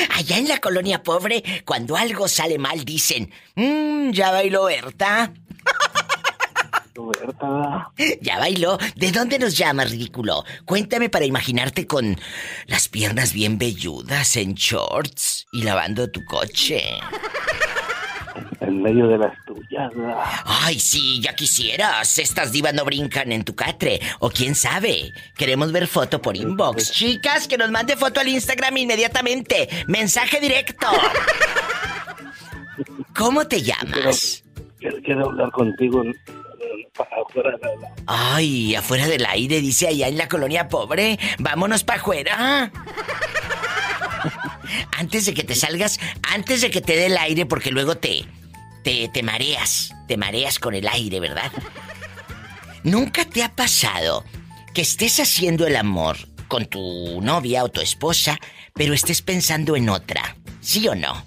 Allá 0.09 0.37
en 0.37 0.47
la 0.47 0.59
colonia 0.59 1.01
pobre, 1.01 1.43
cuando 1.65 1.95
algo 1.95 2.27
sale 2.27 2.57
mal, 2.57 2.85
dicen, 2.85 3.31
mmm, 3.55 4.11
ya 4.11 4.31
bailó 4.31 4.65
Berta. 4.65 5.33
Berta. 6.95 7.91
Ya 8.21 8.39
bailó. 8.39 8.77
¿De 8.95 9.11
dónde 9.11 9.39
nos 9.39 9.57
llamas, 9.57 9.91
ridículo? 9.91 10.43
Cuéntame 10.65 11.09
para 11.09 11.25
imaginarte 11.25 11.87
con 11.87 12.17
las 12.67 12.89
piernas 12.89 13.33
bien 13.33 13.57
velludas 13.57 14.35
en 14.35 14.53
shorts 14.55 15.45
y 15.51 15.63
lavando 15.63 16.09
tu 16.09 16.23
coche. 16.25 16.83
En 18.59 18.81
medio 18.81 19.07
de 19.07 19.17
las 19.17 19.33
tuyas. 19.45 19.91
Ay, 20.45 20.79
sí, 20.79 21.19
ya 21.21 21.33
quisieras. 21.33 22.19
Estas 22.19 22.51
divas 22.51 22.73
no 22.73 22.85
brincan 22.85 23.31
en 23.31 23.43
tu 23.43 23.55
catre. 23.55 23.99
O 24.19 24.29
quién 24.29 24.53
sabe. 24.55 25.11
Queremos 25.35 25.71
ver 25.71 25.87
foto 25.87 26.21
por 26.21 26.37
inbox. 26.37 26.91
Chicas, 26.91 27.47
que 27.47 27.57
nos 27.57 27.71
mande 27.71 27.97
foto 27.97 28.19
al 28.19 28.27
Instagram 28.27 28.77
inmediatamente. 28.77 29.67
Mensaje 29.87 30.39
directo. 30.39 30.87
¿Cómo 33.15 33.47
te 33.47 33.61
llamas? 33.61 34.43
Quiero, 34.79 34.97
quiero 35.03 35.25
hablar 35.29 35.51
contigo 35.51 36.03
afuera. 37.01 37.57
Ay, 38.07 38.75
afuera 38.75 39.07
del 39.07 39.25
aire, 39.25 39.61
dice 39.61 39.87
allá 39.87 40.07
en 40.07 40.17
la 40.17 40.27
colonia 40.27 40.67
pobre. 40.67 41.17
Vámonos 41.39 41.83
para 41.83 42.01
afuera. 42.01 42.71
Antes 44.97 45.25
de 45.25 45.33
que 45.33 45.43
te 45.43 45.55
salgas, 45.55 45.99
antes 46.33 46.61
de 46.61 46.69
que 46.69 46.81
te 46.81 46.95
dé 46.95 47.07
el 47.07 47.17
aire, 47.17 47.45
porque 47.45 47.71
luego 47.71 47.97
te, 47.97 48.25
te, 48.83 49.09
te 49.09 49.23
mareas, 49.23 49.93
te 50.07 50.15
mareas 50.17 50.59
con 50.59 50.75
el 50.75 50.87
aire, 50.87 51.19
¿verdad? 51.19 51.51
¿Nunca 52.83 53.25
te 53.25 53.43
ha 53.43 53.49
pasado 53.55 54.23
que 54.73 54.81
estés 54.81 55.19
haciendo 55.19 55.67
el 55.67 55.75
amor 55.75 56.17
con 56.47 56.65
tu 56.65 57.21
novia 57.21 57.63
o 57.63 57.69
tu 57.69 57.81
esposa, 57.81 58.39
pero 58.73 58.93
estés 58.93 59.21
pensando 59.21 59.75
en 59.75 59.89
otra? 59.89 60.35
¿Sí 60.61 60.87
o 60.87 60.95
no? 60.95 61.23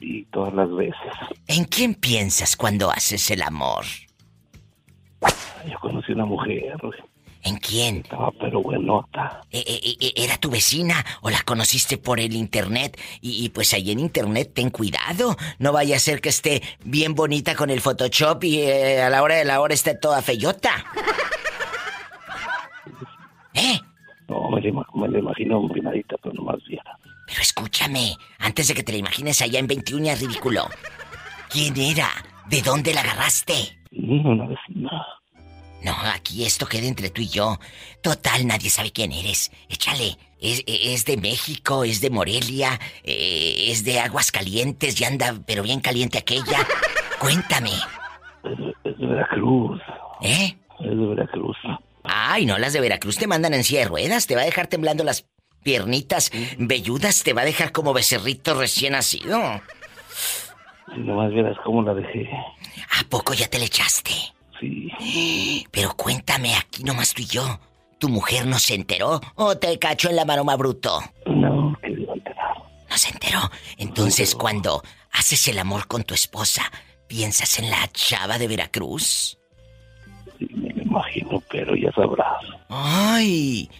Y 0.00 0.24
todas 0.26 0.54
las 0.54 0.70
veces. 0.74 1.12
¿En 1.46 1.64
quién 1.64 1.94
piensas 1.94 2.56
cuando 2.56 2.90
haces 2.90 3.30
el 3.30 3.42
amor? 3.42 3.84
Yo 5.66 5.78
conocí 5.80 6.12
una 6.12 6.24
mujer. 6.24 6.76
¿En 7.42 7.56
quién? 7.58 7.98
Estaba 7.98 8.30
pero 8.32 8.60
buenota. 8.60 9.42
Eh, 9.52 9.62
eh, 9.66 9.96
eh, 10.00 10.12
¿Era 10.16 10.36
tu 10.36 10.50
vecina 10.50 11.04
o 11.22 11.30
la 11.30 11.42
conociste 11.42 11.96
por 11.96 12.18
el 12.18 12.34
internet? 12.34 12.98
Y, 13.20 13.44
y, 13.44 13.48
pues 13.50 13.72
ahí 13.72 13.92
en 13.92 14.00
internet 14.00 14.50
ten 14.54 14.70
cuidado. 14.70 15.36
No 15.58 15.72
vaya 15.72 15.96
a 15.96 16.00
ser 16.00 16.20
que 16.20 16.30
esté 16.30 16.62
bien 16.84 17.14
bonita 17.14 17.54
con 17.54 17.70
el 17.70 17.80
Photoshop 17.80 18.42
y 18.44 18.62
eh, 18.62 19.02
a 19.02 19.10
la 19.10 19.22
hora 19.22 19.36
de 19.36 19.44
la 19.44 19.60
hora 19.60 19.74
esté 19.74 19.94
toda 19.94 20.22
feyota. 20.22 20.84
¿Eh? 23.54 23.78
No, 24.28 24.50
me 24.50 25.08
la 25.08 25.18
imagino 25.18 25.60
empinadita, 25.60 26.16
pero 26.22 26.34
no 26.34 26.42
más 26.42 26.62
viera. 26.66 26.98
Pero 27.26 27.40
escúchame, 27.40 28.16
antes 28.38 28.68
de 28.68 28.74
que 28.74 28.82
te 28.82 28.92
la 28.92 28.98
imagines 28.98 29.40
allá 29.40 29.58
en 29.58 29.66
21 29.66 30.14
ridículo. 30.16 30.66
¿Quién 31.48 31.76
era? 31.76 32.08
¿De 32.48 32.60
dónde 32.60 32.92
la 32.92 33.02
agarraste? 33.02 33.78
Una 33.92 34.46
vecina. 34.46 34.90
No, 35.86 35.94
aquí 36.12 36.44
esto 36.44 36.66
queda 36.66 36.88
entre 36.88 37.10
tú 37.10 37.22
y 37.22 37.28
yo. 37.28 37.60
Total, 38.02 38.44
nadie 38.44 38.70
sabe 38.70 38.90
quién 38.90 39.12
eres. 39.12 39.52
Échale. 39.68 40.18
Es, 40.40 40.64
es 40.66 41.04
de 41.04 41.16
México, 41.16 41.84
es 41.84 42.00
de 42.00 42.10
Morelia, 42.10 42.78
eh, 43.04 43.68
es 43.68 43.84
de 43.84 44.00
Aguascalientes 44.00 45.00
y 45.00 45.04
anda, 45.04 45.34
pero 45.46 45.62
bien 45.62 45.80
caliente 45.80 46.18
aquella. 46.18 46.58
Cuéntame. 47.20 47.70
Es, 47.70 48.58
es 48.82 48.98
de 48.98 49.06
Veracruz. 49.06 49.80
¿Eh? 50.22 50.56
Es 50.80 50.90
de 50.90 51.06
Veracruz. 51.06 51.56
Ay, 52.02 52.46
no, 52.46 52.58
las 52.58 52.72
de 52.72 52.80
Veracruz 52.80 53.16
te 53.16 53.28
mandan 53.28 53.54
en 53.54 53.62
silla 53.62 53.80
de 53.80 53.86
ruedas, 53.86 54.26
te 54.26 54.34
va 54.34 54.42
a 54.42 54.46
dejar 54.46 54.66
temblando 54.66 55.04
las 55.04 55.24
piernitas 55.62 56.32
velludas, 56.58 57.22
te 57.22 57.32
va 57.32 57.42
a 57.42 57.46
dejar 57.46 57.70
como 57.70 57.94
becerrito 57.94 58.58
recién 58.58 58.92
nacido. 58.92 59.40
Si 60.92 61.00
nomás 61.00 61.32
vieras 61.32 61.56
cómo 61.64 61.82
la 61.82 61.94
dejé. 61.94 62.28
¿A 63.00 63.08
poco 63.08 63.34
ya 63.34 63.46
te 63.46 63.60
le 63.60 63.66
echaste? 63.66 64.35
Sí. 64.60 65.66
Pero 65.70 65.94
cuéntame, 65.96 66.54
aquí 66.54 66.84
nomás 66.84 67.14
tú 67.14 67.22
y 67.22 67.26
yo. 67.26 67.60
¿Tu 67.98 68.08
mujer 68.08 68.46
no 68.46 68.58
se 68.58 68.74
enteró 68.74 69.20
o 69.36 69.56
te 69.56 69.78
cachó 69.78 70.10
en 70.10 70.16
la 70.16 70.24
maroma 70.26 70.54
bruto? 70.56 71.00
No, 71.24 71.74
que 71.80 71.88
a 71.88 72.12
enterar. 72.14 72.56
No 72.90 72.98
se 72.98 73.08
enteró. 73.08 73.50
Entonces, 73.78 74.34
cuando 74.34 74.82
haces 75.12 75.48
el 75.48 75.58
amor 75.58 75.86
con 75.86 76.04
tu 76.04 76.12
esposa, 76.12 76.70
¿piensas 77.06 77.58
en 77.58 77.70
la 77.70 77.88
chava 77.92 78.38
de 78.38 78.48
Veracruz? 78.48 79.38
Sí, 80.38 80.48
me 80.52 80.74
lo 80.74 80.82
imagino, 80.82 81.42
pero 81.50 81.74
ya 81.74 81.90
sabrás. 81.92 82.44
Ay, 82.68 83.70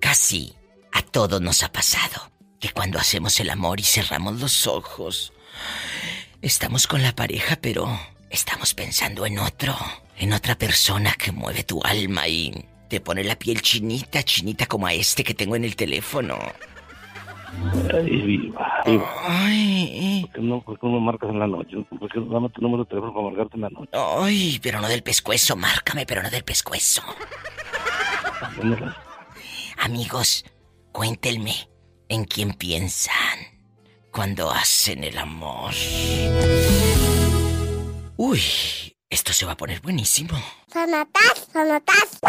casi 0.00 0.52
a 0.92 1.02
todos 1.02 1.40
nos 1.40 1.62
ha 1.62 1.70
pasado 1.70 2.32
que 2.58 2.70
cuando 2.70 2.98
hacemos 2.98 3.38
el 3.38 3.50
amor 3.50 3.78
y 3.78 3.84
cerramos 3.84 4.40
los 4.40 4.66
ojos, 4.66 5.32
estamos 6.42 6.88
con 6.88 7.02
la 7.02 7.14
pareja, 7.14 7.58
pero 7.60 7.88
estamos 8.30 8.74
pensando 8.74 9.26
en 9.26 9.38
otro, 9.38 9.74
en 10.18 10.32
otra 10.32 10.56
persona 10.56 11.14
que 11.14 11.32
mueve 11.32 11.62
tu 11.64 11.80
alma 11.82 12.28
y 12.28 12.52
te 12.88 13.00
pone 13.00 13.24
la 13.24 13.36
piel 13.36 13.60
chinita, 13.62 14.22
chinita 14.22 14.66
como 14.66 14.86
a 14.86 14.92
este 14.92 15.24
que 15.24 15.34
tengo 15.34 15.56
en 15.56 15.64
el 15.64 15.76
teléfono. 15.76 16.38
Ay, 17.94 18.10
viva. 18.22 18.82
Ay, 19.26 20.20
¿Por 20.26 20.32
qué 20.34 20.40
no, 20.42 20.60
por 20.60 20.78
qué 20.78 20.86
no 20.88 21.00
marcas 21.00 21.30
en 21.30 21.38
la 21.38 21.46
noche? 21.46 21.76
¿Por 21.98 22.10
qué 22.10 22.20
no 22.20 22.26
dame 22.26 22.48
tu 22.50 22.60
número 22.60 22.84
de 22.84 22.88
teléfono 22.90 23.14
para 23.14 23.26
marcarte 23.28 23.56
en 23.56 23.60
la 23.62 23.70
noche? 23.70 23.90
ay, 23.92 24.58
pero 24.62 24.80
no 24.80 24.88
del 24.88 25.02
pescuezo, 25.02 25.56
márcame, 25.56 26.04
pero 26.06 26.22
no 26.22 26.30
del 26.30 26.44
pescuezo. 26.44 27.02
¿Dónde 28.56 28.78
las- 28.80 28.96
Amigos, 29.78 30.44
Cuéntenme 30.92 31.52
en 32.08 32.24
quién 32.24 32.54
piensan 32.54 33.38
cuando 34.10 34.50
hacen 34.50 35.04
el 35.04 35.18
amor. 35.18 35.74
Uy, 38.18 38.40
esto 39.10 39.32
se 39.32 39.44
va 39.44 39.52
a 39.52 39.56
poner 39.56 39.80
buenísimo. 39.80 40.40
Sonotas, 40.72 41.48
sonotas. 41.52 42.20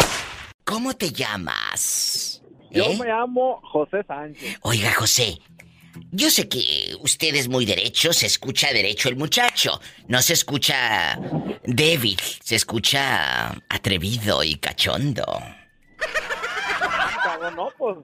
¿Cómo 0.65 0.93
te 0.93 1.11
llamas? 1.11 2.41
Yo 2.71 2.83
¿Eh? 2.83 2.97
me 2.99 3.05
llamo 3.05 3.61
José 3.63 4.03
Sánchez. 4.05 4.57
Oiga, 4.63 4.93
José, 4.93 5.39
yo 6.11 6.29
sé 6.29 6.49
que 6.49 6.93
usted 6.99 7.33
es 7.35 7.47
muy 7.47 7.65
derecho, 7.65 8.11
se 8.11 8.25
escucha 8.25 8.73
derecho 8.73 9.07
el 9.07 9.15
muchacho. 9.15 9.79
No 10.09 10.21
se 10.21 10.33
escucha 10.33 11.17
débil, 11.63 12.19
se 12.43 12.55
escucha 12.57 13.51
atrevido 13.69 14.43
y 14.43 14.57
cachondo. 14.57 15.25
Cabrón, 17.23 17.55
no, 17.55 17.69
pues. 17.77 17.97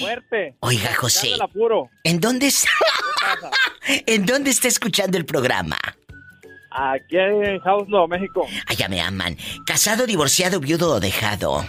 Fuerte. 0.00 0.56
Oiga, 0.60 0.94
José. 0.94 1.32
¿En 2.04 2.20
dónde 2.20 2.46
está? 2.46 2.70
¿En 4.06 4.24
dónde 4.26 4.50
está 4.50 4.68
escuchando 4.68 5.18
el 5.18 5.24
programa? 5.24 5.78
Aquí 6.74 7.18
en 7.18 7.60
House, 7.60 7.88
Nuevo 7.88 8.08
México. 8.08 8.46
Allá 8.66 8.88
me 8.88 9.00
aman. 9.00 9.36
¿Casado, 9.66 10.06
divorciado, 10.06 10.58
viudo 10.60 10.94
o 10.94 11.00
dejado? 11.00 11.64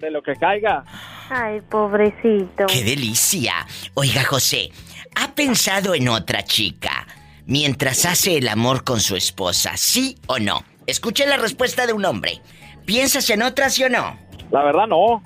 De 0.00 0.10
lo 0.10 0.22
que 0.22 0.34
caiga. 0.34 0.84
Ay, 1.30 1.60
pobrecito. 1.70 2.66
¡Qué 2.66 2.82
delicia! 2.82 3.66
Oiga, 3.94 4.24
José, 4.24 4.70
¿ha 5.14 5.34
pensado 5.34 5.94
en 5.94 6.08
otra 6.08 6.42
chica 6.44 7.06
mientras 7.46 8.04
hace 8.04 8.36
el 8.36 8.48
amor 8.48 8.84
con 8.84 9.00
su 9.00 9.16
esposa, 9.16 9.76
sí 9.76 10.18
o 10.26 10.38
no? 10.38 10.64
Escuche 10.86 11.26
la 11.26 11.36
respuesta 11.36 11.86
de 11.86 11.92
un 11.92 12.04
hombre. 12.04 12.40
¿Piensas 12.84 13.30
en 13.30 13.42
otra, 13.42 13.70
sí 13.70 13.84
o 13.84 13.88
no? 13.88 14.18
La 14.50 14.62
verdad, 14.64 14.86
no. 14.86 15.22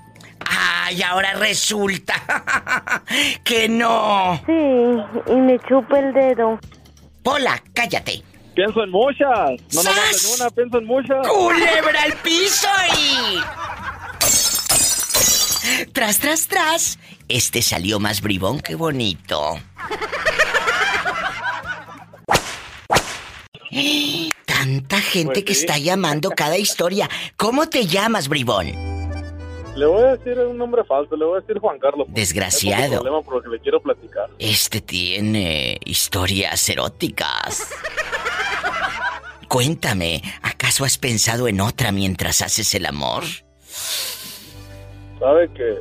¡Ay, 0.47 1.03
ahora 1.03 1.33
resulta 1.35 2.15
que 3.45 3.69
no! 3.69 4.41
Sí, 4.47 5.33
y 5.33 5.37
me 5.37 5.59
chupa 5.61 5.99
el 5.99 6.13
dedo. 6.13 6.61
Pola, 7.23 7.63
cállate. 7.75 8.23
Pienso 8.55 8.83
en 8.83 8.91
muchas. 8.91 9.61
No 9.73 9.83
nomás 9.83 10.25
en 10.25 10.31
una, 10.41 10.51
pienso 10.51 10.79
en 10.79 10.85
muchas. 10.87 11.27
¡Culebra 11.29 12.03
al 12.03 12.13
piso 12.15 12.69
y... 12.99 13.39
Tras, 15.93 16.19
tras, 16.19 16.47
tras. 16.49 16.99
Este 17.29 17.61
salió 17.63 18.01
más 18.01 18.21
bribón 18.21 18.61
que 18.61 18.75
bonito. 18.75 19.61
Tanta 24.47 25.01
gente 25.01 25.33
Pues 25.35 25.45
que 25.45 25.55
sí. 25.55 25.61
está 25.61 25.79
llamando 25.79 26.31
cada 26.31 26.57
historia. 26.59 27.09
¿Cómo 27.37 27.69
te 27.69 27.87
llamas, 27.87 28.29
bribón? 28.29 28.73
Le 29.79 29.87
voy 29.87 30.03
a 30.03 30.17
decir 30.17 30.37
un 30.41 30.59
nombre 30.59 30.83
falso, 30.83 31.17
le 31.17 31.25
voy 31.25 31.39
a 31.39 31.41
decir 31.41 31.61
Juan 31.61 31.79
Carlos. 31.79 32.09
Desgraciado. 32.11 32.97
Problema 32.97 33.23
porque 33.23 33.49
le 33.49 33.61
quiero 33.61 33.81
platicar. 33.81 34.29
Este 34.41 34.81
tiene 34.81 35.79
historias 35.85 36.69
eróticas. 36.69 37.71
Cuéntame, 39.49 40.21
¿acaso 40.43 40.85
has 40.85 40.99
pensado 40.99 41.47
en 41.47 41.61
otra 41.61 41.93
mientras 41.93 42.43
haces 42.43 42.75
el 42.75 42.87
amor? 42.87 43.23
Sabe 45.21 45.49
que 45.53 45.77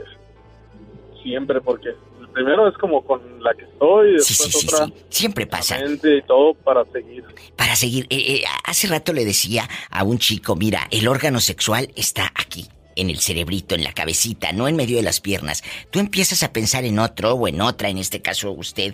siempre, 1.24 1.60
porque 1.60 1.90
primero 2.34 2.68
es 2.68 2.78
como 2.78 3.04
con 3.04 3.20
la 3.42 3.56
que 3.56 3.64
estoy, 3.64 4.14
después 4.14 4.28
sí, 4.28 4.52
sí, 4.52 4.68
otra 4.68 4.86
sí. 4.86 4.94
Siempre 5.10 5.48
pasa. 5.48 5.80
y 5.84 6.22
todo 6.22 6.54
para 6.54 6.86
seguir. 6.86 7.26
Para 7.56 7.76
seguir, 7.76 8.06
eh, 8.12 8.36
eh, 8.36 8.44
hace 8.64 8.86
rato 8.88 9.12
le 9.12 9.26
decía 9.26 9.68
a 9.90 10.04
un 10.04 10.20
chico, 10.20 10.56
mira, 10.56 10.88
el 10.92 11.08
órgano 11.08 11.40
sexual 11.40 11.90
está 11.96 12.32
aquí, 12.36 12.70
en 12.98 13.10
el 13.10 13.20
cerebrito, 13.20 13.76
en 13.76 13.84
la 13.84 13.94
cabecita, 13.94 14.52
no 14.52 14.68
en 14.68 14.76
medio 14.76 14.98
de 14.98 15.04
las 15.04 15.22
piernas. 15.22 15.64
Tú 15.92 16.00
empiezas 16.00 16.44
a 16.44 16.52
pensar 16.52 16.84
en 16.84 17.00
otro 17.00 17.34
o 17.34 17.48
en 17.48 17.62
otra, 17.62 17.90
en 17.90 17.98
este 17.98 18.22
caso 18.22 18.52
usted, 18.52 18.94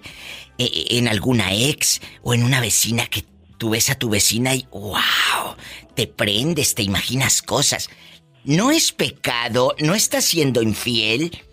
eh, 0.58 0.70
eh, 0.72 0.86
en 0.92 1.08
alguna 1.08 1.54
ex 1.54 2.02
o 2.22 2.34
en 2.34 2.44
una 2.44 2.62
vecina 2.62 3.08
que 3.08 3.26
tú 3.58 3.72
ves 3.72 3.90
a 3.90 3.96
tu 3.96 4.10
vecina 4.10 4.54
y 4.54 4.68
wow, 4.72 5.56
te 5.96 6.08
prendes, 6.08 6.76
te 6.76 6.84
imaginas 6.84 7.42
cosas. 7.42 7.90
No 8.44 8.72
es 8.72 8.92
pecado, 8.92 9.76
no 9.80 9.96
estás 9.96 10.26
siendo 10.26 10.62
infiel. 10.62 11.44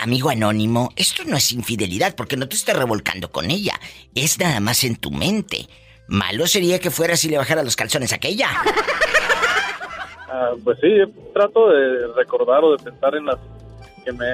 Amigo 0.00 0.30
anónimo, 0.30 0.92
esto 0.96 1.24
no 1.24 1.36
es 1.36 1.52
infidelidad 1.52 2.14
porque 2.14 2.36
no 2.36 2.48
te 2.48 2.56
estás 2.56 2.76
revolcando 2.76 3.30
con 3.32 3.50
ella. 3.50 3.78
Es 4.14 4.38
nada 4.38 4.60
más 4.60 4.84
en 4.84 4.96
tu 4.96 5.10
mente. 5.10 5.68
Malo 6.06 6.46
sería 6.46 6.78
que 6.78 6.90
fueras 6.90 7.22
y 7.24 7.28
le 7.28 7.36
bajara 7.36 7.62
los 7.62 7.76
calzones 7.76 8.12
a 8.12 8.16
aquella. 8.16 8.50
Ah, 10.30 10.52
pues 10.62 10.78
sí, 10.80 10.88
trato 11.32 11.70
de 11.70 12.06
recordar 12.14 12.62
o 12.62 12.76
de 12.76 12.82
pensar 12.82 13.14
en 13.14 13.26
las 13.26 13.38
que 14.04 14.12
me 14.12 14.26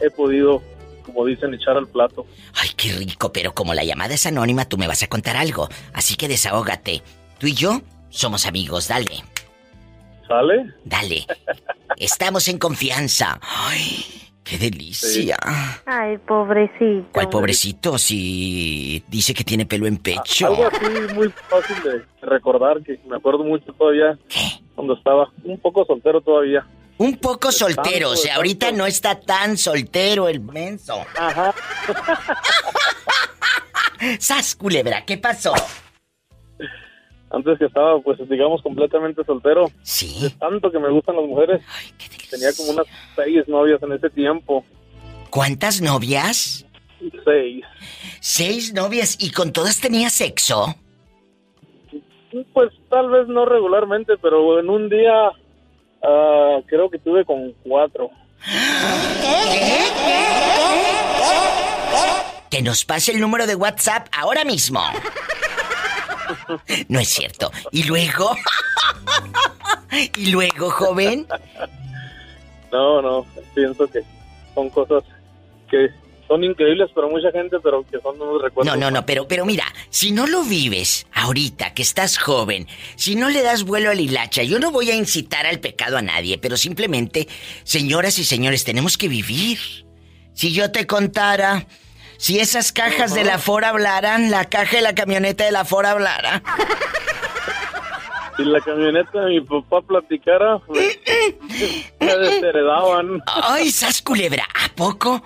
he 0.00 0.10
podido, 0.10 0.62
como 1.04 1.24
dicen, 1.24 1.54
echar 1.54 1.76
al 1.76 1.86
plato. 1.86 2.26
Ay, 2.54 2.70
qué 2.76 2.92
rico, 2.92 3.32
pero 3.32 3.52
como 3.52 3.72
la 3.74 3.84
llamada 3.84 4.14
es 4.14 4.26
anónima, 4.26 4.68
tú 4.68 4.78
me 4.78 4.88
vas 4.88 5.02
a 5.02 5.08
contar 5.08 5.36
algo. 5.36 5.68
Así 5.92 6.16
que 6.16 6.28
desahógate. 6.28 7.02
Tú 7.38 7.46
y 7.46 7.54
yo 7.54 7.80
somos 8.08 8.46
amigos, 8.46 8.88
dale. 8.88 9.22
¿Sale? 10.26 10.74
Dale. 10.84 11.24
Estamos 11.96 12.48
en 12.48 12.58
confianza. 12.58 13.40
Ay, 13.40 14.04
qué 14.44 14.58
delicia. 14.58 15.36
Ay, 15.86 16.18
pobrecito. 16.18 17.08
¿Cuál 17.12 17.28
pobrecito? 17.30 17.96
Si 17.96 19.02
dice 19.08 19.32
que 19.32 19.44
tiene 19.44 19.66
pelo 19.66 19.86
en 19.86 19.98
pecho. 19.98 20.48
Algo 20.48 20.66
así 20.66 21.14
muy 21.14 21.28
fácil 21.48 21.76
de 21.82 22.26
recordar, 22.26 22.82
que 22.82 23.00
me 23.08 23.16
acuerdo 23.16 23.44
mucho 23.44 23.72
todavía 23.72 24.18
cuando 24.78 24.94
estaba 24.94 25.28
un 25.42 25.58
poco 25.58 25.84
soltero 25.84 26.20
todavía. 26.20 26.64
Un 26.98 27.16
poco 27.16 27.50
soltero, 27.50 28.10
o 28.10 28.16
sea, 28.16 28.34
de 28.34 28.36
ahorita 28.36 28.70
no 28.70 28.86
está 28.86 29.18
tan 29.18 29.56
soltero 29.56 30.28
el 30.28 30.38
menso. 30.38 31.04
Ajá. 31.18 31.52
¡Sas, 34.20 34.54
culebra! 34.54 35.04
¿Qué 35.04 35.18
pasó? 35.18 35.52
Antes 37.28 37.58
que 37.58 37.64
estaba, 37.64 38.00
pues 38.02 38.20
digamos, 38.28 38.62
completamente 38.62 39.24
soltero. 39.24 39.68
Sí. 39.82 40.32
Tanto 40.38 40.70
que 40.70 40.78
me 40.78 40.90
gustan 40.90 41.16
las 41.16 41.24
mujeres. 41.24 41.60
Tenía 42.30 42.52
como 42.56 42.70
unas 42.70 42.86
seis 43.16 43.48
novias 43.48 43.82
en 43.82 43.92
ese 43.94 44.10
tiempo. 44.10 44.64
¿Cuántas 45.30 45.80
novias? 45.80 46.64
Seis. 47.24 47.64
Seis 48.20 48.72
novias 48.72 49.16
y 49.18 49.32
con 49.32 49.52
todas 49.52 49.80
tenía 49.80 50.08
sexo. 50.08 50.76
Pues 52.52 52.72
tal 52.90 53.10
vez 53.10 53.26
no 53.28 53.44
regularmente, 53.44 54.16
pero 54.20 54.58
en 54.60 54.68
un 54.68 54.88
día 54.88 55.30
ah, 56.02 56.58
creo 56.66 56.90
que 56.90 56.98
tuve 56.98 57.24
con 57.24 57.52
cuatro. 57.64 58.10
Que 62.50 62.62
nos 62.62 62.84
pase 62.84 63.12
el 63.12 63.20
número 63.20 63.46
de 63.46 63.54
WhatsApp 63.54 64.08
ahora 64.12 64.44
mismo. 64.44 64.82
No 66.88 66.98
es 67.00 67.08
cierto. 67.08 67.50
¿Y 67.72 67.84
luego? 67.84 68.36
¿Y 70.16 70.30
luego, 70.30 70.70
joven? 70.70 71.26
No, 72.72 73.00
no, 73.00 73.26
pienso 73.54 73.86
que 73.86 74.02
son 74.54 74.68
cosas 74.70 75.02
que 75.70 75.90
son 76.28 76.44
increíbles 76.44 76.90
para 76.92 77.08
mucha 77.08 77.32
gente, 77.32 77.56
pero 77.62 77.84
que 77.90 77.98
son 78.00 78.20
unos 78.20 78.42
recuerdos. 78.42 78.72
No, 78.74 78.78
no, 78.78 78.90
no, 78.90 79.06
pero, 79.06 79.26
pero 79.26 79.46
mira, 79.46 79.64
si 79.88 80.12
no 80.12 80.26
lo 80.26 80.44
vives 80.44 81.06
ahorita, 81.12 81.72
que 81.72 81.82
estás 81.82 82.18
joven, 82.18 82.68
si 82.96 83.16
no 83.16 83.30
le 83.30 83.42
das 83.42 83.64
vuelo 83.64 83.90
al 83.90 83.98
hilacha, 83.98 84.42
yo 84.42 84.58
no 84.58 84.70
voy 84.70 84.90
a 84.90 84.94
incitar 84.94 85.46
al 85.46 85.58
pecado 85.58 85.96
a 85.96 86.02
nadie, 86.02 86.38
pero 86.38 86.56
simplemente, 86.56 87.26
señoras 87.64 88.18
y 88.18 88.24
señores, 88.24 88.64
tenemos 88.64 88.98
que 88.98 89.08
vivir. 89.08 89.58
Si 90.34 90.52
yo 90.52 90.70
te 90.70 90.86
contara, 90.86 91.66
si 92.18 92.38
esas 92.38 92.72
cajas 92.72 93.14
de 93.14 93.24
la 93.24 93.38
Ford 93.38 93.64
hablaran, 93.64 94.30
la 94.30 94.44
caja 94.44 94.76
de 94.76 94.82
la 94.82 94.94
camioneta 94.94 95.44
de 95.44 95.52
la 95.52 95.64
Ford 95.64 95.86
hablara. 95.86 96.42
Si 98.38 98.44
la 98.44 98.60
camioneta 98.60 99.20
de 99.22 99.30
mi 99.30 99.40
papá 99.40 99.82
platicara, 99.82 100.58
pues, 100.60 100.96
me 102.00 102.16
desheredaban. 102.16 103.20
Ay, 103.26 103.70
sas 103.72 104.00
culebra, 104.00 104.44
¿a 104.64 104.68
poco? 104.74 105.22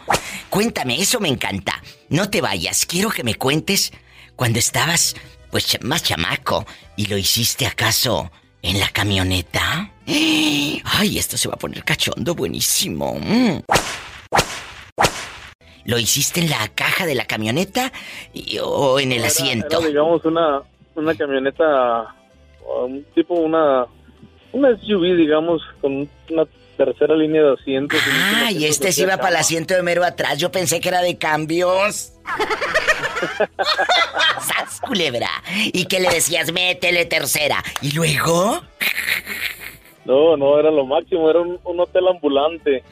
Cuéntame, 0.49 0.99
eso 0.99 1.21
me 1.21 1.29
encanta. 1.29 1.75
No 2.09 2.31
te 2.31 2.41
vayas, 2.41 2.87
quiero 2.87 3.11
que 3.11 3.23
me 3.23 3.35
cuentes 3.35 3.93
cuando 4.35 4.59
estabas, 4.59 5.15
pues, 5.51 5.79
más 5.83 6.03
chamaco 6.03 6.65
y 6.97 7.07
lo 7.07 7.19
hiciste 7.19 7.67
acaso 7.67 8.33
en 8.63 8.81
la 8.81 8.89
camioneta. 8.89 9.91
Ay, 10.07 11.19
esto 11.19 11.37
se 11.37 11.49
va 11.49 11.55
a 11.55 11.59
poner 11.59 11.85
cachondo, 11.85 12.35
buenísimo. 12.35 13.15
Mm. 13.21 13.59
¿Lo 15.85 15.99
hiciste 15.99 16.41
en 16.41 16.49
la 16.49 16.69
caja 16.75 17.05
de 17.07 17.15
la 17.15 17.27
camioneta 17.27 17.93
o 18.65 19.01
en 19.01 19.13
el 19.13 19.19
Era- 19.19 19.27
asiento? 19.27 19.79
Era, 19.81 19.87
digamos, 19.89 20.25
una, 20.25 20.63
una 20.95 21.15
camioneta, 21.15 22.15
un 22.85 23.05
tipo, 23.15 23.35
una, 23.35 23.87
una 24.53 24.77
SUV, 24.79 25.17
digamos, 25.17 25.63
con 25.81 26.09
una 26.31 26.45
tercera 26.77 27.15
línea 27.15 27.43
de 27.43 27.53
asientos. 27.55 28.01
Ah, 28.11 28.51
y 28.51 28.65
este 28.65 28.93
se 28.93 29.03
iba 29.03 29.17
para 29.17 29.31
el 29.31 29.37
asiento 29.37 29.75
de 29.75 29.83
mero 29.83 30.05
atrás. 30.05 30.39
Yo 30.39 30.51
pensé 30.51 30.81
que 30.81 30.89
era 30.89 31.01
de 31.01 31.19
cambios. 31.19 32.13
¡Sas, 34.41 34.81
culebra! 34.81 35.31
¿Y 35.73 35.85
qué 35.87 36.01
le 36.01 36.11
decías? 36.11 36.53
Métele 36.53 37.05
tercera. 37.05 37.63
¿Y 37.81 37.93
luego? 37.93 38.63
No, 40.05 40.37
no, 40.37 40.59
era 40.59 40.71
lo 40.71 40.85
máximo, 40.85 41.31
era 41.31 41.41
un, 41.41 41.59
un 41.63 41.81
hotel 41.81 42.09
ambulante. 42.09 42.83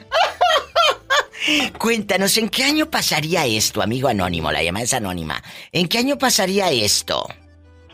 Cuéntanos, 1.77 2.37
¿en 2.37 2.49
qué 2.49 2.63
año 2.63 2.89
pasaría 2.89 3.45
esto, 3.45 3.81
amigo 3.81 4.07
anónimo? 4.07 4.51
La 4.51 4.63
llamada 4.63 4.85
es 4.85 4.93
anónima. 4.93 5.41
¿En 5.71 5.87
qué 5.87 5.97
año 5.97 6.17
pasaría 6.17 6.71
esto? 6.71 7.27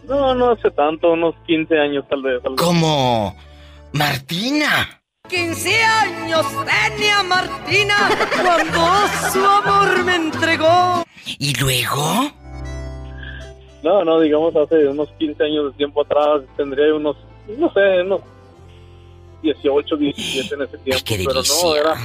No, 0.07 0.33
no 0.33 0.51
hace 0.51 0.71
tanto, 0.71 1.11
unos 1.11 1.35
15 1.45 1.77
años 1.77 2.05
tal 2.09 2.21
vez. 2.21 2.41
tal 2.41 2.53
vez. 2.53 2.61
Como 2.61 3.35
Martina. 3.91 5.01
15 5.29 5.83
años 5.83 6.45
tenía 6.65 7.23
Martina 7.23 8.09
cuando 8.41 9.31
su 9.31 9.45
amor 9.45 10.03
me 10.05 10.15
entregó. 10.15 11.03
¿Y 11.37 11.53
luego? 11.59 12.31
No, 13.83 14.03
no, 14.03 14.19
digamos 14.21 14.55
hace 14.55 14.87
unos 14.87 15.09
15 15.19 15.43
años 15.43 15.71
de 15.71 15.77
tiempo 15.77 16.01
atrás 16.01 16.41
tendría 16.55 16.93
unos, 16.93 17.17
no 17.57 17.71
sé, 17.73 18.01
unos 18.01 18.21
18, 19.43 19.97
17 19.97 20.55
en 20.55 20.61
ese 20.61 20.77
tiempo. 20.79 21.03
qué 21.05 21.23
pero 21.25 21.41
no, 21.41 21.75
era, 21.75 21.95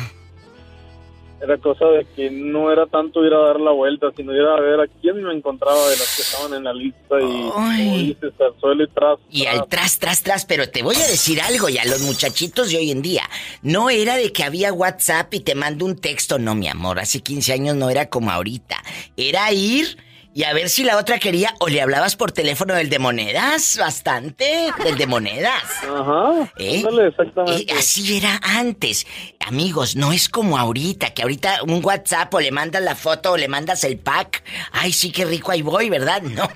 era 1.42 1.58
cosa 1.58 1.86
de 1.86 2.06
que 2.14 2.30
no 2.30 2.70
era 2.70 2.86
tanto 2.86 3.24
ir 3.26 3.34
a 3.34 3.38
dar 3.38 3.58
la 3.60 3.72
vuelta, 3.72 4.08
sino 4.16 4.32
ir 4.32 4.42
a 4.42 4.60
ver 4.60 4.80
a 4.80 4.86
quién 5.00 5.22
me 5.22 5.34
encontraba 5.34 5.88
de 5.88 5.96
las 5.96 6.16
que 6.16 6.22
estaban 6.22 6.54
en 6.54 6.64
la 6.64 6.72
lista 6.72 7.20
y, 7.20 7.50
como 7.50 7.96
dices, 7.98 8.32
al 8.40 8.60
suelo 8.60 8.84
y 8.84 8.88
tras. 8.88 9.18
Y 9.28 9.46
al 9.46 9.66
tras, 9.68 9.98
tras, 9.98 10.22
tras, 10.22 10.44
pero 10.44 10.68
te 10.68 10.82
voy 10.82 10.94
a 10.94 11.06
decir 11.08 11.40
algo 11.40 11.68
ya, 11.68 11.84
los 11.84 12.02
muchachitos 12.02 12.70
de 12.70 12.76
hoy 12.76 12.92
en 12.92 13.02
día. 13.02 13.28
No 13.62 13.90
era 13.90 14.16
de 14.16 14.32
que 14.32 14.44
había 14.44 14.72
WhatsApp 14.72 15.34
y 15.34 15.40
te 15.40 15.56
mando 15.56 15.84
un 15.84 15.96
texto, 15.96 16.38
no, 16.38 16.54
mi 16.54 16.68
amor. 16.68 17.00
Hace 17.00 17.20
15 17.20 17.52
años 17.52 17.76
no 17.76 17.90
era 17.90 18.08
como 18.08 18.30
ahorita. 18.30 18.76
Era 19.16 19.52
ir 19.52 19.98
y 20.34 20.44
a 20.44 20.52
ver 20.54 20.68
si 20.68 20.84
la 20.84 20.96
otra 20.96 21.18
quería 21.18 21.54
o 21.60 21.68
le 21.68 21.80
hablabas 21.82 22.16
por 22.16 22.32
teléfono 22.32 22.74
del 22.74 22.88
de 22.88 22.98
monedas, 22.98 23.76
bastante, 23.78 24.68
del 24.82 24.96
de 24.96 25.06
monedas. 25.06 25.62
Ajá, 25.82 26.50
¿Eh? 26.58 26.82
exactamente. 27.06 27.72
Eh, 27.72 27.76
así 27.76 28.16
era 28.16 28.40
antes. 28.42 29.06
Amigos, 29.40 29.96
no 29.96 30.12
es 30.12 30.28
como 30.28 30.58
ahorita, 30.58 31.12
que 31.14 31.22
ahorita 31.22 31.62
un 31.64 31.84
WhatsApp 31.84 32.32
o 32.32 32.40
le 32.40 32.50
mandas 32.50 32.82
la 32.82 32.94
foto 32.94 33.32
o 33.32 33.36
le 33.36 33.48
mandas 33.48 33.84
el 33.84 33.98
pack. 33.98 34.42
Ay, 34.72 34.92
sí, 34.92 35.12
qué 35.12 35.24
rico 35.24 35.50
ahí 35.50 35.62
voy, 35.62 35.90
¿verdad? 35.90 36.22
No. 36.32 36.48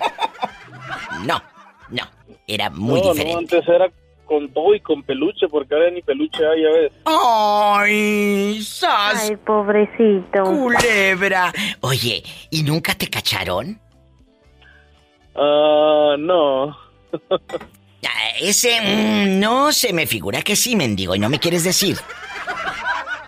No, 1.25 1.43
no. 1.91 2.03
Era 2.47 2.71
muy 2.71 3.01
no, 3.01 3.13
diferente. 3.13 3.33
No, 3.33 3.39
antes 3.39 3.69
era 3.69 3.91
con 4.27 4.53
todo 4.53 4.75
y 4.75 4.81
con 4.81 5.03
peluche, 5.03 5.49
porque 5.49 5.75
ahora 5.75 5.91
ni 5.91 6.03
peluche 6.03 6.45
hay, 6.47 6.63
ya 6.63 6.71
ves. 6.71 6.93
¡Ay, 7.05 8.63
sas! 8.63 9.31
Ay, 9.31 9.37
pobrecito. 9.37 10.43
Culebra. 10.45 11.53
Oye, 11.81 12.23
¿y 12.51 12.63
nunca 12.63 12.95
te 12.95 13.09
cacharon? 13.09 13.81
Ah, 15.35 16.17
no. 16.19 16.77
Ah, 18.09 18.31
Ese 18.41 18.81
mm, 18.81 19.41
no 19.41 19.73
se 19.73 19.93
me 19.93 20.07
figura 20.07 20.41
que 20.43 20.55
sí, 20.55 20.77
mendigo, 20.77 21.17
y 21.17 21.19
no 21.19 21.29
me 21.29 21.41
quieres 21.41 21.65
decir. 21.65 21.97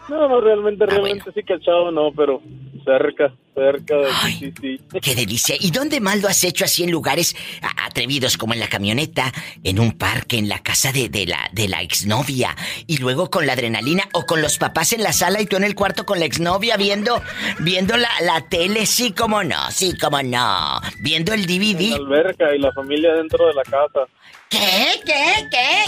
No, 0.08 0.28
no, 0.28 0.40
realmente, 0.40 0.84
Ah, 0.84 0.86
realmente 0.90 1.30
sí 1.34 1.42
cachado, 1.42 1.90
no, 1.90 2.10
pero 2.16 2.40
cerca, 2.84 3.34
cerca 3.54 3.96
de 3.96 4.06
sí, 4.38 4.52
sí. 4.60 4.80
Qué 5.02 5.14
delicia. 5.14 5.54
¿Y 5.60 5.70
dónde 5.70 6.00
más 6.00 6.22
lo 6.22 6.28
has 6.28 6.42
hecho 6.44 6.64
así 6.64 6.84
en 6.84 6.90
lugares 6.90 7.36
atrevidos 7.84 8.38
como 8.38 8.54
en 8.54 8.60
la 8.60 8.68
camioneta, 8.68 9.30
en 9.62 9.78
un 9.78 9.92
parque, 9.92 10.38
en 10.38 10.48
la 10.48 10.60
casa 10.60 10.90
de, 10.92 11.08
de 11.10 11.26
la 11.26 11.50
de 11.52 11.68
la 11.68 11.82
exnovia 11.82 12.56
y 12.86 12.96
luego 12.98 13.28
con 13.28 13.46
la 13.46 13.52
adrenalina 13.52 14.04
o 14.14 14.24
con 14.24 14.40
los 14.40 14.56
papás 14.58 14.92
en 14.94 15.02
la 15.02 15.12
sala 15.12 15.42
y 15.42 15.46
tú 15.46 15.56
en 15.56 15.64
el 15.64 15.74
cuarto 15.74 16.06
con 16.06 16.18
la 16.18 16.24
exnovia 16.24 16.76
viendo 16.78 17.20
viendo 17.60 17.96
la, 17.98 18.08
la 18.22 18.40
tele? 18.48 18.86
Sí, 18.86 19.12
como 19.12 19.44
no, 19.44 19.70
sí, 19.70 19.96
como 19.98 20.22
no. 20.22 20.80
Viendo 21.02 21.34
el 21.34 21.42
En 21.42 21.46
DVD. 21.46 21.90
la 21.90 21.96
alberca 21.96 22.54
y 22.54 22.58
la 22.58 22.72
familia 22.72 23.12
dentro 23.14 23.46
de 23.48 23.54
la 23.54 23.62
casa. 23.64 24.06
¿Qué? 24.50 24.58
¿Qué? 25.04 25.48
¿Qué? 25.50 25.84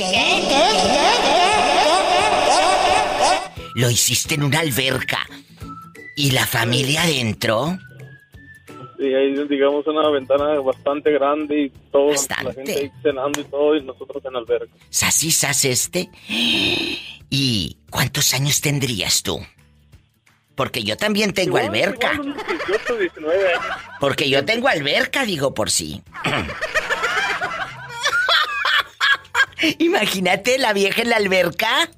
Lo 3.75 3.91
hiciste 3.91 4.35
en 4.35 4.43
una 4.43 4.61
alberca. 4.61 5.19
¿Y 6.17 6.33
la 6.33 6.47
familia 6.47 7.03
adentro? 7.03 7.79
Sí, 8.99 9.07
hay, 9.07 9.33
digamos, 9.49 9.87
una 9.87 10.11
ventana 10.11 10.61
bastante 10.61 11.11
grande 11.13 11.59
y 11.63 11.71
todo, 11.91 12.13
la 12.45 12.53
gente 12.53 12.73
ahí 12.79 12.91
cenando 13.03 13.41
y 13.41 13.45
todo, 13.45 13.77
y 13.77 13.83
nosotros 13.83 14.23
en 14.27 14.37
alberca. 14.37 14.75
¿Sas 14.91 15.25
y 15.25 15.31
sas 15.31 15.65
este? 15.65 16.11
¿Y 17.31 17.79
cuántos 17.89 18.35
años 18.35 18.61
tendrías 18.61 19.23
tú? 19.23 19.41
Porque 20.55 20.83
yo 20.83 20.99
también 20.99 21.33
tengo 21.33 21.57
Igual, 21.57 21.69
alberca. 21.69 22.13
igual 22.13 22.35
unos 22.37 22.47
18, 22.67 22.97
19 22.99 23.49
años. 23.55 23.65
Porque 23.99 24.29
yo 24.29 24.45
tengo 24.45 24.69
alberca, 24.69 25.25
digo 25.25 25.55
por 25.55 25.71
sí. 25.71 26.03
Imagínate 29.79 30.59
la 30.59 30.73
vieja 30.73 31.03
en 31.03 31.11
la 31.11 31.17
alberca. 31.17 31.91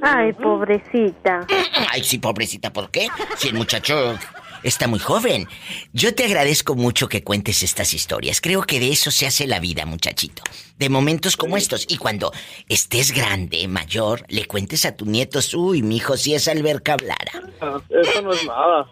Ay, 0.00 0.32
pobrecita. 0.32 1.46
Ay, 1.90 2.04
sí, 2.04 2.18
pobrecita, 2.18 2.72
¿por 2.72 2.90
qué? 2.90 3.08
Si 3.36 3.48
el 3.48 3.54
muchacho 3.54 4.16
está 4.62 4.86
muy 4.86 4.98
joven. 5.00 5.46
Yo 5.92 6.14
te 6.14 6.24
agradezco 6.24 6.74
mucho 6.76 7.08
que 7.08 7.24
cuentes 7.24 7.62
estas 7.62 7.94
historias. 7.94 8.40
Creo 8.40 8.62
que 8.62 8.78
de 8.80 8.90
eso 8.90 9.10
se 9.10 9.26
hace 9.26 9.46
la 9.46 9.58
vida, 9.60 9.86
muchachito. 9.86 10.42
De 10.76 10.88
momentos 10.88 11.36
como 11.36 11.56
estos. 11.56 11.84
Y 11.88 11.96
cuando 11.96 12.32
estés 12.68 13.12
grande, 13.12 13.66
mayor, 13.66 14.24
le 14.28 14.46
cuentes 14.46 14.84
a 14.84 14.96
tus 14.96 15.08
nietos, 15.08 15.52
uy, 15.54 15.82
mi 15.82 15.96
hijo, 15.96 16.16
si 16.16 16.34
esa 16.34 16.52
alberca 16.52 16.92
hablara. 16.94 17.32
Ah, 17.60 17.80
Eso 17.88 18.22
no 18.22 18.32
es 18.32 18.44
nada. 18.46 18.86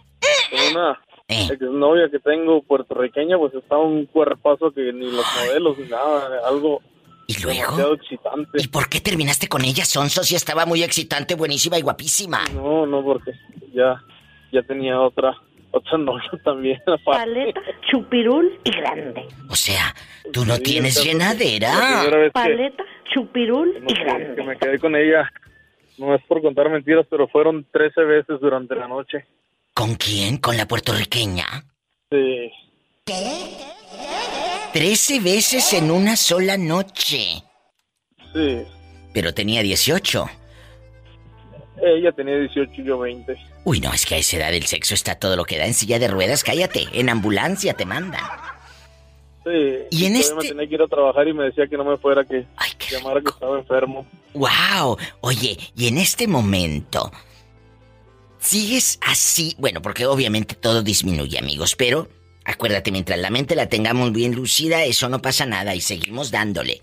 Una 0.71 1.01
Eh. 1.29 1.49
exnovia 1.53 2.09
que 2.11 2.19
tengo 2.21 2.63
puertorriqueña, 2.63 3.37
pues 3.39 3.53
está 3.55 3.77
un 3.77 4.07
cuerpazo 4.07 4.71
que 4.73 4.93
ni 4.93 5.11
los 5.11 5.25
modelos 5.37 5.77
ni 5.79 5.89
nada, 5.89 6.29
algo 6.49 6.81
¿Y 7.29 7.41
luego? 7.43 7.61
demasiado 7.63 7.95
excitante. 7.95 8.51
¿Y 8.63 8.69
por 8.69 8.89
qué 8.89 9.01
terminaste 9.01 9.49
con 9.49 9.65
ella, 9.65 9.85
Sonso, 9.85 10.23
si 10.23 10.37
estaba 10.37 10.65
muy 10.67 10.83
excitante, 10.83 11.35
buenísima 11.35 11.79
y 11.79 11.83
guapísima? 11.83 12.45
No, 12.55 12.87
no, 12.87 13.03
porque 13.05 13.33
ya, 13.75 14.01
ya 14.53 14.63
tenía 14.63 15.01
otra, 15.01 15.35
otra 15.73 15.99
novia 15.99 16.31
también. 16.45 16.81
aparte. 16.87 17.03
Paleta, 17.05 17.61
chupirul 17.91 18.59
y 18.65 18.71
grande. 18.71 19.27
O 19.49 19.57
sea, 19.57 19.95
tú 20.33 20.45
no 20.45 20.57
Sí, 20.57 20.63
tienes 20.63 21.03
llenadera. 21.03 22.05
Paleta, 22.33 22.85
chupirul 23.13 23.75
no, 23.83 23.91
y 23.91 23.95
grande. 23.95 24.35
que 24.37 24.43
me 24.43 24.57
quedé 24.57 24.79
con 24.79 24.95
ella, 24.95 25.29
no 25.99 26.15
es 26.15 26.23
por 26.29 26.41
contar 26.43 26.71
mentiras, 26.71 27.07
pero 27.11 27.27
fueron 27.29 27.67
13 27.73 28.03
veces 28.03 28.41
durante 28.41 28.75
la 28.77 28.87
noche. 28.87 29.27
¿Con 29.75 29.95
quién? 29.97 30.37
¿Con 30.39 30.57
la 30.57 30.67
puertorriqueña? 30.67 31.45
Sí. 32.11 32.51
Trece 34.77 35.21
veces 35.21 35.73
en 35.73 35.91
una 35.91 36.17
sola 36.17 36.59
noche. 36.59 37.43
Sí. 38.35 38.63
Pero 39.15 39.33
tenía 39.33 39.63
18. 39.63 40.29
Ella 41.83 42.13
tenía 42.13 42.37
18 42.37 42.73
y 42.83 42.85
yo 42.85 42.99
20. 42.99 43.35
Uy, 43.65 43.81
no, 43.81 43.91
es 43.95 44.05
que 44.05 44.17
a 44.17 44.19
esa 44.19 44.37
edad 44.37 44.53
el 44.53 44.67
sexo 44.67 44.93
está 44.93 45.15
todo 45.15 45.35
lo 45.35 45.47
que 45.47 45.57
da 45.57 45.65
en 45.65 45.73
silla 45.73 45.99
de 45.99 46.09
ruedas. 46.09 46.45
Cállate, 46.45 46.89
en 46.93 47.09
ambulancia 47.09 47.73
te 47.73 47.87
mandan. 47.87 48.21
Sí. 49.47 49.79
Y 49.93 50.05
en 50.05 50.17
este- 50.17 50.35
me 50.35 50.43
tenía 50.47 50.69
que 50.69 50.75
ir 50.75 50.83
a 50.83 50.89
trabajar 50.89 51.27
y 51.27 51.33
me 51.33 51.45
decía 51.45 51.67
que 51.67 51.79
no 51.79 51.85
me 51.87 51.97
fuera, 51.97 52.23
que 52.23 52.45
llamara 52.91 53.23
que 53.23 53.31
estaba 53.31 53.59
enfermo. 53.59 54.07
¡Wow! 54.35 54.99
Oye, 55.23 55.57
y 55.75 55.89
en 55.89 55.97
este 55.97 56.29
momento, 56.29 57.11
¿sigues 58.39 58.99
así? 59.01 59.57
Bueno, 59.57 59.81
porque 59.81 60.05
obviamente 60.05 60.55
todo 60.55 60.83
disminuye, 60.83 61.39
amigos, 61.39 61.75
pero 61.77 62.11
acuérdate, 62.47 62.91
mientras 62.93 63.19
la 63.19 63.31
mente 63.31 63.55
la 63.55 63.69
tengamos 63.69 64.13
bien 64.13 64.35
lucida, 64.35 64.85
eso 64.85 65.09
no 65.09 65.21
pasa 65.21 65.45
nada 65.47 65.75
y 65.75 65.81
seguimos 65.81 66.31
dándole. 66.31 66.81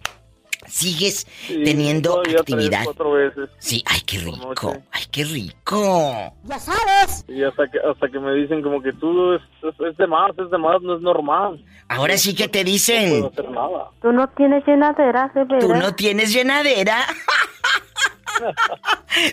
¿Sigues 0.66 1.28
Sí, 1.46 1.62
teniendo 1.66 2.22
actividad? 2.22 2.84
Tres, 2.84 2.86
cuatro 2.86 3.12
veces. 3.12 3.50
Sí, 3.60 3.84
ay, 3.86 4.00
qué 4.06 4.20
rico, 4.20 4.74
ay, 4.92 5.04
qué 5.12 5.26
rico. 5.26 6.34
Ya 6.46 6.58
sabes. 6.58 7.26
Y 7.28 7.44
hasta 7.44 7.68
que, 7.70 7.80
hasta 7.80 8.08
que 8.08 8.18
me 8.18 8.34
dicen 8.34 8.62
como 8.62 8.82
que 8.82 8.94
tú 8.94 9.34
es, 9.34 9.42
es, 9.62 9.76
es 9.92 9.98
de 9.98 10.08
más, 10.08 10.32
es 10.38 10.50
de 10.50 10.58
más, 10.58 10.82
no 10.82 10.96
es 10.96 11.02
normal. 11.02 11.64
Ahora 11.90 12.18
sí 12.18 12.34
que 12.34 12.48
te 12.48 12.60
No 12.60 12.64
puedo 12.64 12.74
dicen, 12.74 13.26
hacer 13.26 13.50
nada. 13.52 13.90
Tú 14.02 14.14
no 14.14 14.28
tienes 14.30 14.66
llenadera, 14.66 15.30
de 15.36 15.44
veras. 15.44 15.66
tú 15.66 15.76
no 15.76 15.96
tienes 15.96 16.32
llenadera. 16.34 17.06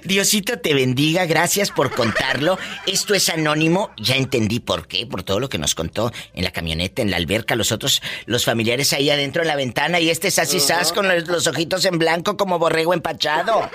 Diosito 0.04 0.58
te 0.58 0.74
bendiga, 0.74 1.26
gracias 1.26 1.70
por 1.70 1.90
contarlo. 1.90 2.58
Esto 2.86 3.14
es 3.14 3.28
anónimo, 3.28 3.90
ya 3.96 4.16
entendí 4.16 4.60
por 4.60 4.86
qué, 4.86 5.06
por 5.06 5.22
todo 5.22 5.40
lo 5.40 5.48
que 5.48 5.58
nos 5.58 5.74
contó 5.74 6.12
en 6.34 6.44
la 6.44 6.50
camioneta, 6.50 7.02
en 7.02 7.10
la 7.10 7.16
alberca, 7.16 7.56
los 7.56 7.72
otros, 7.72 8.02
los 8.26 8.44
familiares 8.44 8.92
ahí 8.92 9.10
adentro 9.10 9.42
en 9.42 9.48
la 9.48 9.56
ventana 9.56 10.00
y 10.00 10.10
este 10.10 10.30
sas 10.30 10.52
y 10.54 10.60
sas 10.60 10.92
con 10.92 11.08
los, 11.08 11.26
los 11.28 11.46
ojitos 11.46 11.84
en 11.84 11.98
blanco 11.98 12.36
como 12.36 12.58
borrego 12.58 12.94
empachado. 12.94 13.68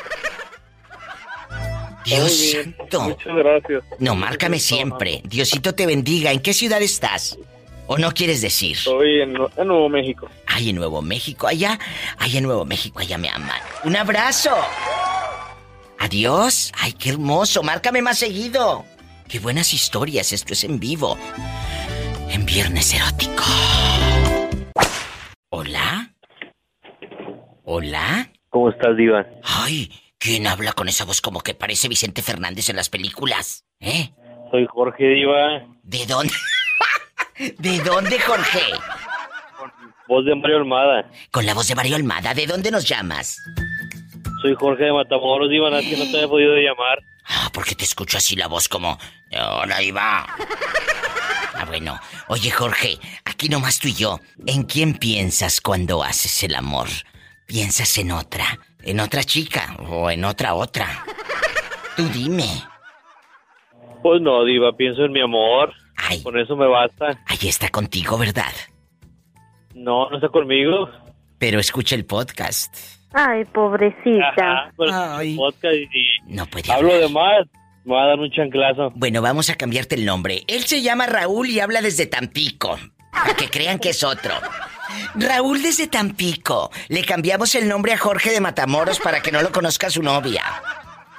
Dios 2.06 2.20
Muy 2.20 2.52
bien, 2.52 2.76
santo. 2.78 3.02
Muchas 3.02 3.36
gracias. 3.36 3.84
No, 4.00 4.16
márcame 4.16 4.60
siempre. 4.60 5.22
Diosito 5.24 5.74
te 5.74 5.88
bendiga. 5.88 6.32
¿En 6.32 6.40
qué 6.40 6.54
ciudad 6.54 6.82
estás? 6.82 7.38
¿O 7.88 7.98
no 7.98 8.12
quieres 8.12 8.42
decir? 8.42 8.78
Estoy 8.78 9.22
en, 9.22 9.36
en 9.58 9.68
Nuevo 9.68 9.90
México. 9.90 10.30
Ay, 10.48 10.70
en 10.70 10.76
Nuevo 10.76 11.02
México, 11.02 11.48
allá, 11.48 11.80
allá 12.18 12.38
en 12.38 12.44
Nuevo 12.44 12.66
México, 12.66 13.00
allá 13.00 13.18
me 13.18 13.30
aman. 13.30 13.60
Un 13.84 13.96
abrazo. 13.96 14.56
Adiós. 16.00 16.72
Ay, 16.80 16.94
qué 16.94 17.10
hermoso. 17.10 17.64
Márcame 17.64 18.02
más 18.02 18.18
seguido. 18.20 18.86
Qué 19.28 19.40
buenas 19.40 19.74
historias. 19.74 20.32
Esto 20.34 20.54
es 20.54 20.64
en 20.64 20.80
vivo. 20.80 21.18
En 22.30 22.46
Viernes 22.46 22.94
Erótico. 22.94 23.44
¿Hola? 25.50 26.14
¿Hola? 27.64 28.30
¿Cómo 28.50 28.70
estás, 28.70 28.96
Diva? 28.96 29.26
Ay, 29.44 29.92
¿quién 30.18 30.48
habla 30.48 30.74
con 30.74 30.88
esa 30.88 31.06
voz 31.06 31.22
como 31.22 31.42
que 31.42 31.54
parece 31.54 31.88
Vicente 31.88 32.22
Fernández 32.22 32.70
en 32.70 32.76
las 32.76 32.90
películas? 32.90 33.66
¿Eh? 33.80 34.12
Soy 34.52 34.68
Jorge 34.70 35.04
Diva. 35.04 35.66
¿De 35.84 36.06
dónde? 36.06 36.34
¿De 37.58 37.80
dónde, 37.80 38.20
Jorge? 38.20 38.62
Voz 40.08 40.26
de 40.26 40.36
Mario 40.36 40.58
Almada. 40.58 41.10
Con 41.32 41.46
la 41.46 41.54
voz 41.54 41.68
de 41.68 41.76
Mario 41.76 41.96
Almada, 41.96 42.34
¿de 42.34 42.46
dónde 42.46 42.70
nos 42.70 42.88
llamas? 42.88 43.40
Soy 44.46 44.54
Jorge 44.54 44.84
de 44.84 44.94
Matamoros, 44.94 45.50
Diva, 45.50 45.72
que 45.82 45.98
no 45.98 46.04
te 46.04 46.18
había 46.18 46.28
podido 46.28 46.56
llamar. 46.56 47.02
Ah, 47.28 47.50
porque 47.52 47.74
te 47.74 47.84
escucho 47.84 48.18
así 48.20 48.36
la 48.36 48.46
voz 48.46 48.70
como... 48.70 48.96
Hola, 49.32 49.82
Iba. 49.82 50.28
Ah, 51.56 51.66
bueno. 51.66 52.00
Oye, 52.28 52.52
Jorge, 52.52 53.00
aquí 53.26 53.50
nomás 53.50 53.80
tú 53.80 53.88
y 53.88 53.96
yo. 53.96 54.20
¿En 54.46 54.66
quién 54.66 55.00
piensas 55.00 55.62
cuando 55.62 56.04
haces 56.04 56.44
el 56.44 56.54
amor? 56.54 56.90
¿Piensas 57.48 57.98
en 57.98 58.12
otra? 58.12 58.46
¿En 58.84 59.00
otra 59.00 59.24
chica? 59.24 59.76
¿O 59.80 60.12
en 60.12 60.24
otra 60.24 60.54
otra? 60.54 61.04
Tú 61.98 62.08
dime. 62.10 62.48
Pues 64.04 64.22
no, 64.22 64.44
Diva, 64.44 64.78
pienso 64.78 65.06
en 65.06 65.12
mi 65.12 65.22
amor. 65.22 65.74
Con 66.22 66.38
eso 66.38 66.56
me 66.56 66.68
basta. 66.68 67.20
Ahí 67.26 67.50
está 67.50 67.70
contigo, 67.70 68.16
¿verdad? 68.20 68.54
No, 69.74 70.08
no 70.12 70.18
está 70.18 70.30
conmigo. 70.30 70.88
Pero 71.40 71.60
escucha 71.60 71.96
el 71.96 72.06
podcast. 72.06 72.95
Ay, 73.16 73.46
pobrecita. 73.46 74.28
Ajá, 74.30 74.72
pues, 74.76 74.92
podcast 75.36 75.74
y 75.76 76.34
No 76.34 76.46
puede 76.48 76.72
hablo 76.72 76.92
hablar. 76.94 77.08
de 77.08 77.14
más. 77.14 77.48
Me 77.86 77.94
va 77.96 78.04
a 78.04 78.08
dar 78.08 78.20
un 78.20 78.30
chanclazo. 78.32 78.92
Bueno, 78.96 79.22
vamos 79.22 79.50
a 79.50 79.56
cambiarte 79.56 79.96
el 79.96 80.06
nombre. 80.06 80.44
Él 80.48 80.66
se 80.66 80.82
llama 80.82 81.06
Raúl 81.06 81.50
y 81.50 81.60
habla 81.60 81.82
desde 81.82 82.08
Tampico. 82.08 82.78
Para 83.12 83.36
que 83.36 83.50
crean 83.50 83.80
que 83.80 83.90
es 83.92 84.04
otro. 84.04 84.34
Raúl 85.14 85.62
desde 85.62 85.88
Tampico. 85.88 86.72
Le 86.90 87.04
cambiamos 87.06 87.56
el 87.56 87.68
nombre 87.70 87.94
a 87.94 87.98
Jorge 87.98 88.32
de 88.32 88.42
Matamoros 88.42 89.00
para 89.00 89.22
que 89.22 89.32
no 89.32 89.42
lo 89.42 89.52
conozca 89.52 89.90
su 89.90 90.02
novia. 90.02 90.44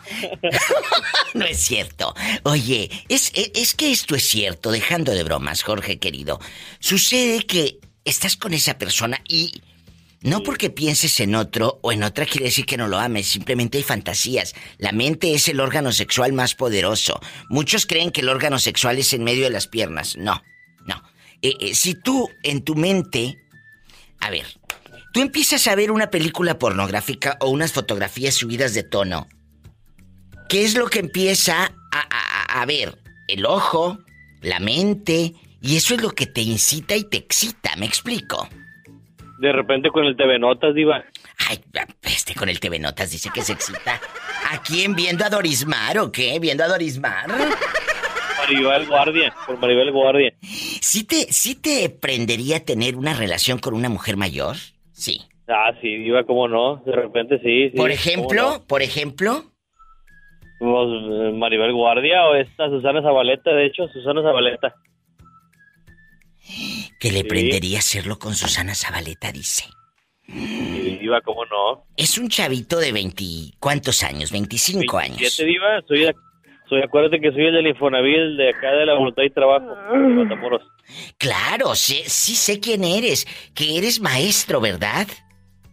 no 1.35 1.45
es 1.47 1.63
cierto. 1.63 2.15
Oye, 2.43 2.91
es, 3.09 3.33
es, 3.35 3.53
es 3.55 3.75
que 3.75 3.91
esto 3.91 4.15
es 4.15 4.25
cierto, 4.29 4.71
dejando 4.71 5.13
de 5.13 5.25
bromas, 5.25 5.63
Jorge 5.63 5.99
querido. 5.99 6.41
Sucede 6.79 7.47
que 7.47 7.79
estás 8.05 8.37
con 8.37 8.55
esa 8.55 8.77
persona 8.77 9.21
y 9.29 9.63
no 10.27 10.43
porque 10.43 10.71
pienses 10.71 11.21
en 11.21 11.35
otro 11.35 11.79
o 11.83 11.93
en 11.93 12.03
otra 12.03 12.27
quiere 12.27 12.47
decir 12.47 12.67
que 12.67 12.77
no 12.77 12.89
lo 12.89 12.99
ames, 12.99 13.27
simplemente 13.29 13.79
hay 13.79 13.85
fantasías. 13.85 14.55
La 14.79 14.93
mente 14.93 15.33
es 15.35 15.49
el 15.49 15.61
órgano 15.61 15.93
sexual 15.93 16.33
más 16.33 16.55
poderoso. 16.55 17.19
Muchos 17.49 17.87
creen 17.87 18.11
que 18.11 18.21
el 18.21 18.29
órgano 18.29 18.59
sexual 18.59 18.99
es 18.99 19.13
en 19.13 19.25
medio 19.25 19.45
de 19.45 19.51
las 19.51 19.67
piernas. 19.69 20.17
No, 20.17 20.43
no. 20.87 21.03
Eh, 21.43 21.55
eh, 21.61 21.75
si 21.75 21.95
tú 21.95 22.29
en 22.43 22.63
tu 22.63 22.75
mente... 22.75 23.39
A 24.21 24.31
ver, 24.31 24.47
tú 25.13 25.21
empiezas 25.21 25.67
a 25.67 25.75
ver 25.75 25.91
una 25.91 26.11
película 26.11 26.59
pornográfica 26.59 27.37
o 27.41 27.49
unas 27.51 27.73
fotografías 27.73 28.35
subidas 28.35 28.75
de 28.75 28.83
tono. 28.83 29.29
¿Qué 30.49 30.65
es 30.65 30.75
lo 30.75 30.87
que 30.89 31.01
empieza 31.01 31.65
a, 31.65 31.71
a- 31.93 32.63
a 32.63 32.67
ver? 32.67 32.99
El 33.29 33.45
ojo, 33.47 33.99
la 34.41 34.61
mente, 34.61 35.35
y 35.61 35.77
eso 35.77 35.95
es 35.95 36.01
lo 36.01 36.11
que 36.13 36.27
te 36.27 36.41
incita 36.41 36.95
y 36.97 37.05
te 37.05 37.17
excita, 37.17 37.75
¿me 37.77 37.87
explico? 37.87 38.49
De 39.39 39.53
repente 39.53 39.91
con 39.91 40.05
el 40.05 40.17
TV 40.17 40.39
Notas, 40.39 40.75
Diva. 40.75 41.05
Ay, 41.49 41.59
este 42.03 42.35
con 42.35 42.49
el 42.49 42.59
TV 42.59 42.79
Notas 42.79 43.11
dice 43.11 43.31
que 43.35 43.43
se 43.43 43.53
excita. 43.53 44.01
¿A 44.51 44.63
quién 44.63 44.95
viendo 44.95 45.25
a 45.25 45.29
Dorismar 45.29 45.99
o 45.99 46.11
qué? 46.11 46.39
¿Viendo 46.41 46.65
a 46.65 46.69
Dorismar? 46.69 47.27
Maribel 48.39 48.87
Guardia. 48.87 49.35
Por 49.47 49.59
Maribel 49.59 49.93
Guardia. 49.93 50.33
¿Sí 50.41 51.05
te, 51.05 51.33
¿Sí 51.33 51.55
te 51.55 51.91
prendería 51.91 52.65
tener 52.65 52.97
una 52.97 53.15
relación 53.15 53.59
con 53.59 53.75
una 53.75 53.89
mujer 53.89 54.17
mayor? 54.17 54.57
Sí. 54.93 55.21
Ah, 55.49 55.73
sí, 55.81 55.97
Diva, 55.97 56.25
cómo 56.25 56.49
no. 56.49 56.83
De 56.87 56.93
repente 56.93 57.39
sí. 57.39 57.71
sí, 57.71 57.77
Por 57.77 57.91
ejemplo, 57.91 58.65
por 58.67 58.83
ejemplo. 58.83 59.45
Pues, 60.59 60.89
eh, 60.89 61.33
Maribel 61.35 61.73
Guardia 61.73 62.25
o 62.27 62.35
esta 62.35 62.69
Susana 62.69 63.03
Zabaleta, 63.03 63.51
de 63.51 63.67
hecho, 63.67 63.89
Susana 63.89 64.23
Zabaleta. 64.23 64.75
Que 67.07 67.13
le 67.13 67.21
Sí. 67.21 67.25
prendería 67.29 67.79
hacerlo 67.79 68.19
con 68.19 68.35
Susana 68.35 68.75
Zabaleta, 68.75 69.31
dice. 69.31 69.65
Sí, 70.27 70.99
Diva, 71.01 71.21
cómo 71.21 71.45
no. 71.45 71.85
Es 71.97 72.19
un 72.19 72.29
chavito 72.29 72.79
de 72.79 72.91
20... 72.91 73.25
¿Cuántos 73.61 74.03
años? 74.03 74.33
25 74.33 74.99
años. 74.99 75.19
Siete, 75.19 75.45
Diva, 75.45 75.81
soy, 75.87 76.13
soy, 76.69 76.83
acuérdate 76.83 77.21
que 77.21 77.31
soy 77.31 77.47
el 77.47 77.55
del 77.55 77.69
Infonavit, 77.69 78.17
el 78.17 78.37
de 78.37 78.49
acá 78.51 78.73
de 78.73 78.87
la 78.87 78.95
Voluntad 78.95 79.23
y 79.23 79.31
Trabajo, 79.31 79.69
de 79.93 79.99
Matamoros. 79.99 80.63
Claro, 81.17 81.77
sí, 81.77 82.03
sí 82.07 82.35
sé 82.35 82.59
quién 82.59 82.83
eres. 82.83 83.25
Que 83.55 83.79
eres 83.79 84.01
maestro, 84.01 84.61
¿verdad? 84.61 85.07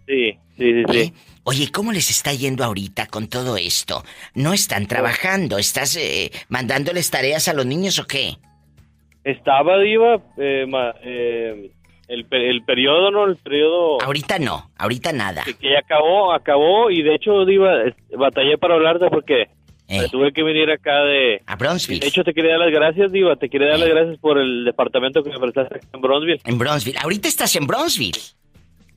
Sí, 0.07 0.33
sí, 0.55 0.71
sí, 0.73 0.83
sí. 0.91 1.13
Oye, 1.45 1.71
¿cómo 1.71 1.91
les 1.91 2.11
está 2.11 2.31
yendo 2.33 2.63
ahorita 2.63 3.07
con 3.07 3.27
todo 3.27 3.57
esto? 3.57 4.03
¿No 4.35 4.53
están 4.53 4.85
trabajando? 4.85 5.57
¿Estás 5.57 5.95
eh, 5.95 6.31
mandándoles 6.47 7.09
tareas 7.09 7.47
a 7.47 7.53
los 7.53 7.65
niños 7.65 7.97
o 7.97 8.05
qué? 8.05 8.37
Estaba, 9.23 9.79
Diva, 9.79 10.21
eh, 10.37 10.65
ma- 10.67 10.93
eh, 11.03 11.71
el, 12.07 12.25
el 12.29 12.63
periodo, 12.63 13.09
¿no? 13.11 13.25
El 13.25 13.37
periodo... 13.37 14.01
Ahorita 14.01 14.37
no, 14.39 14.69
ahorita 14.77 15.13
nada. 15.13 15.43
Que 15.59 15.69
ya 15.71 15.79
acabó, 15.79 16.33
acabó, 16.33 16.91
y 16.91 17.01
de 17.01 17.15
hecho, 17.15 17.45
Diva, 17.45 17.71
batallé 18.17 18.57
para 18.57 18.75
hablarte 18.75 19.07
porque 19.09 19.47
me 19.89 20.07
tuve 20.09 20.31
que 20.33 20.43
venir 20.43 20.69
acá 20.71 21.03
de... 21.05 21.41
A 21.45 21.55
Bronzeville. 21.55 21.99
De 22.01 22.07
hecho, 22.07 22.23
te 22.23 22.33
quería 22.33 22.51
dar 22.51 22.61
las 22.61 22.71
gracias, 22.71 23.11
Diva, 23.11 23.35
te 23.35 23.49
quería 23.49 23.69
dar 23.69 23.79
las 23.79 23.89
gracias 23.89 24.17
por 24.19 24.37
el 24.37 24.65
departamento 24.65 25.23
que 25.23 25.29
me 25.29 25.39
prestaste 25.39 25.79
en 25.93 26.01
Bronzeville. 26.01 26.41
En 26.45 26.57
Bronzeville. 26.57 26.99
Ahorita 27.01 27.27
estás 27.27 27.55
en 27.55 27.67
Bronzeville. 27.67 28.19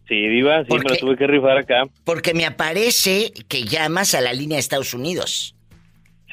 Sí, 0.09 0.15
Diva, 0.29 0.61
sí, 0.63 0.69
¿Por 0.69 0.85
me 0.85 0.91
lo 0.91 0.97
tuve 0.97 1.17
que 1.17 1.27
rifar 1.27 1.59
acá. 1.59 1.83
Porque 2.05 2.33
me 2.33 2.47
aparece 2.47 3.33
que 3.49 3.65
llamas 3.65 4.15
a 4.15 4.21
la 4.21 4.33
línea 4.33 4.55
de 4.57 4.61
Estados 4.61 4.95
Unidos. 4.95 5.56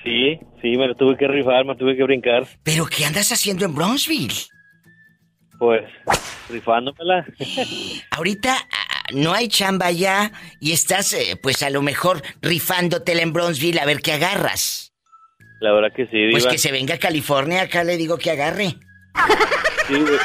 Sí, 0.03 0.39
sí, 0.61 0.77
me 0.77 0.87
lo 0.87 0.95
tuve 0.95 1.17
que 1.17 1.27
rifar, 1.27 1.65
me 1.65 1.75
tuve 1.75 1.95
que 1.95 2.03
brincar. 2.03 2.43
¿Pero 2.63 2.85
qué 2.85 3.05
andas 3.05 3.31
haciendo 3.31 3.65
en 3.65 3.73
Bronzeville? 3.73 4.47
Pues, 5.57 5.83
rifándomela. 6.49 7.25
Ahorita 8.11 8.53
ah, 8.53 9.03
no 9.13 9.33
hay 9.33 9.47
chamba 9.47 9.91
ya 9.91 10.31
y 10.59 10.73
estás, 10.73 11.13
eh, 11.13 11.37
pues 11.41 11.63
a 11.63 11.69
lo 11.69 11.81
mejor 11.81 12.21
rifándotela 12.41 13.21
en 13.21 13.31
Bronzeville 13.31 13.79
a 13.79 13.85
ver 13.85 14.01
qué 14.01 14.13
agarras. 14.13 14.93
La 15.61 15.71
verdad 15.71 15.95
que 15.95 16.05
sí, 16.07 16.17
Diva. 16.17 16.31
Pues 16.31 16.47
que 16.47 16.57
se 16.57 16.73
venga 16.73 16.95
a 16.95 16.99
California, 16.99 17.61
acá 17.61 17.85
le 17.85 17.95
digo 17.95 18.17
que 18.17 18.31
agarre. 18.31 18.75
Sí, 19.87 19.99
güey. 19.99 20.17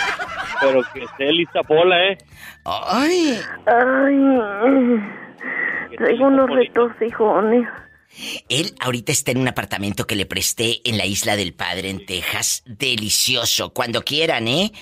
Pero 0.61 0.83
que 0.93 1.05
esté 1.05 1.33
lista 1.33 1.62
Pola, 1.62 2.11
¿eh? 2.11 2.18
Ay. 2.64 3.39
Ay. 3.66 5.01
Traigo 5.97 6.26
unos 6.26 6.51
retorcijones. 6.51 7.68
Él 8.48 8.74
ahorita 8.80 9.12
está 9.12 9.30
en 9.30 9.38
un 9.38 9.48
apartamento 9.48 10.06
que 10.06 10.16
le 10.16 10.26
presté 10.26 10.80
en 10.84 10.98
la 10.98 11.06
isla 11.06 11.36
del 11.36 11.54
Padre 11.54 11.90
en 11.90 12.04
Texas. 12.06 12.62
Delicioso, 12.66 13.72
cuando 13.72 14.02
quieran, 14.02 14.48
¿eh? 14.48 14.72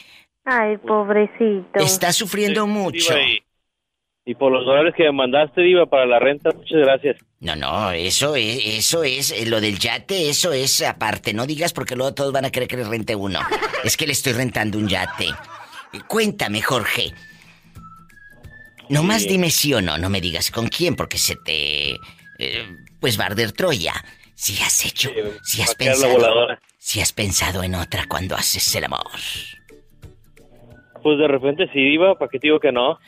Ay, 0.45 0.77
pobrecito. 0.79 1.79
Está 1.81 2.13
sufriendo 2.13 2.67
mucho. 2.67 3.19
Y, 3.19 3.43
y 4.25 4.35
por 4.37 4.53
los 4.53 4.65
dólares 4.65 4.95
que 4.97 5.05
me 5.05 5.13
mandaste, 5.13 5.61
Diva, 5.61 5.87
para 5.87 6.07
la 6.07 6.19
renta, 6.19 6.51
muchas 6.53 6.79
gracias. 6.79 7.17
No, 7.41 7.55
no, 7.55 7.91
eso 7.93 8.35
es, 8.37 8.61
eso 8.65 9.05
es, 9.05 9.31
eh, 9.31 9.45
lo 9.47 9.61
del 9.61 9.79
yate, 9.79 10.31
eso 10.31 10.53
es 10.53 10.81
aparte. 10.83 11.35
No 11.35 11.47
digas 11.47 11.73
porque 11.73 11.95
luego 11.97 12.15
todos 12.15 12.33
van 12.33 12.45
a 12.47 12.51
querer 12.51 12.69
que 12.69 12.77
le 12.79 12.85
rente 12.85 13.15
uno. 13.15 13.41
Es 13.85 13.97
que 13.97 14.07
le 14.07 14.13
estoy 14.13 14.33
rentando 14.33 14.79
un 14.79 14.89
yate. 14.89 15.27
Eh, 15.27 16.01
Cuéntame, 16.09 16.63
Jorge. 16.63 17.13
Nomás 18.89 19.23
Sí. 19.23 19.29
dime 19.29 19.51
sí 19.51 19.75
o 19.75 19.83
no, 19.83 19.99
no 19.99 20.09
me 20.09 20.21
digas 20.21 20.51
con 20.51 20.69
quién, 20.69 20.95
porque 20.95 21.19
se 21.19 21.35
te... 21.37 21.91
eh, 22.39 22.67
pues 23.01 23.19
va 23.19 23.25
a 23.25 23.27
arder 23.29 23.53
Troya. 23.53 23.95
Si 24.35 24.61
has 24.63 24.85
hecho, 24.85 25.11
si 25.43 25.63
has 25.63 25.75
pensado... 25.75 26.49
Si 26.79 27.01
has 27.01 27.13
pensado 27.13 27.63
en 27.65 27.75
otra 27.75 28.07
cuando 28.07 28.37
haces 28.37 28.75
el 28.77 28.85
amor. 28.85 29.11
Pues 31.03 31.19
de 31.19 31.27
repente 31.29 31.69
sí, 31.73 31.81
Diva, 31.81 32.17
¿para 32.19 32.29
qué 32.31 32.39
te 32.39 32.47
digo 32.49 32.61
que 32.61 32.71
no? 32.73 32.99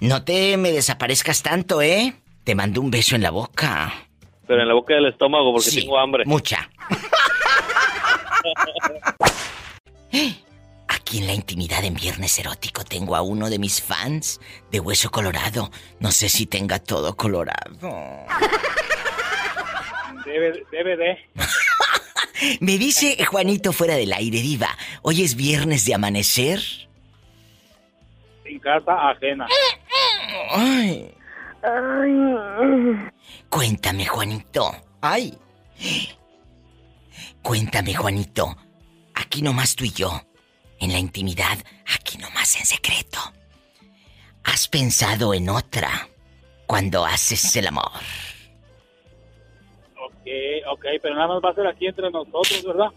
no 0.00 0.22
te 0.24 0.56
me 0.56 0.72
desaparezcas 0.72 1.42
tanto, 1.42 1.82
¿eh? 1.82 2.14
Te 2.44 2.54
mando 2.54 2.80
un 2.80 2.90
beso 2.90 3.14
en 3.16 3.22
la 3.22 3.30
boca. 3.30 3.92
Pero 4.46 4.62
en 4.62 4.68
la 4.68 4.74
boca 4.74 4.94
del 4.94 5.06
estómago, 5.08 5.52
porque 5.52 5.70
Sí, 5.70 5.80
tengo 5.82 5.98
hambre. 5.98 6.24
Mucha. 6.24 6.70
Aquí 10.88 11.18
en 11.18 11.26
la 11.26 11.34
intimidad 11.34 11.84
en 11.84 11.94
Viernes 11.94 12.38
Erótico 12.38 12.84
tengo 12.84 13.14
a 13.16 13.22
uno 13.22 13.50
de 13.50 13.58
mis 13.58 13.82
fans 13.82 14.40
de 14.70 14.80
Hueso 14.80 15.10
Colorado. 15.10 15.70
No 16.00 16.10
sé 16.10 16.28
si 16.28 16.46
tenga 16.46 16.78
todo 16.78 17.16
colorado. 17.16 18.26
DVD. 20.24 21.16
Me 22.60 22.78
dice 22.78 23.22
Juanito 23.24 23.72
fuera 23.72 23.96
del 23.96 24.12
aire, 24.12 24.40
diva. 24.40 24.76
Hoy 25.02 25.22
es 25.22 25.34
viernes 25.34 25.84
de 25.84 25.94
amanecer. 25.94 26.60
Sin 28.44 28.58
casa 28.60 29.10
ajena. 29.10 29.46
Ay. 30.50 31.14
Ay. 31.62 33.10
Cuéntame, 33.48 34.06
Juanito. 34.06 34.70
Ay. 35.00 35.36
Cuéntame, 37.42 37.94
Juanito. 37.94 38.56
Aquí 39.20 39.42
nomás 39.42 39.74
tú 39.74 39.84
y 39.84 39.90
yo. 39.90 40.22
En 40.80 40.92
la 40.92 40.98
intimidad, 40.98 41.58
aquí 41.92 42.18
nomás 42.18 42.56
en 42.56 42.64
secreto. 42.64 43.18
¿Has 44.44 44.68
pensado 44.68 45.34
en 45.34 45.48
otra 45.48 46.08
cuando 46.66 47.04
haces 47.04 47.56
el 47.56 47.66
amor? 47.66 47.90
Ok, 50.00 50.26
ok, 50.70 50.84
pero 51.02 51.14
nada 51.16 51.26
más 51.28 51.42
va 51.44 51.50
a 51.50 51.54
ser 51.54 51.66
aquí 51.66 51.86
entre 51.86 52.10
nosotros, 52.10 52.64
¿verdad? 52.64 52.88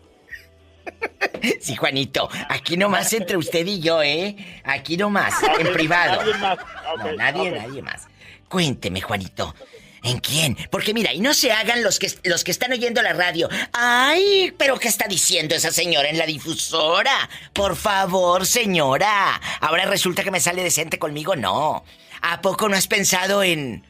Sí, 1.60 1.76
Juanito, 1.76 2.30
aquí 2.50 2.78
nomás 2.78 3.12
entre 3.14 3.38
usted 3.38 3.66
y 3.66 3.80
yo, 3.80 4.02
¿eh? 4.04 4.36
Aquí 4.64 4.98
nomás, 4.98 5.34
en 5.60 5.74
privado. 5.74 6.18
Nadie 6.18 6.34
más. 6.38 6.60
No, 6.98 7.14
nadie, 7.14 7.52
nadie 7.52 7.82
más. 7.82 8.08
Cuénteme, 8.48 9.02
Juanito. 9.02 9.56
¿En 10.04 10.20
quién? 10.20 10.58
Porque 10.72 10.94
mira, 10.94 11.14
y 11.14 11.20
no 11.20 11.34
se 11.34 11.52
hagan 11.52 11.84
los 11.84 12.00
que, 12.00 12.12
los 12.24 12.44
que 12.44 12.52
están 12.52 12.72
oyendo 12.72 13.02
la 13.04 13.14
radio. 13.14 13.48
Ay, 13.72 14.52
pero 14.58 14.80
¿qué 14.80 14.88
está 14.88 15.08
diciendo 15.08 15.54
esa 15.54 15.72
señora 15.72 16.10
en 16.10 16.18
la 16.18 16.26
difusora? 16.26 17.30
Por 17.54 17.76
favor, 17.76 18.48
señora. 18.48 19.40
Ahora 19.60 19.86
resulta 19.86 20.24
que 20.24 20.32
me 20.32 20.40
sale 20.40 20.64
decente 20.64 20.98
conmigo. 20.98 21.36
No. 21.36 21.86
¿A 22.22 22.42
poco 22.42 22.68
no 22.68 22.76
has 22.76 22.88
pensado 22.88 23.44
en... 23.44 23.86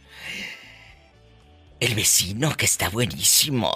El 1.80 1.95
vecino 1.95 2.55
que 2.55 2.66
está 2.66 2.89
buenísimo? 2.89 3.74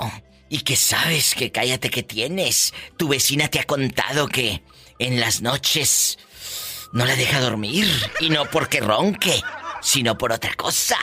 Y 0.49 0.59
que 0.59 0.75
sabes 0.75 1.35
que 1.35 1.51
cállate 1.51 1.89
que 1.89 2.03
tienes. 2.03 2.73
Tu 2.97 3.07
vecina 3.07 3.47
te 3.47 3.59
ha 3.59 3.63
contado 3.63 4.27
que 4.27 4.61
en 4.99 5.19
las 5.19 5.41
noches 5.41 6.19
no 6.91 7.05
la 7.05 7.15
deja 7.15 7.39
dormir. 7.39 7.87
Y 8.19 8.29
no 8.29 8.45
porque 8.49 8.81
ronque, 8.81 9.41
sino 9.85 10.17
por 10.17 10.31
otra 10.31 10.55
cosa. 10.55 10.97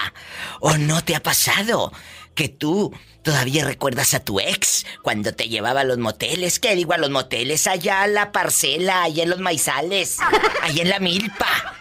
¿O 0.60 0.76
no 0.76 1.04
te 1.04 1.14
ha 1.14 1.22
pasado 1.22 1.92
que 2.34 2.48
tú 2.48 2.92
todavía 3.22 3.64
recuerdas 3.64 4.12
a 4.12 4.20
tu 4.20 4.40
ex 4.40 4.84
cuando 5.02 5.32
te 5.32 5.48
llevaba 5.48 5.82
a 5.82 5.84
los 5.84 5.98
moteles? 5.98 6.58
¿Qué 6.58 6.74
digo 6.74 6.92
a 6.92 6.98
los 6.98 7.10
moteles? 7.10 7.68
Allá 7.68 8.02
a 8.02 8.08
la 8.08 8.32
parcela, 8.32 9.04
allá 9.04 9.22
en 9.22 9.30
los 9.30 9.38
maizales, 9.38 10.18
allá 10.62 10.82
en 10.82 10.88
la 10.88 10.98
milpa. 10.98 11.76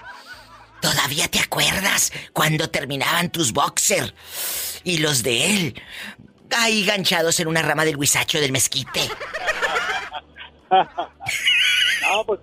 ¿Todavía 0.80 1.28
te 1.28 1.39
acuerdas 1.39 2.14
cuando 2.34 2.70
terminaban 2.70 3.32
tus 3.32 3.52
boxer 3.52 4.14
y 4.84 4.99
los 4.99 5.24
de 5.24 5.45
él? 5.45 5.82
Ahí 6.56 6.86
ganchados 6.86 7.39
en 7.39 7.47
una 7.47 7.64
rama 7.64 7.84
del 7.84 7.97
huizacho 7.97 8.39
del 8.39 8.52
mezquite. 8.52 9.10
No, 12.02 12.26
pues 12.26 12.39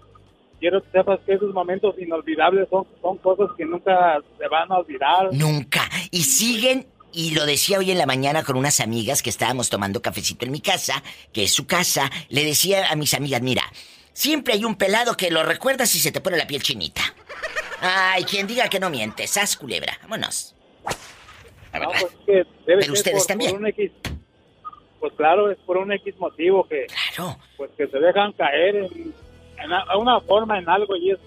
quiero 0.60 0.82
que 0.82 0.90
sepas 0.90 1.20
que 1.26 1.34
esos 1.34 1.52
momentos 1.54 1.94
inolvidables 1.98 2.68
son, 2.70 2.86
son 3.02 3.16
cosas 3.18 3.48
que 3.56 3.64
nunca 3.64 4.18
se 4.38 4.48
van 4.48 4.70
a 4.72 4.78
olvidar. 4.78 5.32
Nunca. 5.32 5.82
Y 6.10 6.22
siguen, 6.22 6.86
y 7.12 7.34
lo 7.34 7.46
decía 7.46 7.78
hoy 7.78 7.90
en 7.90 7.98
la 7.98 8.06
mañana 8.06 8.42
con 8.44 8.56
unas 8.56 8.80
amigas 8.80 9.22
que 9.22 9.30
estábamos 9.30 9.70
tomando 9.70 10.02
cafecito 10.02 10.44
en 10.44 10.52
mi 10.52 10.60
casa, 10.60 11.02
que 11.32 11.44
es 11.44 11.52
su 11.52 11.66
casa, 11.66 12.10
le 12.28 12.44
decía 12.44 12.88
a 12.90 12.96
mis 12.96 13.14
amigas, 13.14 13.40
mira, 13.42 13.62
siempre 14.12 14.54
hay 14.54 14.64
un 14.64 14.74
pelado 14.76 15.16
que 15.16 15.30
lo 15.30 15.42
recuerdas 15.42 15.94
y 15.94 15.98
se 16.00 16.12
te 16.12 16.20
pone 16.20 16.36
la 16.36 16.46
piel 16.46 16.62
chinita. 16.62 17.02
Ay, 17.80 18.24
quien 18.24 18.46
diga 18.46 18.68
que 18.68 18.80
no 18.80 18.90
miente, 18.90 19.26
sas 19.26 19.56
culebra, 19.56 19.96
vámonos. 20.02 20.54
La 21.72 21.78
No, 21.80 21.90
pues, 21.90 22.06
que 22.26 22.32
debe 22.32 22.46
Pero 22.66 22.80
ser 22.82 22.90
ustedes 22.92 23.18
por- 23.18 23.26
también. 23.26 23.50
por 23.52 23.60
un 23.60 23.66
X- 23.68 23.92
pues 24.98 25.12
claro, 25.16 25.48
es 25.50 25.58
por 25.58 25.76
un 25.76 25.92
X 25.92 26.16
motivo 26.18 26.66
que, 26.66 26.86
Claro. 27.14 27.38
pues 27.56 27.70
que 27.76 27.86
se 27.86 27.98
dejan 28.00 28.32
caer 28.32 28.74
en, 28.76 29.14
en 29.62 29.72
a- 29.72 29.96
una 29.96 30.20
forma, 30.20 30.58
en 30.58 30.68
algo, 30.68 30.96
y 30.96 31.10
es, 31.12 31.18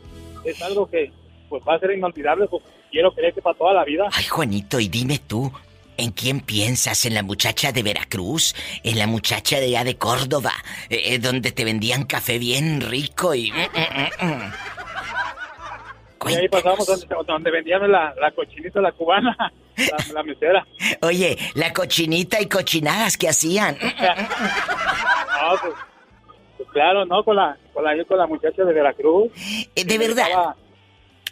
es 0.45 0.61
algo 0.61 0.89
que 0.89 1.11
pues 1.49 1.61
va 1.67 1.75
a 1.75 1.79
ser 1.79 1.91
inolvidable, 1.91 2.47
pues 2.47 2.63
quiero 2.91 3.11
creer 3.13 3.33
que 3.33 3.41
para 3.41 3.57
toda 3.57 3.73
la 3.73 3.83
vida. 3.83 4.05
Ay, 4.11 4.23
Juanito, 4.25 4.79
y 4.79 4.87
dime 4.87 5.19
tú, 5.19 5.51
¿en 5.97 6.11
quién 6.11 6.39
piensas? 6.39 7.05
¿En 7.05 7.13
la 7.13 7.23
muchacha 7.23 7.71
de 7.73 7.83
Veracruz? 7.83 8.55
¿En 8.83 8.97
la 8.97 9.05
muchacha 9.07 9.59
de 9.59 9.65
allá 9.65 9.83
de 9.83 9.97
Córdoba? 9.97 10.53
eh, 10.89 11.01
eh, 11.15 11.19
donde 11.19 11.51
te 11.51 11.65
vendían 11.65 12.05
café 12.05 12.37
bien 12.39 12.81
rico 12.81 13.35
y... 13.35 13.51
mm, 13.51 14.25
mm, 14.25 14.27
mm. 14.27 14.51
Y 16.29 16.35
ahí 16.35 16.47
pasamos 16.49 16.85
donde, 16.85 17.07
donde 17.27 17.49
vendían 17.51 17.91
la, 17.91 18.13
la 18.21 18.29
cochinita, 18.31 18.79
la 18.79 18.91
cubana, 18.91 19.35
la, 19.75 20.13
la 20.13 20.23
mesera. 20.23 20.65
Oye, 21.01 21.35
la 21.55 21.73
cochinita 21.73 22.39
y 22.39 22.47
cochinadas 22.47 23.17
que 23.17 23.27
hacían. 23.29 23.75
No, 25.41 25.57
pues, 25.59 25.73
pues 26.63 26.73
claro, 26.73 27.05
¿no? 27.05 27.23
Con 27.23 27.35
la, 27.35 27.57
con 27.73 27.83
la, 27.83 27.91
con 28.05 28.17
la 28.17 28.27
muchacha 28.27 28.63
de 28.63 28.73
Veracruz. 28.73 29.31
Eh, 29.75 29.83
de 29.85 29.97
verdad. 29.97 30.25
Estaba- 30.27 30.55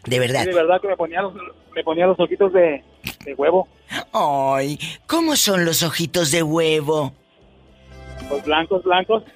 De 0.06 0.20
verdad. 0.20 0.46
de 0.46 0.54
verdad 0.54 0.82
que 0.82 0.88
me 0.88 0.98
ponía 0.98 1.22
los, 1.22 1.34
me 1.76 1.84
ponía 1.84 2.08
los 2.08 2.20
ojitos 2.20 2.52
de, 2.54 2.84
de 3.26 3.34
huevo, 3.36 3.68
Ay, 4.14 4.80
¿cómo 5.08 5.36
son 5.36 5.66
los 5.66 5.84
ojitos 5.84 6.32
de 6.32 6.44
huevo? 6.44 7.14
pues 8.30 8.44
blancos, 8.46 8.84
blancos. 8.84 9.24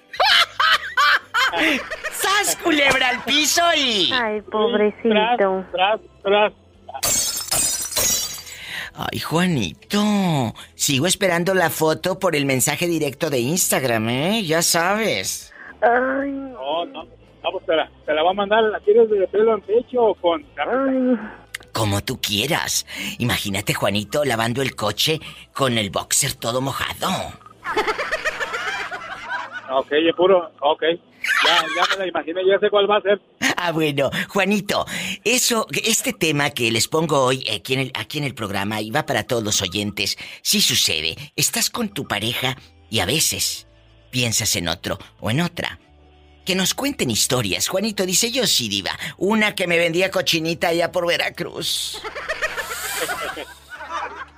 ¡Sas, 2.11 2.55
culebra 2.63 3.09
al 3.09 3.23
piso 3.23 3.61
y... 3.75 4.11
Ay, 4.13 4.41
pobrecito. 4.41 5.65
Tras, 5.71 5.99
tras. 6.23 6.53
Ay, 8.95 9.19
Juanito, 9.19 10.53
sigo 10.75 11.07
esperando 11.07 11.53
la 11.55 11.69
foto 11.71 12.19
por 12.19 12.35
el 12.35 12.45
mensaje 12.45 12.87
directo 12.87 13.29
de 13.29 13.39
Instagram, 13.39 14.09
¿eh? 14.09 14.43
Ya 14.45 14.61
sabes. 14.61 15.52
Ay, 15.83 16.31
No, 16.31 16.85
no, 16.85 17.03
no, 17.03 17.51
pues 17.51 17.65
te 17.65 17.75
la, 17.75 17.91
te 18.05 18.13
la 18.13 18.23
va 18.23 18.31
a 18.31 18.33
mandar, 18.33 18.63
¿la 18.63 18.79
quieres 18.79 19.09
de 19.09 19.27
pelo 19.27 19.55
en 19.55 19.61
pecho 19.61 20.01
o 20.01 20.15
con. 20.15 20.45
Como 21.73 22.01
tú 22.03 22.19
quieras. 22.21 22.85
Imagínate, 23.19 23.73
Juanito, 23.73 24.23
lavando 24.23 24.61
el 24.61 24.75
coche 24.75 25.19
con 25.53 25.77
el 25.77 25.89
boxer 25.89 26.33
todo 26.35 26.61
mojado. 26.61 27.09
Ok, 29.75 29.91
puro, 30.15 30.51
ok. 30.59 30.83
Ya, 31.45 31.65
ya 31.75 31.87
me 31.91 31.97
la 31.97 32.07
imaginé, 32.07 32.41
ya 32.45 32.59
sé 32.59 32.69
cuál 32.69 32.89
va 32.89 32.97
a 32.97 33.01
ser. 33.01 33.19
Ah, 33.57 33.71
bueno, 33.71 34.11
Juanito, 34.29 34.85
eso, 35.23 35.65
este 35.83 36.13
tema 36.13 36.51
que 36.51 36.69
les 36.69 36.87
pongo 36.87 37.23
hoy 37.23 37.43
aquí 37.49 37.73
en, 37.73 37.79
el, 37.79 37.91
aquí 37.95 38.17
en 38.19 38.25
el 38.25 38.35
programa 38.35 38.81
y 38.81 38.91
va 38.91 39.05
para 39.05 39.23
todos 39.23 39.43
los 39.43 39.61
oyentes, 39.61 40.17
sí 40.41 40.61
sucede. 40.61 41.15
Estás 41.35 41.69
con 41.69 41.89
tu 41.89 42.07
pareja 42.07 42.55
y 42.89 42.99
a 42.99 43.05
veces 43.05 43.67
piensas 44.13 44.55
en 44.55 44.67
otro 44.67 44.99
o 45.19 45.31
en 45.31 45.41
otra. 45.41 45.79
Que 46.45 46.53
nos 46.55 46.75
cuenten 46.75 47.09
historias. 47.09 47.67
Juanito 47.67 48.05
dice, 48.05 48.31
yo 48.31 48.45
sí, 48.45 48.69
diva. 48.69 48.91
Una 49.17 49.55
que 49.55 49.65
me 49.65 49.77
vendía 49.79 50.11
cochinita 50.11 50.67
allá 50.67 50.91
por 50.91 51.07
Veracruz. 51.07 51.99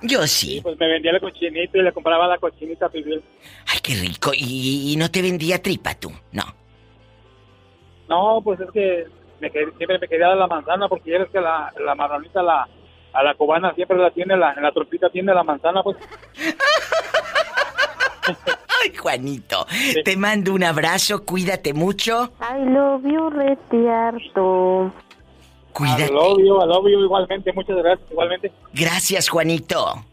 Yo 0.02 0.26
sí. 0.26 0.60
Pues 0.62 0.78
me 0.78 0.86
vendía 0.88 1.10
la 1.12 1.20
cochinita 1.20 1.78
y 1.78 1.82
le 1.82 1.90
compraba 1.92 2.26
la 2.28 2.36
cochinita 2.38 2.88
pibil. 2.90 3.22
Ay, 3.66 3.78
qué 3.82 3.94
rico. 3.94 4.30
Y, 4.34 4.92
y 4.92 4.96
no 4.96 5.10
te 5.10 5.22
vendía 5.22 5.60
tripa 5.62 5.94
tú, 5.94 6.12
no. 6.32 6.42
No, 8.06 8.40
pues 8.44 8.60
es 8.60 8.70
que 8.72 9.06
me 9.40 9.50
qued- 9.50 9.74
siempre 9.78 9.98
me 9.98 10.06
quería 10.06 10.28
dar 10.28 10.36
la 10.36 10.46
manzana 10.46 10.86
porque 10.88 11.10
ya 11.10 11.18
ves 11.20 11.30
que 11.32 11.40
la, 11.40 11.72
la 11.84 11.94
marronita, 11.94 12.42
la, 12.42 12.68
a 13.14 13.22
la 13.22 13.34
cubana 13.34 13.74
siempre 13.74 13.96
la 13.96 14.10
tiene, 14.10 14.36
la, 14.36 14.52
en 14.52 14.62
la 14.62 14.70
trompita 14.70 15.08
tiene 15.08 15.32
la 15.34 15.42
manzana, 15.42 15.82
pues. 15.82 15.96
Ay, 18.82 18.94
Juanito, 18.94 19.66
te 20.04 20.16
mando 20.16 20.52
un 20.52 20.64
abrazo, 20.64 21.24
cuídate 21.24 21.72
mucho. 21.72 22.32
I 22.40 22.64
love 22.68 23.02
you, 23.04 23.30
retiarto. 23.30 24.92
Cuídate. 25.72 26.04
Al 26.04 26.16
obvio, 26.16 26.62
al 26.62 26.72
obvio, 26.72 27.04
igualmente, 27.04 27.52
muchas 27.52 27.76
gracias, 27.76 28.10
igualmente. 28.10 28.52
Gracias, 28.72 29.28
Juanito. 29.28 30.04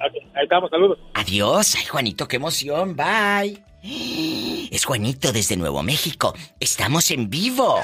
Ok, 0.00 0.14
ahí 0.34 0.44
estamos, 0.44 0.70
saludos. 0.70 0.98
Adiós. 1.14 1.76
Ay, 1.76 1.84
Juanito, 1.84 2.26
qué 2.26 2.36
emoción. 2.36 2.96
Bye. 2.96 3.62
Es 3.82 4.84
Juanito 4.84 5.32
desde 5.32 5.56
Nuevo 5.56 5.82
México. 5.82 6.34
Estamos 6.58 7.10
en 7.10 7.30
vivo. 7.30 7.80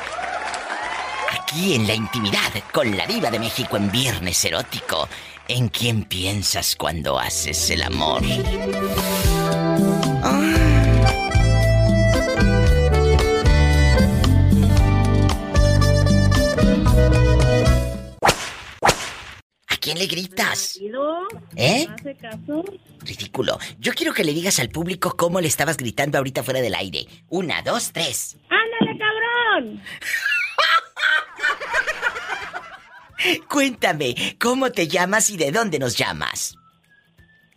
Aquí 1.30 1.74
en 1.74 1.86
la 1.86 1.94
intimidad 1.94 2.52
con 2.72 2.96
la 2.96 3.06
diva 3.06 3.30
de 3.30 3.38
México 3.38 3.76
en 3.76 3.90
Viernes 3.90 4.44
Erótico. 4.44 5.08
¿En 5.48 5.68
quién 5.68 6.04
piensas 6.04 6.74
cuando 6.74 7.18
haces 7.18 7.70
el 7.70 7.82
amor? 7.82 8.22
Quién 19.86 19.98
le 19.98 20.06
gritas? 20.06 20.80
¿Eh? 21.54 21.86
¿Hace 21.88 22.16
caso? 22.16 22.64
Ridículo. 23.04 23.56
Yo 23.78 23.92
quiero 23.92 24.12
que 24.12 24.24
le 24.24 24.32
digas 24.32 24.58
al 24.58 24.68
público 24.68 25.16
cómo 25.16 25.40
le 25.40 25.46
estabas 25.46 25.76
gritando 25.76 26.18
ahorita 26.18 26.42
fuera 26.42 26.60
del 26.60 26.74
aire. 26.74 27.06
Una, 27.28 27.62
dos, 27.62 27.92
tres. 27.92 28.36
¡Ándale, 28.50 28.98
cabrón! 28.98 29.80
Cuéntame, 33.48 34.16
¿cómo 34.40 34.72
te 34.72 34.88
llamas 34.88 35.30
y 35.30 35.36
de 35.36 35.52
dónde 35.52 35.78
nos 35.78 35.96
llamas? 35.96 36.56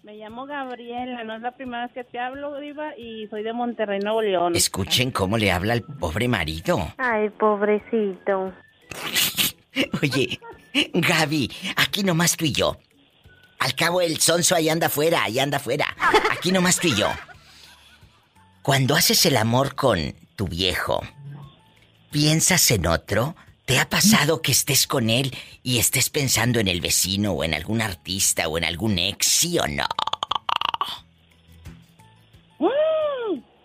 Me 0.04 0.14
llamo 0.16 0.46
Gabriela, 0.46 1.24
no 1.24 1.36
es 1.36 1.42
la 1.42 1.52
primera 1.52 1.88
vez 1.88 1.94
que 1.94 2.04
te 2.04 2.20
hablo, 2.20 2.60
Diva, 2.60 2.96
y 2.96 3.28
soy 3.30 3.42
de 3.42 3.54
Monterrey, 3.54 4.00
Nuevo 4.02 4.22
León. 4.22 4.56
Escuchen 4.56 5.10
cómo 5.10 5.40
le 5.40 5.52
habla 5.52 5.74
al 5.74 5.82
pobre 5.82 6.28
marido. 6.28 6.94
Ay, 6.98 7.30
pobrecito. 7.30 8.54
Oye, 10.02 10.40
Gaby, 10.94 11.52
aquí 11.76 12.04
nomás 12.04 12.36
tú 12.38 12.46
y 12.46 12.52
yo. 12.52 12.78
Al 13.60 13.76
cabo 13.76 14.02
el 14.02 14.20
sonso 14.20 14.56
ahí 14.56 14.70
anda 14.70 14.88
afuera, 14.88 15.24
ahí 15.24 15.40
anda 15.40 15.58
afuera. 15.58 15.96
Aquí 16.32 16.52
nomás 16.52 16.80
tú 16.80 16.88
y 16.88 16.96
yo. 16.96 17.10
Cuando 18.62 18.96
haces 18.96 19.26
el 19.26 19.38
amor 19.38 19.76
con 19.76 20.16
tu 20.36 20.48
viejo, 20.48 21.02
¿piensas 22.12 22.72
en 22.72 22.88
otro? 22.88 23.36
¿Te 23.66 23.78
ha 23.78 23.88
pasado 23.88 24.42
que 24.42 24.52
estés 24.52 24.88
con 24.88 25.10
él 25.10 25.36
y 25.62 25.78
estés 25.78 26.10
pensando 26.10 26.60
en 26.60 26.68
el 26.68 26.82
vecino 26.82 27.34
o 27.34 27.44
en 27.44 27.54
algún 27.54 27.82
artista 27.82 28.48
o 28.48 28.58
en 28.58 28.66
algún 28.66 28.98
ex, 28.98 29.28
sí 29.28 29.60
o 29.60 29.68
no? 29.68 29.86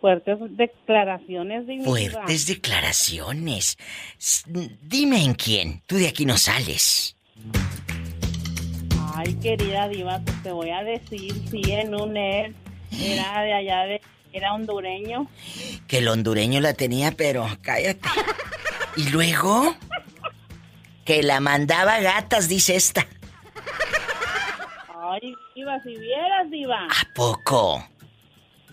Fuertes 0.05 0.39
declaraciones, 0.51 1.67
Diva. 1.67 1.85
Fuertes 1.87 2.47
declaraciones. 2.47 3.79
Dime 4.83 5.25
en 5.25 5.33
quién. 5.33 5.83
Tú 5.87 5.97
de 5.97 6.09
aquí 6.09 6.27
no 6.27 6.37
sales. 6.37 7.17
Ay, 9.15 9.33
querida 9.37 9.89
Diva, 9.89 10.21
pues 10.23 10.43
te 10.43 10.53
voy 10.53 10.69
a 10.69 10.85
decir, 10.85 11.33
sí, 11.51 11.63
en 11.73 11.95
un 11.95 12.19
ex. 12.19 12.55
Era 13.01 13.45
de 13.45 13.55
allá 13.55 13.85
de... 13.85 14.03
Era 14.35 14.53
hondureño. 14.53 15.27
Que 15.89 15.99
el 16.01 16.09
hondureño 16.09 16.61
la 16.61 16.75
tenía, 16.75 17.13
pero 17.13 17.49
cállate. 17.63 18.07
Y 18.99 19.09
luego, 19.09 19.75
que 21.07 21.23
la 21.23 21.41
mandaba 21.41 22.01
gatas, 22.01 22.47
dice 22.47 22.77
esta. 22.77 23.07
Ay, 25.01 25.35
Diva, 25.55 25.83
si 25.83 25.97
vieras, 25.97 26.51
Diva. 26.51 26.89
¿A 26.91 27.15
poco? 27.15 27.89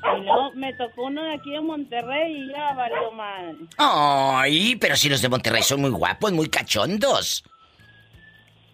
Y 0.04 0.24
luego 0.24 0.52
me 0.56 0.74
tocó 0.74 1.04
uno 1.04 1.24
de 1.24 1.36
aquí 1.36 1.52
de 1.52 1.62
Monterrey 1.62 2.43
y 2.43 2.52
ya 2.52 2.74
valió 2.74 3.12
mal. 3.12 3.58
Ay, 3.78 4.76
pero 4.78 4.95
si 4.95 5.10
los 5.10 5.22
de 5.22 5.30
Monterrey 5.30 5.62
son 5.62 5.82
muy 5.82 5.91
guapos, 5.91 6.32
muy 6.32 6.49
cachondos. 6.49 7.43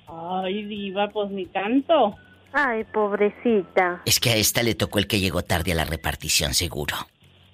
Ay, 0.08 0.64
Diva, 0.64 1.10
pues 1.10 1.30
ni 1.32 1.46
tanto. 1.48 2.16
Ay, 2.54 2.86
pobrecita. 2.86 4.02
Es 4.06 4.20
que 4.20 4.30
a 4.30 4.36
esta 4.36 4.64
le 4.64 4.76
tocó 4.76 5.00
el 5.00 5.08
que 5.08 5.20
llegó 5.20 5.44
tarde 5.44 5.74
a 5.74 5.76
la 5.76 5.86
repartición, 5.86 6.54
seguro. 6.54 6.96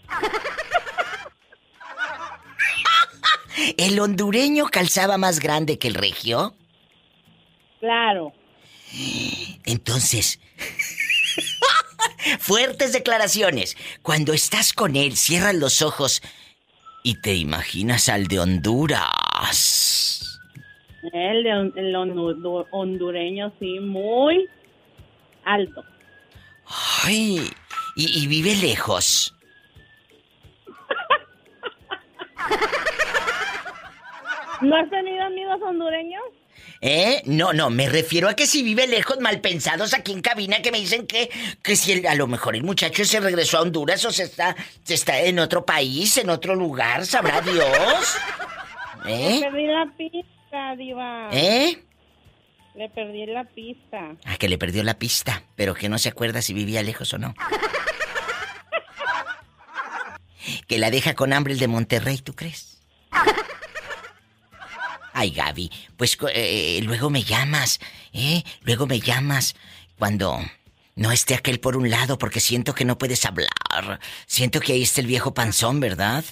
¿El 3.78 4.00
hondureño 4.00 4.66
calzaba 4.72 5.18
más 5.18 5.40
grande 5.40 5.80
que 5.80 5.88
el 5.88 5.96
regio? 5.96 6.56
Claro. 7.80 8.34
Entonces, 9.66 10.40
fuertes 12.40 12.94
declaraciones. 12.94 13.76
Cuando 14.02 14.34
estás 14.34 14.74
con 14.74 14.96
él, 14.96 15.16
cierras 15.18 15.56
los 15.56 15.82
ojos 15.82 16.22
y 17.04 17.16
te 17.22 17.36
imaginas 17.36 18.08
al 18.10 18.28
de 18.28 18.40
Honduras. 18.40 20.40
El, 21.12 21.44
de, 21.44 21.50
el 21.76 21.94
hondu- 21.96 22.66
hondureño, 22.72 23.52
sí, 23.60 23.80
muy 23.80 24.48
alto. 25.44 25.84
Ay, 27.04 27.50
y, 27.96 28.24
y 28.24 28.28
vive 28.28 28.56
lejos. 28.56 29.36
¿No 34.62 34.76
has 34.78 34.90
tenido 34.90 35.24
amigos 35.26 35.62
hondureños? 35.62 36.24
¿Eh? 36.86 37.22
No, 37.26 37.54
no, 37.54 37.70
me 37.70 37.88
refiero 37.88 38.28
a 38.28 38.34
que 38.36 38.46
si 38.46 38.62
vive 38.62 38.88
lejos, 38.88 39.18
mal 39.22 39.40
pensados 39.40 39.94
aquí 39.94 40.12
en 40.12 40.22
cabina 40.22 40.62
que 40.62 40.70
me 40.70 40.82
dicen 40.82 41.08
que, 41.08 41.30
que 41.62 41.78
si 41.78 41.94
el- 41.94 42.06
a 42.08 42.14
lo 42.16 42.28
mejor 42.28 42.58
el 42.58 42.64
muchacho 42.64 43.06
se 43.06 43.22
regresó 43.22 43.58
a 43.58 43.62
Honduras 43.62 44.04
o 44.04 44.12
se 44.12 44.24
está, 44.24 44.54
se 44.84 44.96
está 44.96 45.22
en 45.22 45.40
otro 45.40 45.66
país, 45.66 46.18
en 46.18 46.30
otro 46.30 46.56
lugar, 46.56 47.06
sabrá 47.06 47.40
Dios. 47.40 47.66
Le 49.06 49.38
¿Eh? 49.38 49.40
perdí 49.42 49.66
la 49.68 49.86
pista, 49.98 50.76
Diva. 50.78 51.30
¿Eh? 51.32 51.82
Le 52.76 52.90
perdí 52.90 53.26
la 53.28 53.46
pista. 53.46 54.16
Ah, 54.26 54.36
que 54.38 54.50
le 54.50 54.58
perdió 54.58 54.84
la 54.84 54.96
pista, 55.00 55.44
pero 55.56 55.74
que 55.76 55.88
no 55.88 55.98
se 55.98 56.10
acuerda 56.10 56.42
si 56.42 56.54
vivía 56.54 56.84
lejos 56.84 57.14
o 57.14 57.18
no. 57.18 57.34
que 60.68 60.78
la 60.80 60.92
deja 60.92 61.14
con 61.16 61.32
hambre 61.32 61.54
el 61.54 61.60
de 61.60 61.68
Monterrey, 61.68 62.18
¿tú 62.18 62.34
crees? 62.34 62.82
Ay, 65.14 65.30
Gaby, 65.32 65.72
pues 65.95 66.18
co- 66.18 66.28
eh, 66.34 66.80
luego 66.84 67.09
me 67.09 67.24
llamas, 67.24 67.80
¿eh? 68.14 68.43
Luego 68.64 68.88
me 68.88 68.99
llamas 68.99 69.55
cuando 69.97 70.39
no 70.95 71.11
esté 71.11 71.36
aquel 71.36 71.59
por 71.59 71.78
un 71.78 71.89
lado, 71.89 72.18
porque 72.18 72.39
siento 72.39 72.74
que 72.74 72.84
no 72.86 72.97
puedes 72.97 73.24
hablar. 73.26 73.99
Siento 74.26 74.59
que 74.59 74.74
ahí 74.74 74.82
está 74.82 75.01
el 75.01 75.07
viejo 75.07 75.34
panzón, 75.34 75.80
¿verdad? 75.80 76.24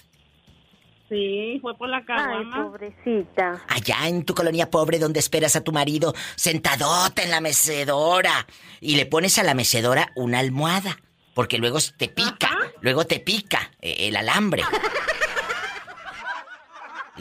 Sí, 1.10 1.60
fue 1.62 1.78
por 1.78 1.90
la 1.90 1.98
Ay, 1.98 2.06
caguama. 2.06 2.64
pobrecita. 2.64 3.62
Allá 3.68 4.08
en 4.08 4.24
tu 4.24 4.34
colonia 4.34 4.70
pobre 4.70 4.98
donde 4.98 5.20
esperas 5.20 5.56
a 5.58 5.62
tu 5.64 5.72
marido 5.74 6.16
sentadota 6.36 7.22
en 7.22 7.32
la 7.32 7.42
mecedora 7.42 8.48
y 8.80 8.96
le 8.96 9.06
pones 9.06 9.38
a 9.38 9.44
la 9.44 9.54
mecedora 9.54 10.12
una 10.16 10.40
almohada, 10.40 10.98
porque 11.34 11.58
luego 11.58 11.80
te 11.98 12.08
pica, 12.08 12.58
luego 12.80 13.06
te 13.06 13.20
pica 13.20 13.72
eh, 13.82 14.08
el 14.08 14.16
alambre. 14.16 14.64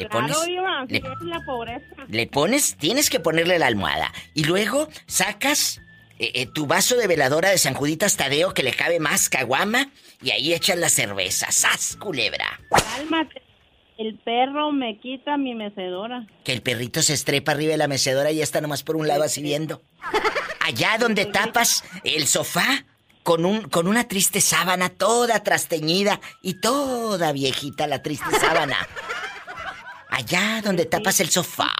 Le 0.04 0.08
pones, 0.08 0.36
claro, 0.36 0.78
así 0.84 0.92
le- 0.92 0.98
es 0.98 1.04
la 1.22 1.40
pobreza. 1.44 1.86
le 2.08 2.26
pones, 2.26 2.76
tienes 2.76 3.10
que 3.10 3.20
ponerle 3.20 3.58
la 3.58 3.66
almohada 3.66 4.12
y 4.34 4.44
luego 4.44 4.88
sacas 5.06 5.80
eh, 6.18 6.32
eh, 6.34 6.46
tu 6.46 6.66
vaso 6.66 6.96
de 6.96 7.06
veladora 7.06 7.48
de 7.50 7.58
San 7.58 7.74
Juditas 7.74 8.16
Tadeo 8.16 8.52
que 8.54 8.62
le 8.62 8.72
cabe 8.72 9.00
más 9.00 9.28
caguama 9.28 9.88
y 10.22 10.30
ahí 10.30 10.52
echas 10.52 10.76
la 10.78 10.88
cerveza, 10.90 11.50
¡sas, 11.50 11.96
culebra! 11.96 12.60
Cálmate. 12.70 13.42
El 13.96 14.18
perro 14.18 14.72
me 14.72 14.98
quita 14.98 15.36
mi 15.36 15.54
mecedora. 15.54 16.26
Que 16.44 16.52
el 16.54 16.62
perrito 16.62 17.02
se 17.02 17.12
estrepa 17.12 17.52
arriba 17.52 17.72
de 17.72 17.76
la 17.78 17.86
mecedora 17.88 18.30
y 18.32 18.36
ya 18.36 18.42
está 18.44 18.62
nomás 18.62 18.82
por 18.82 18.96
un 18.96 19.06
lado 19.06 19.22
así 19.24 19.42
viendo. 19.42 19.82
Allá 20.60 20.96
donde 20.98 21.26
tapas 21.26 21.84
el 22.04 22.26
sofá 22.26 22.84
con 23.22 23.44
un 23.44 23.62
con 23.68 23.86
una 23.86 24.08
triste 24.08 24.40
sábana 24.40 24.88
toda 24.88 25.42
trasteñida 25.42 26.18
y 26.42 26.54
toda 26.60 27.32
viejita 27.32 27.86
la 27.86 28.02
triste 28.02 28.30
sábana. 28.40 28.76
Allá 30.10 30.60
donde 30.62 30.86
tapas 30.86 31.20
el 31.20 31.30
sofá, 31.30 31.72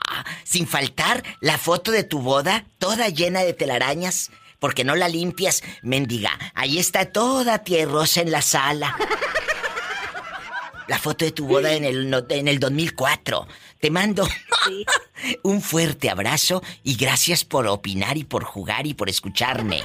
sin 0.44 0.66
faltar 0.66 1.22
la 1.40 1.58
foto 1.58 1.90
de 1.90 2.04
tu 2.04 2.20
boda 2.20 2.64
toda 2.78 3.08
llena 3.08 3.40
de 3.40 3.52
telarañas, 3.52 4.30
porque 4.60 4.84
no 4.84 4.94
la 4.94 5.08
limpias, 5.08 5.62
mendiga. 5.82 6.38
Ahí 6.54 6.78
está 6.78 7.06
toda 7.06 7.64
tierrosa 7.64 8.20
en 8.20 8.30
la 8.30 8.42
sala. 8.42 8.96
La 10.86 10.98
foto 10.98 11.24
de 11.24 11.32
tu 11.32 11.46
boda 11.46 11.72
en 11.72 11.84
el, 11.84 12.24
en 12.28 12.48
el 12.48 12.58
2004. 12.58 13.46
Te 13.80 13.90
mando 13.90 14.26
un 15.42 15.62
fuerte 15.62 16.10
abrazo 16.10 16.62
y 16.82 16.96
gracias 16.96 17.44
por 17.44 17.66
opinar 17.66 18.16
y 18.16 18.24
por 18.24 18.44
jugar 18.44 18.86
y 18.86 18.94
por 18.94 19.08
escucharme. 19.08 19.82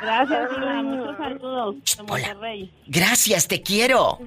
Gracias, 0.00 0.50
Diva. 0.50 0.82
Muchos 0.82 1.16
saludos 1.16 1.76
de 1.96 2.02
Monterrey. 2.02 2.72
Gracias, 2.86 3.46
te 3.46 3.62
quiero. 3.62 4.18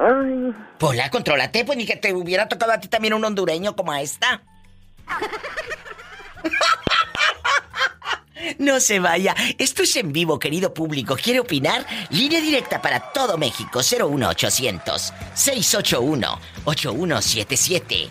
Ay, 0.00 0.54
Pola, 0.78 1.10
contrólate, 1.10 1.64
pues 1.66 1.76
ni 1.76 1.84
que 1.84 1.96
te 1.96 2.14
hubiera 2.14 2.48
tocado 2.48 2.72
a 2.72 2.80
ti 2.80 2.88
también 2.88 3.12
un 3.12 3.22
hondureño 3.24 3.76
como 3.76 3.92
a 3.92 4.00
esta. 4.00 4.42
No 8.58 8.80
se 8.80 8.98
vaya. 9.00 9.34
Esto 9.58 9.82
es 9.82 9.94
en 9.96 10.12
vivo, 10.12 10.38
querido 10.38 10.72
público. 10.74 11.16
¿Quiere 11.16 11.40
opinar? 11.40 11.86
Línea 12.10 12.40
directa 12.40 12.80
para 12.82 13.00
todo 13.12 13.38
México. 13.38 13.80
01800 13.80 15.12
681 15.34 16.40
8177. 16.64 18.08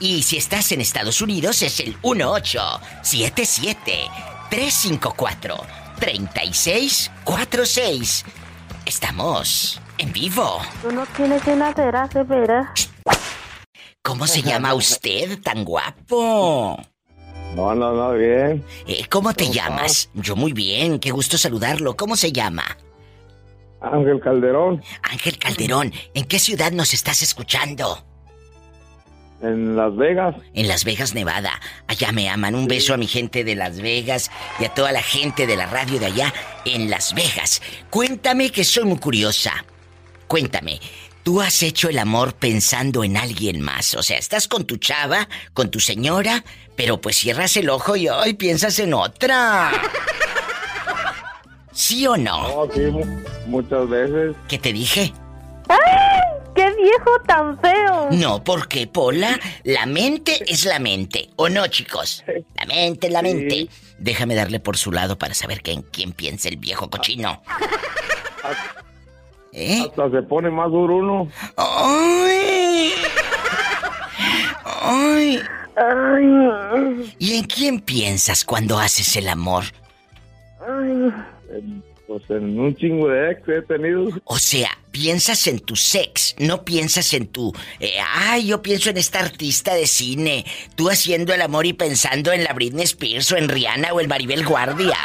Y 0.00 0.22
si 0.22 0.36
estás 0.36 0.70
en 0.72 0.80
Estados 0.80 1.20
Unidos 1.22 1.62
es 1.62 1.78
el 1.80 1.96
1877 2.02 4.08
354 4.50 5.56
3646. 5.98 8.24
Estamos 8.92 9.80
en 9.96 10.12
vivo. 10.12 10.60
tú 10.82 10.92
no 10.92 11.06
tienes 11.16 11.42
llenadera, 11.46 12.06
de 12.08 12.22
veras. 12.24 12.90
¿Cómo 14.02 14.26
se 14.26 14.42
llama 14.42 14.74
usted 14.74 15.40
tan 15.40 15.64
guapo? 15.64 16.78
No, 17.56 17.74
no, 17.74 17.94
no, 17.94 18.12
bien. 18.12 18.62
Eh, 18.86 19.06
¿Cómo 19.08 19.32
te 19.32 19.48
llamas? 19.48 20.10
Yo 20.12 20.36
muy 20.36 20.52
bien, 20.52 20.98
qué 20.98 21.10
gusto 21.10 21.38
saludarlo. 21.38 21.96
¿Cómo 21.96 22.16
se 22.16 22.32
llama? 22.32 22.64
Ángel 23.80 24.20
Calderón, 24.20 24.82
Ángel 25.02 25.38
Calderón, 25.38 25.90
¿en 26.12 26.24
qué 26.26 26.38
ciudad 26.38 26.70
nos 26.70 26.92
estás 26.92 27.22
escuchando? 27.22 28.04
En 29.42 29.76
Las 29.76 29.94
Vegas. 29.96 30.34
En 30.54 30.68
Las 30.68 30.84
Vegas, 30.84 31.14
Nevada. 31.14 31.52
Allá 31.86 32.12
me 32.12 32.28
aman. 32.28 32.54
Un 32.54 32.68
beso 32.68 32.94
a 32.94 32.96
mi 32.96 33.06
gente 33.06 33.44
de 33.44 33.54
Las 33.54 33.80
Vegas 33.80 34.30
y 34.60 34.64
a 34.64 34.68
toda 34.74 34.92
la 34.92 35.02
gente 35.02 35.46
de 35.46 35.56
la 35.56 35.66
radio 35.66 35.98
de 35.98 36.06
allá 36.06 36.32
en 36.64 36.88
Las 36.90 37.14
Vegas. 37.14 37.60
Cuéntame 37.90 38.50
que 38.50 38.64
soy 38.64 38.84
muy 38.84 38.98
curiosa. 38.98 39.64
Cuéntame, 40.28 40.80
¿tú 41.22 41.40
has 41.42 41.62
hecho 41.62 41.88
el 41.88 41.98
amor 41.98 42.34
pensando 42.34 43.04
en 43.04 43.16
alguien 43.16 43.60
más? 43.60 43.94
O 43.94 44.02
sea, 44.02 44.16
estás 44.18 44.48
con 44.48 44.64
tu 44.64 44.76
chava, 44.78 45.28
con 45.52 45.70
tu 45.70 45.78
señora, 45.80 46.42
pero 46.76 47.00
pues 47.00 47.16
cierras 47.16 47.56
el 47.56 47.68
ojo 47.68 47.96
y 47.96 48.08
hoy 48.08 48.34
piensas 48.34 48.78
en 48.78 48.94
otra. 48.94 49.70
¿Sí 51.72 52.06
o 52.06 52.16
no? 52.16 52.66
No, 52.66 52.72
sí, 52.74 52.80
mu- 52.80 53.04
muchas 53.46 53.88
veces. 53.88 54.36
¿Qué 54.48 54.58
te 54.58 54.72
dije? 54.72 55.12
¡Ay! 55.68 55.78
¡Qué 56.54 56.70
viejo 56.74 57.20
tan 57.26 57.58
feo! 57.60 58.08
No, 58.12 58.44
porque 58.44 58.86
Pola, 58.86 59.38
la 59.64 59.86
mente 59.86 60.42
es 60.46 60.64
la 60.64 60.78
mente. 60.78 61.30
¿O 61.36 61.48
no, 61.48 61.66
chicos? 61.66 62.24
La 62.54 62.66
mente 62.66 63.06
es 63.06 63.12
la 63.12 63.22
mente. 63.22 63.68
Déjame 63.98 64.34
darle 64.34 64.60
por 64.60 64.76
su 64.76 64.92
lado 64.92 65.16
para 65.16 65.34
saber 65.34 65.62
quién, 65.62 65.82
quién 65.82 66.12
piensa 66.12 66.48
el 66.48 66.56
viejo 66.56 66.90
cochino. 66.90 67.42
¿Eh? 69.52 69.84
Hasta 69.88 70.10
se 70.10 70.22
pone 70.22 70.50
más 70.50 70.70
duro 70.70 70.96
uno. 70.96 71.28
¡Ay! 71.56 72.92
¡Ay! 74.64 75.42
Ay. 75.76 77.16
¿Y 77.18 77.38
en 77.38 77.44
quién 77.44 77.80
piensas 77.80 78.44
cuando 78.44 78.78
haces 78.78 79.16
el 79.16 79.28
amor? 79.28 79.64
Ay. 80.60 81.12
Pues 82.12 82.28
en 82.28 82.60
un 82.60 82.76
chingo 82.76 83.08
de 83.08 83.30
ex 83.30 83.48
he 83.48 83.62
tenido. 83.62 84.06
O 84.24 84.36
sea, 84.36 84.68
piensas 84.90 85.46
en 85.46 85.60
tu 85.60 85.76
sex, 85.76 86.36
no 86.38 86.62
piensas 86.62 87.14
en 87.14 87.26
tu... 87.26 87.54
eh, 87.80 87.94
ay, 88.06 88.48
yo 88.48 88.60
pienso 88.60 88.90
en 88.90 88.98
esta 88.98 89.20
artista 89.20 89.72
de 89.72 89.86
cine. 89.86 90.44
Tú 90.74 90.90
haciendo 90.90 91.32
el 91.32 91.40
amor 91.40 91.64
y 91.64 91.72
pensando 91.72 92.30
en 92.30 92.44
la 92.44 92.52
Britney 92.52 92.84
Spears 92.84 93.32
o 93.32 93.38
en 93.38 93.48
Rihanna 93.48 93.94
o 93.94 94.00
el 94.00 94.08
Maribel 94.08 94.44
Guardia. 94.44 94.98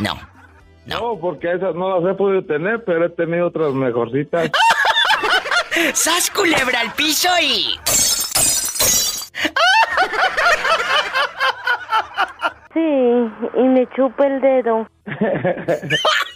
No. 0.00 0.16
No, 0.86 1.18
porque 1.20 1.50
esas 1.50 1.74
no 1.74 1.98
las 1.98 2.12
he 2.12 2.16
podido 2.16 2.44
tener, 2.44 2.84
pero 2.84 3.06
he 3.06 3.10
tenido 3.10 3.48
otras 3.48 3.72
mejorcitas. 3.72 4.52
¡Sas 5.94 6.30
culebra 6.30 6.78
al 6.82 6.92
piso 6.92 7.30
y... 7.42 7.80
Sí, 12.72 12.80
y 12.80 13.62
me 13.62 13.88
chupa 13.96 14.24
el 14.28 14.40
dedo. 14.40 14.88